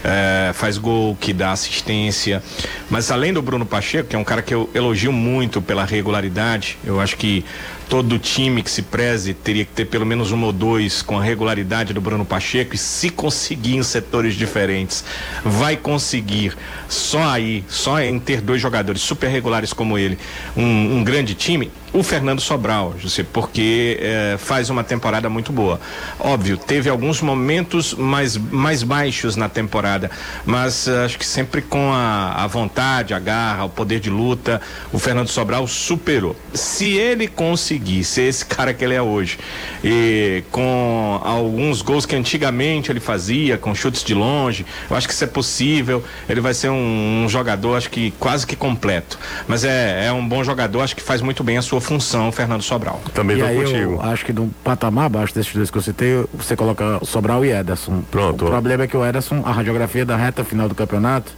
eh, 0.04 0.52
faz 0.56 0.80
gol, 0.80 1.16
que 1.16 1.32
dá 1.32 1.52
assistência. 1.52 2.42
Mas 2.90 3.12
além 3.12 3.32
do 3.32 3.42
Bruno 3.42 3.66
Pacheco, 3.68 4.10
que 4.10 4.16
é 4.16 4.20
um 4.20 4.24
cara 4.24 4.42
que 4.42 4.54
eu 4.54 4.68
elogio 4.74 5.12
muito 5.12 5.62
pela 5.62 5.86
regularidade, 5.86 6.78
eu 6.84 7.00
acho 7.00 7.18
que 7.18 7.46
todo 7.92 8.18
time 8.18 8.64
que 8.64 8.72
se 8.72 8.84
preze 8.84 9.34
teria 9.34 9.66
que 9.66 9.74
ter 9.74 9.84
pelo 9.84 10.06
menos 10.06 10.32
um 10.32 10.42
ou 10.46 10.54
dois 10.54 11.02
com 11.02 11.20
a 11.20 11.22
regularidade 11.22 11.94
do 11.94 12.00
Bruno 12.00 12.24
Pacheco 12.24 12.74
e 12.74 12.78
se 12.78 13.10
conseguir 13.10 13.76
em 13.76 13.84
setores 13.84 14.36
diferentes, 14.36 15.04
vai 15.44 15.76
conseguir 15.76 16.56
só 16.88 17.22
aí, 17.22 17.66
só 17.68 18.00
em 18.00 18.18
ter 18.18 18.40
dois 18.40 18.62
jogadores 18.62 19.02
super 19.02 19.30
regulares 19.30 19.74
como 19.74 19.98
ele, 19.98 20.18
um, 20.56 21.00
um 21.00 21.04
grande 21.04 21.36
time, 21.36 21.70
o 21.92 22.02
Fernando 22.02 22.40
Sobral, 22.40 22.96
José, 22.98 23.26
porque 23.34 23.98
eh, 24.00 24.38
faz 24.40 24.70
uma 24.70 24.82
temporada 24.82 25.30
muito 25.30 25.52
boa. 25.52 25.80
Óbvio, 26.18 26.56
teve 26.58 26.90
alguns 26.90 27.22
momentos 27.22 27.94
mais, 27.94 28.38
mais 28.38 28.84
baixos 28.84 29.36
na 29.36 29.50
temporada, 29.50 30.10
mas 30.46 30.88
eh, 30.88 31.04
acho 31.04 31.20
que 31.20 31.26
sempre 31.26 31.62
com 31.62 31.92
a, 31.92 32.44
a 32.44 32.48
vontade, 32.48 33.14
a 33.14 33.20
garra, 33.20 33.66
o 33.66 33.70
poder 33.70 34.00
de 34.00 34.10
luta, 34.10 34.62
o 34.94 35.00
Fernando 35.00 35.28
Sobral 35.28 35.68
superou. 35.68 36.34
Se 36.54 36.92
ele 36.92 37.28
conseguir 37.28 37.81
ser 38.04 38.24
esse 38.24 38.46
cara 38.48 38.74
que 38.74 38.84
ele 38.84 38.94
é 38.94 39.02
hoje, 39.02 39.38
e 39.84 40.44
com 40.52 41.20
alguns 41.24 41.82
gols 41.82 42.06
que 42.06 42.16
antigamente 42.16 42.92
ele 42.92 43.00
fazia, 43.00 43.58
com 43.58 43.74
chutes 43.74 44.04
de 44.04 44.14
longe, 44.14 44.66
eu 44.90 44.96
acho 44.96 45.08
que 45.08 45.14
isso 45.14 45.24
é 45.24 45.28
possível. 45.28 46.04
Ele 46.28 46.42
vai 46.42 46.54
ser 46.54 46.70
um, 46.70 47.24
um 47.24 47.30
jogador, 47.30 47.76
acho 47.76 47.90
que 47.90 48.12
quase 48.20 48.46
que 48.46 48.56
completo. 48.56 49.18
Mas 49.48 49.64
é, 49.64 50.08
é 50.08 50.12
um 50.12 50.28
bom 50.28 50.44
jogador, 50.44 50.82
acho 50.82 50.96
que 50.96 51.02
faz 51.02 51.22
muito 51.22 51.44
bem 51.44 51.58
a 51.58 51.62
sua 51.62 51.82
função, 51.82 52.32
Fernando 52.32 52.62
Sobral. 52.62 53.02
Também 53.14 53.38
e 53.38 53.42
aí 53.42 53.58
contigo. 53.58 53.94
eu 53.94 54.02
acho 54.02 54.26
que 54.26 54.34
no 54.34 54.48
patamar 54.64 55.06
abaixo 55.06 55.34
desses 55.34 55.54
dois 55.54 55.72
que 55.72 55.78
eu 55.78 55.82
citei, 55.82 56.26
você 56.34 56.56
coloca 56.56 57.00
Sobral 57.06 57.46
e 57.46 57.52
Ederson. 57.52 58.02
Pronto. 58.10 58.46
O 58.46 58.50
problema 58.50 58.84
é 58.84 58.88
que 58.88 58.98
o 58.98 59.06
Ederson, 59.06 59.42
a 59.46 59.52
radiografia 59.52 60.06
da 60.06 60.16
reta 60.16 60.44
final 60.44 60.68
do 60.68 60.76
campeonato, 60.76 61.34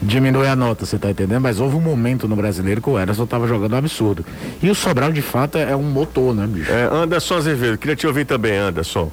diminui 0.00 0.46
a 0.46 0.56
nota, 0.56 0.84
você 0.84 0.98
tá 0.98 1.10
entendendo? 1.10 1.40
Mas 1.40 1.60
houve 1.60 1.76
um 1.76 1.80
momento 1.80 2.28
no 2.28 2.36
brasileiro 2.36 2.80
que 2.80 2.90
o 2.90 2.98
Ederson 2.98 3.26
tava 3.26 3.46
jogando 3.46 3.74
um 3.74 3.78
absurdo. 3.78 4.24
E 4.62 4.70
o 4.70 4.74
Sobral, 4.74 5.12
de 5.12 5.22
fato, 5.22 5.58
é 5.58 5.74
um 5.74 5.82
motor, 5.82 6.34
né, 6.34 6.46
bicho? 6.46 6.70
É, 6.70 6.84
Anderson 6.84 7.36
Azevedo, 7.36 7.78
queria 7.78 7.96
te 7.96 8.06
ouvir 8.06 8.24
também, 8.24 8.56
Anderson. 8.56 9.10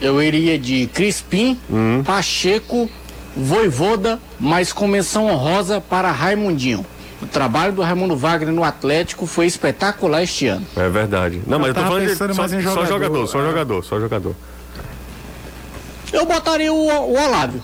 Eu 0.00 0.22
iria 0.22 0.58
de 0.58 0.86
Crispim, 0.88 1.58
Pacheco, 2.04 2.90
Voivoda, 3.36 4.18
mas 4.38 4.72
com 4.72 4.86
menção 4.86 5.26
honrosa 5.26 5.80
para 5.80 6.10
Raimundinho. 6.10 6.84
O 7.22 7.26
trabalho 7.26 7.72
do 7.72 7.82
Raimundo 7.82 8.16
Wagner 8.16 8.52
no 8.52 8.64
Atlético 8.64 9.26
foi 9.26 9.46
espetacular 9.46 10.24
este 10.24 10.48
ano. 10.48 10.66
É 10.76 10.88
verdade. 10.88 11.40
Não, 11.46 11.58
mas 11.58 11.68
eu 11.68 11.74
tô 11.74 11.80
tava 11.80 11.92
falando 11.94 12.08
de 12.08 12.16
só, 12.16 12.34
mais 12.34 12.52
em 12.52 12.62
só 12.62 12.70
jogador, 12.70 12.88
jogador, 12.88 13.26
só 13.28 13.40
é. 13.40 13.46
jogador, 13.46 13.84
só 13.84 14.00
jogador. 14.00 14.36
Eu 16.12 16.26
botaria 16.26 16.72
o, 16.72 16.76
o 16.76 17.12
Olávio. 17.14 17.62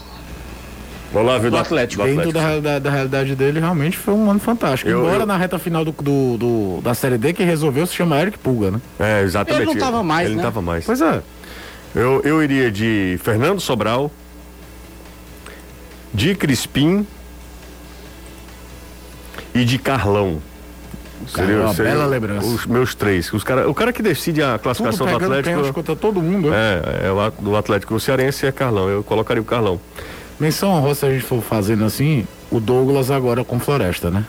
Olávio 1.13 1.51
Do 1.51 1.57
Atlético. 1.57 2.05
Dentro 2.05 2.33
da, 2.33 2.41
realidade- 2.41 2.81
da 2.85 2.91
realidade 2.91 3.35
dele, 3.35 3.59
realmente 3.61 3.97
foi 3.97 4.13
um 4.15 4.31
ano 4.31 4.39
fantástico. 4.41 4.91
Eu- 4.91 5.01
Embora 5.01 5.23
eu- 5.23 5.27
na 5.27 5.37
reta 5.37 5.59
final 5.59 5.85
do, 5.85 5.93
do- 5.93 6.37
do- 6.37 6.81
da 6.83 6.93
Série 6.95 7.17
D, 7.17 7.33
que 7.33 7.43
resolveu 7.43 7.87
se 7.87 7.95
chama 7.95 8.21
Eric 8.21 8.39
Pulga, 8.39 8.71
né? 8.73 8.81
É, 9.01 9.23
exatamente. 9.23 9.63
Ele 9.63 9.73
não 9.75 9.77
tava 9.81 10.03
mais, 10.03 10.27
Ele 10.27 10.37
né? 10.37 10.43
não 10.43 10.51
tava 10.51 10.61
mais. 10.63 10.85
Pois 10.85 11.01
é. 11.01 11.23
Eu, 11.95 12.21
eu 12.25 12.43
iria 12.43 12.71
de 12.71 13.19
Fernando 13.23 13.59
Sobral, 13.61 14.11
de 16.13 16.35
Crispim 16.35 17.07
e 19.55 19.65
de 19.65 19.79
Carlão. 19.79 20.41
Cara, 21.33 21.51
é 21.51 21.61
uma 21.61 21.75
bela 21.75 22.07
lembrança. 22.07 22.47
Os 22.47 22.65
meus 22.67 22.95
três. 22.95 23.33
Os 23.33 23.43
cara, 23.43 23.69
o 23.69 23.75
cara 23.75 23.93
que 23.93 24.03
decide 24.03 24.43
a 24.43 24.53
Tudo 24.53 24.63
classificação 24.63 25.07
do 25.07 25.17
Atlético. 25.17 25.43
pênalti 25.57 25.73
contra 25.75 25.97
todo 25.97 26.23
mundo, 26.23 26.51
né? 26.51 26.57
É, 27.03 27.07
é 27.09 27.11
o 27.11 27.31
do 27.43 27.57
Atlético 27.57 27.99
Cearense 27.99 28.47
é 28.47 28.53
Carlão. 28.53 28.89
Eu 28.89 29.03
colocaria 29.03 29.43
o 29.43 29.45
Carlão. 29.45 29.81
Menção 30.39 30.71
honrosa, 30.71 31.01
se 31.01 31.07
a 31.07 31.11
gente 31.11 31.25
for 31.25 31.43
fazendo 31.43 31.85
assim, 31.85 32.27
o 32.51 32.61
Douglas 32.61 33.11
agora 33.11 33.45
com 33.45 33.59
Floresta, 33.59 34.11
né? 34.11 34.25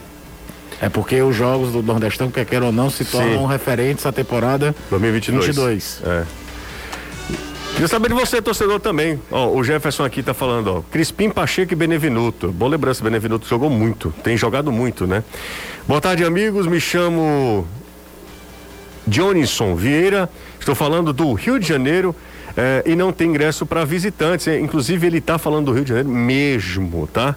É 0.82 0.90
porque 0.90 1.22
os 1.22 1.36
jogos 1.36 1.72
do 1.72 1.84
Nordestão, 1.84 2.32
quer 2.32 2.46
queira 2.46 2.66
ou 2.66 2.72
não, 2.72 2.90
se 2.90 3.04
tornam 3.06 3.46
referentes 3.46 4.06
à 4.06 4.12
temporada 4.12 4.74
2022. 4.90 5.46
22. 5.46 6.02
É. 6.06 6.24
Queria 7.74 7.88
saber 7.88 8.10
de 8.10 8.14
você, 8.14 8.42
torcedor, 8.42 8.80
também. 8.80 9.22
Ó, 9.32 9.52
o 9.56 9.64
Jefferson 9.64 10.04
aqui 10.04 10.24
tá 10.24 10.34
falando, 10.34 10.68
ó. 10.68 10.82
Crispim, 10.92 11.30
Pacheco 11.30 11.74
e 11.74 11.76
Benevenuto. 11.76 12.50
Boa 12.50 12.72
lembrança, 12.72 13.04
Benevenuto 13.04 13.48
jogou 13.48 13.70
muito. 13.70 14.14
Tem 14.24 14.36
jogado 14.36 14.72
muito, 14.72 15.06
né? 15.06 15.24
Boa 15.88 16.02
tarde, 16.02 16.26
amigos. 16.26 16.66
Me 16.68 16.80
chamo 16.82 17.68
Johnson 19.10 19.76
Vieira. 19.76 20.30
Estou 20.60 20.76
falando 20.76 21.12
do 21.12 21.34
Rio 21.34 21.60
de 21.60 21.68
Janeiro. 21.68 22.16
eh, 22.58 22.84
e 22.86 22.96
não 22.96 23.12
tem 23.12 23.30
ingresso 23.30 23.66
para 23.66 23.86
visitantes. 23.86 24.48
Inclusive, 24.48 25.06
ele 25.08 25.22
tá 25.22 25.38
falando 25.38 25.68
do 25.68 25.72
Rio 25.72 25.84
de 25.84 25.90
Janeiro 25.90 26.10
mesmo, 26.10 27.08
tá? 27.08 27.36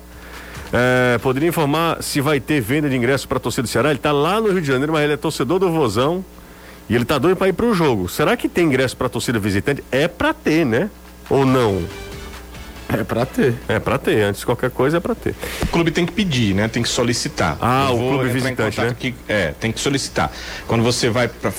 Eh, 0.73 1.19
poderia 1.23 1.49
informar 1.49 2.03
se 2.03 2.21
vai 2.21 2.41
ter 2.41 2.61
venda 2.61 2.89
de 2.89 2.97
ingresso 2.97 3.29
para 3.29 3.39
torcida 3.39 3.63
do 3.63 3.69
Ceará? 3.69 3.91
Ele 3.91 3.99
tá 3.99 4.11
lá 4.11 4.41
no 4.41 4.51
Rio 4.51 4.61
de 4.61 4.67
Janeiro, 4.67 4.93
mas 4.93 5.05
ele 5.05 5.13
é 5.13 5.17
torcedor 5.17 5.59
do 5.59 5.71
Vozão. 5.71 6.25
E 6.89 6.95
ele 6.95 7.05
tá 7.05 7.19
doido 7.19 7.37
para 7.37 7.49
ir 7.49 7.53
pro 7.53 7.73
jogo. 7.75 8.09
Será 8.09 8.37
que 8.37 8.49
tem 8.49 8.67
ingresso 8.67 8.97
para 8.97 9.09
torcida 9.09 9.39
visitante? 9.39 9.85
É 9.93 10.09
para 10.09 10.33
ter, 10.35 10.65
né? 10.67 10.91
Ou 11.31 11.47
não? 11.47 11.83
É 12.99 13.05
pra 13.05 13.25
ter. 13.27 13.55
É 13.69 13.79
para 13.79 13.99
ter. 13.99 14.23
Antes 14.23 14.41
de 14.41 14.47
qualquer 14.47 14.71
coisa 14.71 14.97
é 14.99 15.01
para 15.01 15.15
ter. 15.15 15.35
O 15.63 15.67
clube 15.67 15.91
tem 15.91 16.05
que 16.07 16.13
pedir, 16.13 16.55
né? 16.55 16.69
Tem 16.69 16.83
que 16.83 16.89
solicitar. 16.89 17.57
Ah, 17.61 17.87
Eu 17.91 17.97
o 17.97 18.09
clube 18.11 18.29
visitante, 18.29 18.57
contato 18.77 18.85
né? 18.87 18.91
aqui, 18.91 19.15
é, 19.29 19.53
tem 19.59 19.73
que 19.73 19.81
solicitar. 19.81 20.31
Quando 20.67 20.83
você 20.83 21.09
vai 21.11 21.29
para 21.29 21.51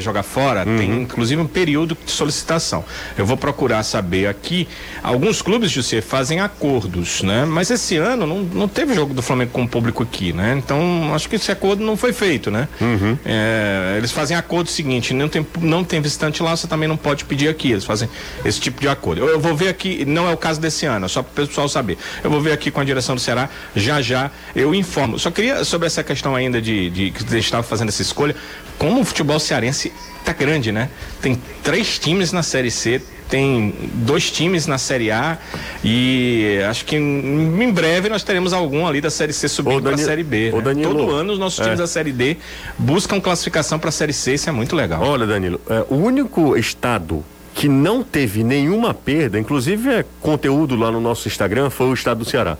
jogar 0.00 0.22
fora, 0.22 0.64
Uhum. 0.66 0.76
tem 0.78 1.02
inclusive 1.02 1.40
um 1.40 1.46
período 1.46 1.96
de 2.04 2.10
solicitação. 2.10 2.84
Eu 3.16 3.24
vou 3.26 3.36
procurar 3.36 3.82
saber 3.82 4.26
aqui. 4.26 4.68
Alguns 5.02 5.42
clubes, 5.42 5.70
José, 5.70 6.00
fazem 6.00 6.40
acordos, 6.40 7.22
né? 7.22 7.44
Mas 7.44 7.70
esse 7.70 7.96
ano 7.96 8.26
não, 8.26 8.38
não 8.40 8.68
teve 8.68 8.94
jogo 8.94 9.14
do 9.14 9.22
Flamengo 9.22 9.50
com 9.52 9.62
o 9.62 9.68
público 9.68 10.02
aqui, 10.02 10.32
né? 10.32 10.54
Então, 10.58 11.12
acho 11.14 11.28
que 11.28 11.36
esse 11.36 11.50
acordo 11.50 11.84
não 11.84 11.96
foi 11.96 12.12
feito, 12.12 12.50
né? 12.50 12.68
Uhum. 12.80 13.16
É, 13.24 13.94
eles 13.96 14.10
fazem 14.12 14.36
acordo 14.36 14.68
seguinte, 14.68 15.14
não 15.14 15.28
tem, 15.28 15.46
não 15.60 15.84
tem 15.84 16.00
visitante 16.00 16.42
lá, 16.42 16.56
você 16.56 16.66
também 16.66 16.88
não 16.88 16.96
pode 16.96 17.24
pedir 17.24 17.48
aqui. 17.48 17.72
Eles 17.72 17.84
fazem 17.84 18.08
esse 18.44 18.60
tipo 18.60 18.80
de 18.80 18.88
acordo. 18.88 19.20
Eu, 19.22 19.28
eu 19.28 19.40
vou 19.40 19.54
ver 19.56 19.68
aqui, 19.68 20.04
não 20.04 20.28
é 20.28 20.32
o 20.32 20.36
caso 20.36 20.57
desse 20.58 20.86
ano, 20.86 21.08
só 21.08 21.22
para 21.22 21.44
o 21.44 21.46
pessoal 21.46 21.68
saber. 21.68 21.98
Eu 22.22 22.30
vou 22.30 22.40
ver 22.40 22.52
aqui 22.52 22.70
com 22.70 22.80
a 22.80 22.84
direção 22.84 23.14
do 23.14 23.20
Ceará, 23.20 23.48
já 23.74 24.00
já 24.00 24.30
eu 24.54 24.74
informo. 24.74 25.18
Só 25.18 25.30
queria, 25.30 25.64
sobre 25.64 25.86
essa 25.86 26.02
questão 26.02 26.34
ainda 26.34 26.60
de, 26.60 26.90
de 26.90 27.10
que 27.10 27.22
você 27.22 27.38
estava 27.38 27.62
fazendo 27.62 27.88
essa 27.88 28.02
escolha, 28.02 28.34
como 28.78 29.00
o 29.00 29.04
futebol 29.04 29.38
cearense 29.38 29.92
tá 30.24 30.32
grande, 30.32 30.70
né? 30.70 30.88
Tem 31.20 31.40
três 31.62 31.98
times 31.98 32.32
na 32.32 32.42
Série 32.42 32.70
C, 32.70 33.00
tem 33.28 33.74
dois 33.94 34.30
times 34.30 34.66
na 34.66 34.78
Série 34.78 35.10
A 35.10 35.38
e 35.84 36.58
acho 36.68 36.84
que 36.84 36.96
em, 36.96 37.62
em 37.62 37.72
breve 37.72 38.08
nós 38.08 38.22
teremos 38.22 38.52
algum 38.52 38.86
ali 38.86 39.00
da 39.00 39.10
Série 39.10 39.32
C 39.32 39.48
subindo 39.48 39.82
para 39.82 39.94
a 39.94 39.98
Série 39.98 40.22
B. 40.22 40.50
né? 40.50 40.60
Danilo, 40.60 40.94
Todo 40.94 41.10
ano 41.10 41.32
os 41.32 41.38
nossos 41.38 41.60
é. 41.60 41.64
times 41.64 41.78
da 41.78 41.86
Série 41.86 42.12
D 42.12 42.36
buscam 42.78 43.20
classificação 43.20 43.78
para 43.78 43.88
a 43.88 43.92
Série 43.92 44.12
C, 44.12 44.34
isso 44.34 44.48
é 44.48 44.52
muito 44.52 44.74
legal. 44.74 45.02
Olha, 45.02 45.26
Danilo, 45.26 45.60
é, 45.68 45.84
o 45.88 45.96
único 45.96 46.56
estado 46.56 47.24
que 47.58 47.68
não 47.68 48.04
teve 48.04 48.44
nenhuma 48.44 48.94
perda, 48.94 49.36
inclusive 49.36 49.90
é 49.90 50.04
conteúdo 50.20 50.76
lá 50.76 50.92
no 50.92 51.00
nosso 51.00 51.26
Instagram, 51.26 51.70
foi 51.70 51.88
o 51.88 51.92
estado 51.92 52.18
do 52.18 52.24
Ceará. 52.24 52.56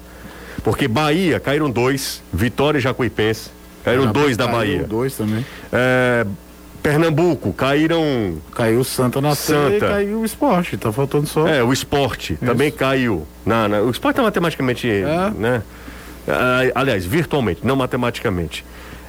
Porque 0.64 0.88
Bahia 0.88 1.38
caíram 1.38 1.70
dois, 1.70 2.20
Vitória 2.32 2.78
e 2.78 2.80
Jacuipense 2.80 3.48
caíram 3.84 4.10
dois 4.10 4.36
da 4.36 4.48
Bahia. 4.48 4.82
Dois 4.82 5.14
também. 5.16 5.46
É, 5.72 6.26
Pernambuco 6.82 7.52
caíram. 7.52 8.38
Caiu 8.52 8.82
Santa 8.82 9.20
na 9.20 9.36
C 9.36 9.52
e 9.52 9.54
Santa. 9.78 9.88
caiu 9.88 10.18
o 10.20 10.24
esporte. 10.24 10.76
Tá 10.76 10.90
faltando 10.90 11.28
só. 11.28 11.46
É, 11.46 11.62
o 11.62 11.72
esporte 11.72 12.36
também 12.44 12.72
caiu. 12.72 13.24
Na, 13.46 13.68
na- 13.68 13.80
o 13.82 13.90
esporte 13.90 14.18
é 14.18 14.22
matematicamente. 14.22 14.90
É. 14.90 15.30
Né? 15.30 15.62
Ah, 16.26 16.60
aliás, 16.74 17.04
virtualmente, 17.06 17.60
não 17.64 17.76
matematicamente. 17.76 18.64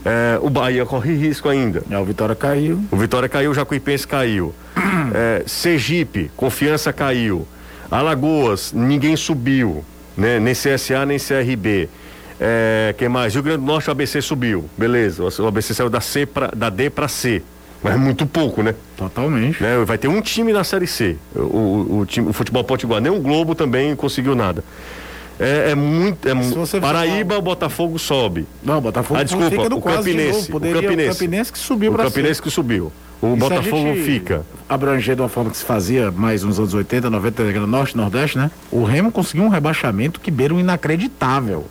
É, 0.06 0.40
o 0.42 0.50
Bahia 0.50 0.86
corre 0.86 1.14
risco 1.14 1.50
ainda. 1.50 1.84
É, 1.90 1.98
o 1.98 2.06
Vitória 2.06 2.36
caiu. 2.36 2.82
O 2.92 2.96
Vitória 2.96 3.28
caiu, 3.28 3.52
o 3.52 3.54
Jacuipense 3.54 4.08
caiu. 4.08 4.54
É, 5.12 5.44
Sergipe, 5.48 6.30
Confiança 6.36 6.94
caiu. 6.94 7.48
Alagoas, 7.90 8.72
ninguém 8.74 9.16
subiu. 9.16 9.84
Né? 10.16 10.40
Nem 10.40 10.54
CSA, 10.54 11.06
nem 11.06 11.18
CRB. 11.18 11.90
É, 12.40 12.94
quem 12.98 13.10
mais? 13.10 13.34
Rio 13.34 13.42
Grande 13.44 13.60
do 13.60 13.66
Norte, 13.66 13.88
o 13.88 13.92
ABC 13.92 14.22
subiu. 14.22 14.70
Beleza. 14.78 15.24
O 15.24 15.48
ABC 15.48 15.74
saiu 15.74 15.90
da, 15.90 16.00
C 16.00 16.26
pra, 16.26 16.48
da 16.48 16.70
D 16.70 16.90
para 16.90 17.08
C. 17.08 17.42
Mas 17.82 17.94
é 17.94 17.98
muito 17.98 18.26
pouco, 18.26 18.62
né? 18.62 18.76
Totalmente. 18.98 19.62
né? 19.64 19.84
Vai 19.86 19.98
ter 19.98 20.08
um 20.08 20.22
time 20.22 20.52
na 20.52 20.64
Série 20.64 20.86
C. 20.88 21.16
O, 21.36 21.40
o, 21.40 22.00
o 22.00 22.06
time, 22.06 22.30
o 22.30 22.34
futebol 22.34 22.64
potiguar. 22.64 23.02
Nem 23.02 23.12
o 23.12 23.20
Globo 23.20 23.56
também 23.56 23.96
conseguiu 23.96 24.36
nada. 24.36 24.64
É, 25.40 25.72
é 25.72 25.76
muito. 25.76 26.28
É, 26.28 26.80
Paraíba, 26.82 27.38
o 27.38 27.42
Botafogo 27.42 27.98
sobe. 27.98 28.46
Não, 28.62 28.82
Botafogo 28.82 29.20
Ah, 29.20 29.24
desculpa, 29.24 29.50
fica 29.50 29.70
no 29.70 29.78
o 29.78 29.82
Campinense, 29.82 30.52
o 30.52 30.60
Campinense. 30.60 31.10
o 31.10 31.14
Campinense 31.14 31.52
que 31.54 31.60
subiu 31.60 31.94
o 31.94 31.98
Campinense 31.98 32.42
que 32.42 32.52
subiu. 32.52 32.92
O 33.22 33.36
E 33.36 33.38
Botafogo 33.38 33.96
fica. 34.04 34.44
Abranger 34.68 35.16
de 35.16 35.22
uma 35.22 35.30
forma 35.30 35.50
que 35.50 35.58
se 35.58 35.64
fazia 35.64 36.12
mais 36.12 36.44
nos 36.44 36.60
anos 36.60 36.74
80, 36.74 37.10
90, 37.10 37.44
no 37.44 37.68
Norte, 37.68 37.96
Nordeste, 37.96 38.38
né? 38.38 38.52
O 38.72 38.84
Remo 38.84 39.12
conseguiu 39.12 39.46
um 39.46 39.50
rebaixamento 39.50 40.20
que 40.20 40.32
beira 40.32 40.54
um 40.54 40.60
inacreditável. 40.60 41.66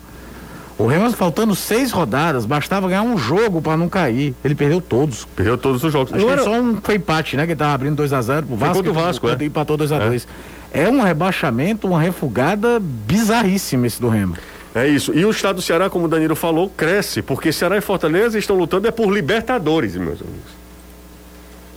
O 0.77 0.87
Remo, 0.87 1.11
faltando 1.11 1.53
seis 1.55 1.91
rodadas, 1.91 2.45
bastava 2.45 2.87
ganhar 2.87 3.01
um 3.01 3.17
jogo 3.17 3.61
para 3.61 3.75
não 3.75 3.89
cair. 3.89 4.33
Ele 4.45 4.55
perdeu 4.55 4.79
todos. 4.79 5.25
Perdeu 5.35 5.57
todos 5.57 5.83
os 5.83 5.91
jogos. 5.91 6.13
Acho 6.13 6.25
que 6.25 6.37
só 6.43 6.51
um 6.51 6.77
foi 6.81 6.95
empate, 6.95 7.35
né? 7.35 7.45
Que 7.45 7.51
ele 7.51 7.59
tava 7.59 7.73
abrindo 7.73 8.01
2x0 8.01 8.45
pro 8.45 8.55
Vasco. 8.55 8.75
contra 8.75 8.91
o 8.91 8.93
Vasco, 8.93 9.27
e 9.27 9.31
é. 9.31 9.45
empatou 9.45 9.77
2x2. 9.77 10.25
É. 10.25 10.58
um 10.89 11.01
rebaixamento, 11.01 11.87
uma 11.87 11.99
refugada 11.99 12.79
bizarríssima 12.79 13.87
esse 13.87 13.99
do 13.99 14.09
Remo. 14.09 14.35
É 14.73 14.87
isso. 14.87 15.13
E 15.13 15.25
o 15.25 15.31
estado 15.31 15.57
do 15.57 15.61
Ceará, 15.61 15.89
como 15.89 16.05
o 16.05 16.07
Danilo 16.07 16.35
falou, 16.35 16.69
cresce, 16.69 17.21
porque 17.21 17.51
Ceará 17.51 17.77
e 17.77 17.81
Fortaleza 17.81 18.37
estão 18.37 18.55
lutando 18.55 18.87
é 18.87 18.91
por 18.91 19.11
Libertadores, 19.11 19.95
meus 19.95 20.21
amigos. 20.21 20.59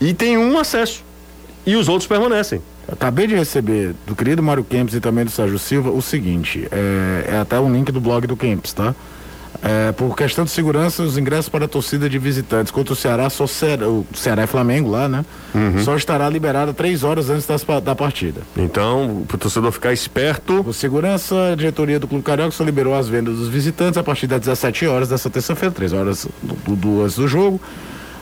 E 0.00 0.12
tem 0.12 0.36
um 0.36 0.58
acesso. 0.58 1.02
E 1.64 1.76
os 1.76 1.88
outros 1.88 2.06
permanecem. 2.06 2.60
Eu 2.86 2.94
Acabei 2.94 3.26
de 3.26 3.34
receber 3.34 3.94
do 4.06 4.14
querido 4.14 4.42
Mário 4.42 4.64
Kempis 4.64 4.94
e 4.94 5.00
também 5.00 5.24
do 5.24 5.30
Sérgio 5.30 5.58
Silva 5.58 5.90
o 5.90 6.02
seguinte: 6.02 6.68
é, 6.70 7.34
é 7.34 7.38
até 7.38 7.58
um 7.58 7.72
link 7.72 7.90
do 7.92 8.00
blog 8.00 8.26
do 8.26 8.36
Kempis, 8.36 8.72
tá? 8.72 8.94
É, 9.62 9.92
por 9.92 10.16
questão 10.16 10.44
de 10.44 10.50
segurança, 10.50 11.04
os 11.04 11.16
ingressos 11.16 11.48
para 11.48 11.66
a 11.66 11.68
torcida 11.68 12.10
de 12.10 12.18
visitantes 12.18 12.72
contra 12.72 12.92
o 12.92 12.96
Ceará, 12.96 13.30
só 13.30 13.46
será, 13.46 13.88
o 13.88 14.04
Ceará 14.12 14.42
é 14.42 14.46
Flamengo 14.46 14.90
lá, 14.90 15.08
né? 15.08 15.24
Só 15.84 15.94
estará 15.94 16.28
liberado 16.28 16.74
três 16.74 17.04
horas 17.04 17.30
antes 17.30 17.46
das 17.46 17.64
da 17.84 17.94
partida. 17.94 18.40
Então, 18.56 19.22
para 19.28 19.36
o 19.36 19.38
torcedor 19.38 19.70
ficar 19.70 19.92
esperto, 19.92 20.64
O 20.66 20.72
segurança, 20.72 21.52
a 21.52 21.54
diretoria 21.54 22.00
do 22.00 22.08
Clube 22.08 22.24
Carioca 22.24 22.50
só 22.50 22.64
liberou 22.64 22.94
as 22.94 23.08
vendas 23.08 23.36
dos 23.36 23.48
visitantes 23.48 23.96
a 23.96 24.02
partir 24.02 24.26
das 24.26 24.40
17 24.40 24.86
horas 24.86 25.08
dessa 25.08 25.30
terça-feira, 25.30 25.72
três 25.72 25.92
horas 25.92 26.26
do, 26.42 26.74
do, 26.74 27.02
antes 27.02 27.14
do 27.14 27.28
jogo. 27.28 27.60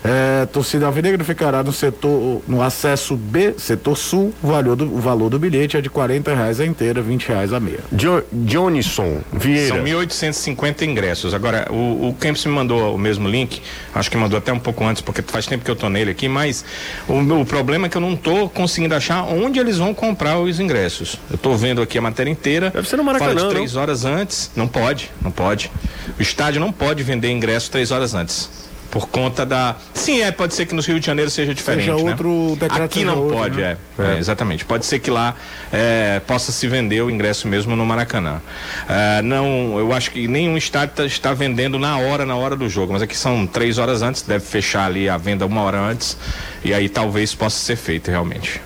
É, 0.03 0.46
torcida 0.46 0.86
Alvinegra 0.86 1.22
ficará 1.22 1.62
no 1.62 1.72
setor, 1.72 2.42
no 2.48 2.62
acesso 2.62 3.16
B, 3.16 3.55
setor 3.59 3.96
sul, 3.96 4.32
o 4.42 4.46
valor 4.48 4.74
do, 4.74 4.84
o 4.86 4.98
valor 4.98 5.28
do 5.28 5.38
bilhete 5.38 5.76
é 5.76 5.80
de 5.82 5.90
40 5.90 6.34
reais 6.34 6.59
a 6.59 6.64
inteira, 6.64 7.03
20 7.03 7.26
reais 7.28 7.53
a 7.53 7.61
meia. 7.61 7.80
Jo 7.96 8.22
Johnson 8.32 9.20
Vieira. 9.32 9.68
São 9.76 9.84
1.850 9.84 10.82
ingressos. 10.82 11.34
Agora, 11.34 11.66
o, 11.70 12.09
o 12.09 12.14
Kempis 12.18 12.44
me 12.46 12.53
mandou 12.53 12.94
o 12.94 12.98
mesmo 12.98 13.28
link, 13.28 13.61
acho 13.94 14.11
que 14.11 14.16
mandou 14.16 14.38
até 14.38 14.53
um 14.53 14.59
pouco 14.59 14.84
antes, 14.84 15.03
porque 15.03 15.22
faz 15.22 15.46
tempo 15.46 15.64
que 15.64 15.70
eu 15.70 15.76
tô 15.76 15.88
nele 15.88 16.11
aqui, 16.11 16.28
mas 16.28 16.64
o, 17.07 17.20
meu- 17.20 17.40
o 17.40 17.46
problema 17.46 17.86
é 17.86 17.90
que 17.90 17.96
eu 17.96 18.01
não 18.01 18.16
tô 18.16 18.48
conseguindo 18.48 18.94
achar 18.94 19.24
onde 19.24 19.59
eles 19.59 19.76
vão 19.76 19.92
comprar 19.92 20.38
os 20.38 20.59
ingressos. 20.61 21.16
Eu 21.30 21.36
tô 21.38 21.55
vendo 21.57 21.82
aqui 21.82 21.98
a 21.98 22.03
matéria 22.03 22.30
inteira. 22.30 22.70
Deve 22.70 22.88
ser 22.88 22.96
no 22.96 23.05
Maracanã, 23.05 23.34
Fala 23.34 23.48
de 23.48 23.55
três 23.55 23.76
horas 23.76 24.05
antes. 24.05 24.51
Não 24.57 24.66
pode, 24.66 25.11
não 25.20 25.30
pode. 25.30 25.70
O 26.18 26.22
estádio 26.22 26.61
não 26.61 26.72
pode 26.72 27.03
vender 27.03 27.30
ingresso 27.30 27.70
três 27.70 27.90
horas 27.90 28.14
antes. 28.14 28.70
Por 28.91 29.09
conta 29.09 29.47
da. 29.47 29.76
Sim, 29.95 30.20
é, 30.20 30.32
pode 30.32 30.55
ser 30.55 30.66
que 30.66 30.74
no 30.74 30.82
Rio 30.82 30.99
de 30.99 31.07
Janeiro 31.07 31.30
seja 31.30 31.55
diferente. 31.55 31.86
Seja 31.86 31.97
né? 31.97 32.11
outro 32.11 32.57
decreto. 32.59 32.82
Aqui 32.82 33.05
não 33.05 33.18
outro, 33.18 33.38
pode, 33.38 33.61
né? 33.61 33.76
é, 33.99 34.14
é, 34.14 34.18
Exatamente. 34.18 34.64
Pode 34.64 34.84
ser 34.84 34.99
que 34.99 35.11
lá 35.11 35.34
é, 35.72 36.20
possa 36.26 36.51
se 36.51 36.66
vender 36.66 37.01
o 37.03 37.11
ingresso 37.11 37.47
mesmo 37.47 37.76
no 37.76 37.86
Maracanã. 37.86 38.41
É, 38.88 39.22
não, 39.22 39.78
eu 39.78 39.93
acho 39.93 40.11
que 40.11 40.26
nenhum 40.26 40.57
estádio 40.57 40.97
tá, 40.97 41.07
está 41.07 41.32
vendendo 41.32 41.78
na 41.78 41.99
hora, 41.99 42.26
na 42.26 42.36
hora 42.36 42.57
do 42.57 42.68
jogo, 42.68 42.93
mas 42.93 43.03
aqui 43.03 43.16
são 43.16 43.47
três 43.47 43.78
horas 43.78 44.03
antes, 44.03 44.22
deve 44.22 44.45
fechar 44.45 44.86
ali 44.86 45.09
a 45.09 45.16
venda 45.16 45.47
uma 45.47 45.62
hora 45.62 45.78
antes, 45.78 46.16
e 46.64 46.74
aí 46.74 46.88
talvez 46.88 47.34
possa 47.34 47.59
ser 47.59 47.76
feito 47.76 48.11
realmente. 48.11 48.61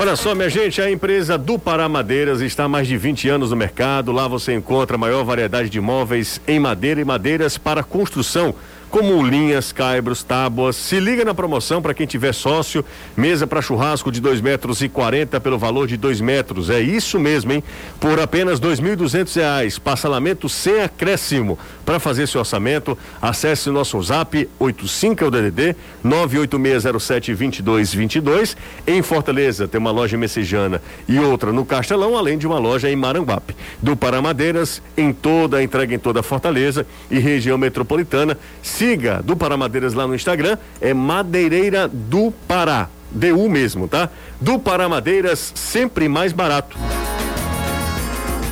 Olha 0.00 0.16
só, 0.16 0.34
minha 0.34 0.48
gente, 0.48 0.80
a 0.80 0.90
empresa 0.90 1.36
do 1.36 1.58
Pará 1.58 1.86
Madeiras 1.86 2.40
está 2.40 2.64
há 2.64 2.68
mais 2.70 2.88
de 2.88 2.96
20 2.96 3.28
anos 3.28 3.50
no 3.50 3.56
mercado. 3.56 4.12
Lá 4.12 4.26
você 4.26 4.54
encontra 4.54 4.96
a 4.96 4.98
maior 4.98 5.22
variedade 5.24 5.68
de 5.68 5.78
móveis 5.78 6.40
em 6.48 6.58
madeira 6.58 7.02
e 7.02 7.04
madeiras 7.04 7.58
para 7.58 7.82
construção 7.82 8.54
como 8.90 9.24
linhas, 9.24 9.72
caibros, 9.72 10.22
tábuas. 10.22 10.76
Se 10.76 10.98
liga 10.98 11.24
na 11.24 11.32
promoção 11.32 11.80
para 11.80 11.94
quem 11.94 12.06
tiver 12.06 12.34
sócio, 12.34 12.84
mesa 13.16 13.46
para 13.46 13.62
churrasco 13.62 14.10
de 14.10 14.20
2 14.20 14.40
metros 14.40 14.82
e 14.82 14.88
40 14.88 15.40
pelo 15.40 15.58
valor 15.58 15.86
de 15.86 15.96
2 15.96 16.20
metros. 16.20 16.68
É 16.68 16.80
isso 16.80 17.20
mesmo, 17.20 17.52
hein? 17.52 17.62
Por 18.00 18.18
apenas 18.18 18.58
2.200 18.58 19.36
reais. 19.36 19.78
Parcelamento 19.78 20.48
sem 20.48 20.80
acréscimo. 20.80 21.56
Para 21.84 22.00
fazer 22.00 22.26
seu 22.26 22.40
orçamento, 22.40 22.98
acesse 23.22 23.70
o 23.70 23.72
nosso 23.72 24.00
zap 24.02 24.48
85 24.58 25.24
é 25.24 25.26
o 25.26 25.30
DDD 25.30 25.76
986072222. 26.04 28.56
Em 28.86 29.02
Fortaleza 29.02 29.68
tem 29.68 29.78
uma 29.78 29.90
loja 29.90 30.16
messejana 30.16 30.80
e 31.08 31.18
outra 31.18 31.52
no 31.52 31.64
Castelão, 31.64 32.16
além 32.16 32.38
de 32.38 32.46
uma 32.46 32.58
loja 32.58 32.90
em 32.90 32.96
Maranguape. 32.96 33.54
Do 33.80 33.96
Paramadeiras, 33.96 34.82
em 34.96 35.12
toda 35.12 35.62
entrega 35.62 35.94
em 35.94 35.98
toda 35.98 36.20
a 36.20 36.22
Fortaleza 36.22 36.86
e 37.10 37.18
região 37.18 37.58
metropolitana. 37.58 38.38
Siga 38.80 39.20
do 39.22 39.36
Paramadeiras 39.36 39.92
lá 39.92 40.06
no 40.06 40.14
Instagram, 40.14 40.56
é 40.80 40.94
Madeireira 40.94 41.86
do 41.86 42.32
Pará. 42.48 42.88
DU 43.10 43.46
mesmo, 43.46 43.86
tá? 43.86 44.08
Do 44.40 44.58
Paramadeiras, 44.58 45.52
sempre 45.54 46.08
mais 46.08 46.32
barato. 46.32 46.78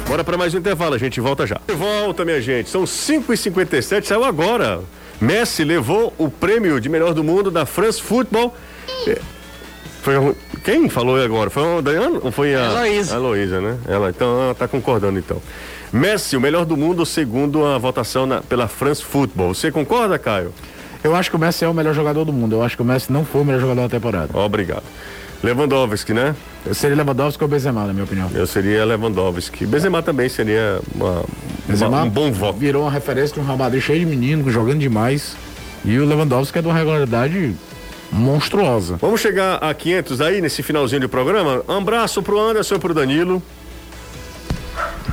Bora 0.06 0.22
para 0.22 0.36
mais 0.36 0.52
um 0.52 0.58
intervalo, 0.58 0.94
a 0.94 0.98
gente 0.98 1.18
volta 1.18 1.46
já. 1.46 1.58
Volta, 1.68 2.26
minha 2.26 2.42
gente. 2.42 2.68
São 2.68 2.84
5h57, 2.84 4.04
saiu 4.04 4.22
agora. 4.22 4.80
Messi 5.18 5.64
levou 5.64 6.12
o 6.18 6.28
prêmio 6.28 6.78
de 6.78 6.90
melhor 6.90 7.14
do 7.14 7.24
mundo 7.24 7.50
da 7.50 7.64
France 7.64 8.02
Football. 8.02 8.54
É, 9.06 9.18
Foi 10.02 10.36
quem 10.62 10.90
falou 10.90 11.18
agora? 11.18 11.48
Foi 11.48 11.78
a 11.78 11.80
Dayana? 11.80 12.20
Ou 12.22 12.30
foi 12.30 12.54
a 12.54 12.66
Heloísa. 12.66 13.14
a 13.14 13.16
Heloísa, 13.16 13.60
né? 13.62 13.78
Ela 13.88 14.10
então 14.10 14.42
ela 14.42 14.54
tá 14.54 14.68
concordando 14.68 15.18
então. 15.18 15.40
Messi, 15.92 16.36
o 16.36 16.40
melhor 16.40 16.64
do 16.64 16.76
mundo 16.76 17.04
segundo 17.06 17.64
a 17.64 17.78
votação 17.78 18.26
na- 18.26 18.40
pela 18.42 18.68
France 18.68 19.02
Football. 19.02 19.54
Você 19.54 19.70
concorda, 19.70 20.18
Caio? 20.18 20.52
Eu 21.02 21.14
acho 21.14 21.30
que 21.30 21.36
o 21.36 21.38
Messi 21.38 21.64
é 21.64 21.68
o 21.68 21.72
melhor 21.74 21.94
jogador 21.94 22.24
do 22.24 22.32
mundo. 22.32 22.56
Eu 22.56 22.62
acho 22.62 22.76
que 22.76 22.82
o 22.82 22.84
Messi 22.84 23.10
não 23.12 23.24
foi 23.24 23.40
o 23.40 23.44
melhor 23.44 23.60
jogador 23.60 23.82
da 23.82 23.88
temporada. 23.88 24.36
Obrigado. 24.38 24.82
Lewandowski, 25.42 26.12
né? 26.12 26.34
Eu 26.66 26.74
seria 26.74 26.96
Lewandowski 26.96 27.42
ou 27.44 27.48
Benzema, 27.48 27.86
na 27.86 27.92
minha 27.92 28.04
opinião. 28.04 28.28
Eu 28.34 28.46
seria 28.46 28.84
Lewandowski. 28.84 29.64
Benzema 29.64 30.02
também 30.02 30.28
seria 30.28 30.80
uma- 30.94 31.24
Benzema 31.66 31.98
uma- 31.98 32.02
um 32.04 32.10
bom 32.10 32.32
voto. 32.32 32.58
Virou 32.58 32.82
uma 32.82 32.90
referência 32.90 33.34
de 33.34 33.40
um 33.40 33.44
Real 33.44 33.56
Madrid 33.56 33.80
cheio 33.80 34.00
de 34.00 34.06
meninos, 34.06 34.52
jogando 34.52 34.80
demais. 34.80 35.36
E 35.84 35.96
o 35.98 36.04
Lewandowski 36.04 36.58
é 36.58 36.62
de 36.62 36.66
uma 36.66 36.74
regularidade 36.76 37.54
monstruosa. 38.10 38.96
Vamos 39.00 39.20
chegar 39.20 39.56
a 39.62 39.72
500 39.72 40.20
aí 40.20 40.40
nesse 40.40 40.62
finalzinho 40.62 41.02
do 41.02 41.08
programa. 41.08 41.62
Um 41.68 41.76
abraço 41.78 42.20
pro 42.22 42.38
Anderson 42.38 42.74
e 42.74 42.78
pro 42.80 42.92
Danilo. 42.92 43.40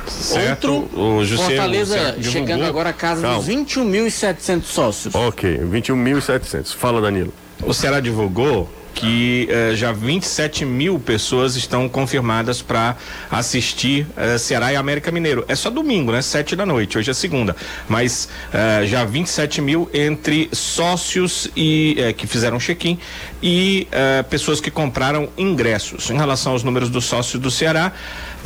Certo? 0.08 0.72
Outro, 0.72 1.00
o 1.00 1.24
José, 1.24 1.42
Fortaleza 1.44 2.16
chegando 2.22 2.64
agora 2.64 2.90
a 2.90 2.92
casa 2.92 3.22
Calma. 3.22 3.38
dos 3.38 3.46
21.700 3.46 4.62
sócios. 4.64 5.14
Ok, 5.14 5.58
21.700. 5.58 6.74
Fala, 6.74 7.00
Danilo. 7.00 7.32
O 7.64 7.72
Ceará 7.72 8.00
divulgou 8.00 8.68
que 8.96 9.46
eh, 9.50 9.72
já 9.74 9.92
27 9.92 10.64
mil 10.64 10.98
pessoas 10.98 11.54
estão 11.54 11.86
confirmadas 11.86 12.62
para 12.62 12.96
assistir 13.30 14.06
eh, 14.16 14.38
Ceará 14.38 14.72
e 14.72 14.76
América 14.76 15.12
Mineiro. 15.12 15.44
É 15.48 15.54
só 15.54 15.68
domingo, 15.68 16.10
né? 16.10 16.22
Sete 16.22 16.56
da 16.56 16.64
noite, 16.64 16.96
hoje 16.96 17.10
é 17.10 17.14
segunda. 17.14 17.54
Mas 17.86 18.26
eh, 18.54 18.86
já 18.86 19.04
27 19.04 19.60
mil 19.60 19.88
entre 19.92 20.48
sócios 20.50 21.46
e 21.54 21.94
eh, 21.98 22.12
que 22.14 22.26
fizeram 22.26 22.58
check-in 22.58 22.98
e 23.42 23.86
eh, 23.92 24.22
pessoas 24.30 24.62
que 24.62 24.70
compraram 24.70 25.28
ingressos. 25.36 26.08
Em 26.08 26.16
relação 26.16 26.52
aos 26.52 26.62
números 26.62 26.88
dos 26.88 27.04
sócios 27.04 27.40
do 27.40 27.50
Ceará, 27.50 27.92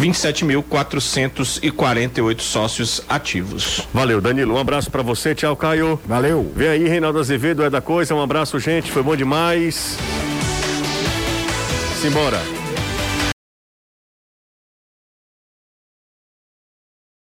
27.448 0.01 2.41
sócios 2.41 3.03
ativos. 3.09 3.87
Valeu, 3.93 4.21
Danilo. 4.21 4.55
Um 4.55 4.59
abraço 4.59 4.91
pra 4.91 5.03
você. 5.03 5.35
Tchau, 5.35 5.55
Caio. 5.55 6.01
Valeu! 6.07 6.51
Vem 6.57 6.69
aí, 6.69 6.89
Reinaldo 6.89 7.19
Azevedo, 7.19 7.63
é 7.63 7.71
da 7.71 7.81
coisa. 7.81 8.15
Um 8.15 8.23
abraço, 8.23 8.59
gente. 8.59 8.91
Foi 8.91 9.03
bom 9.03 9.15
demais. 9.15 9.99
Simbora. 12.01 12.60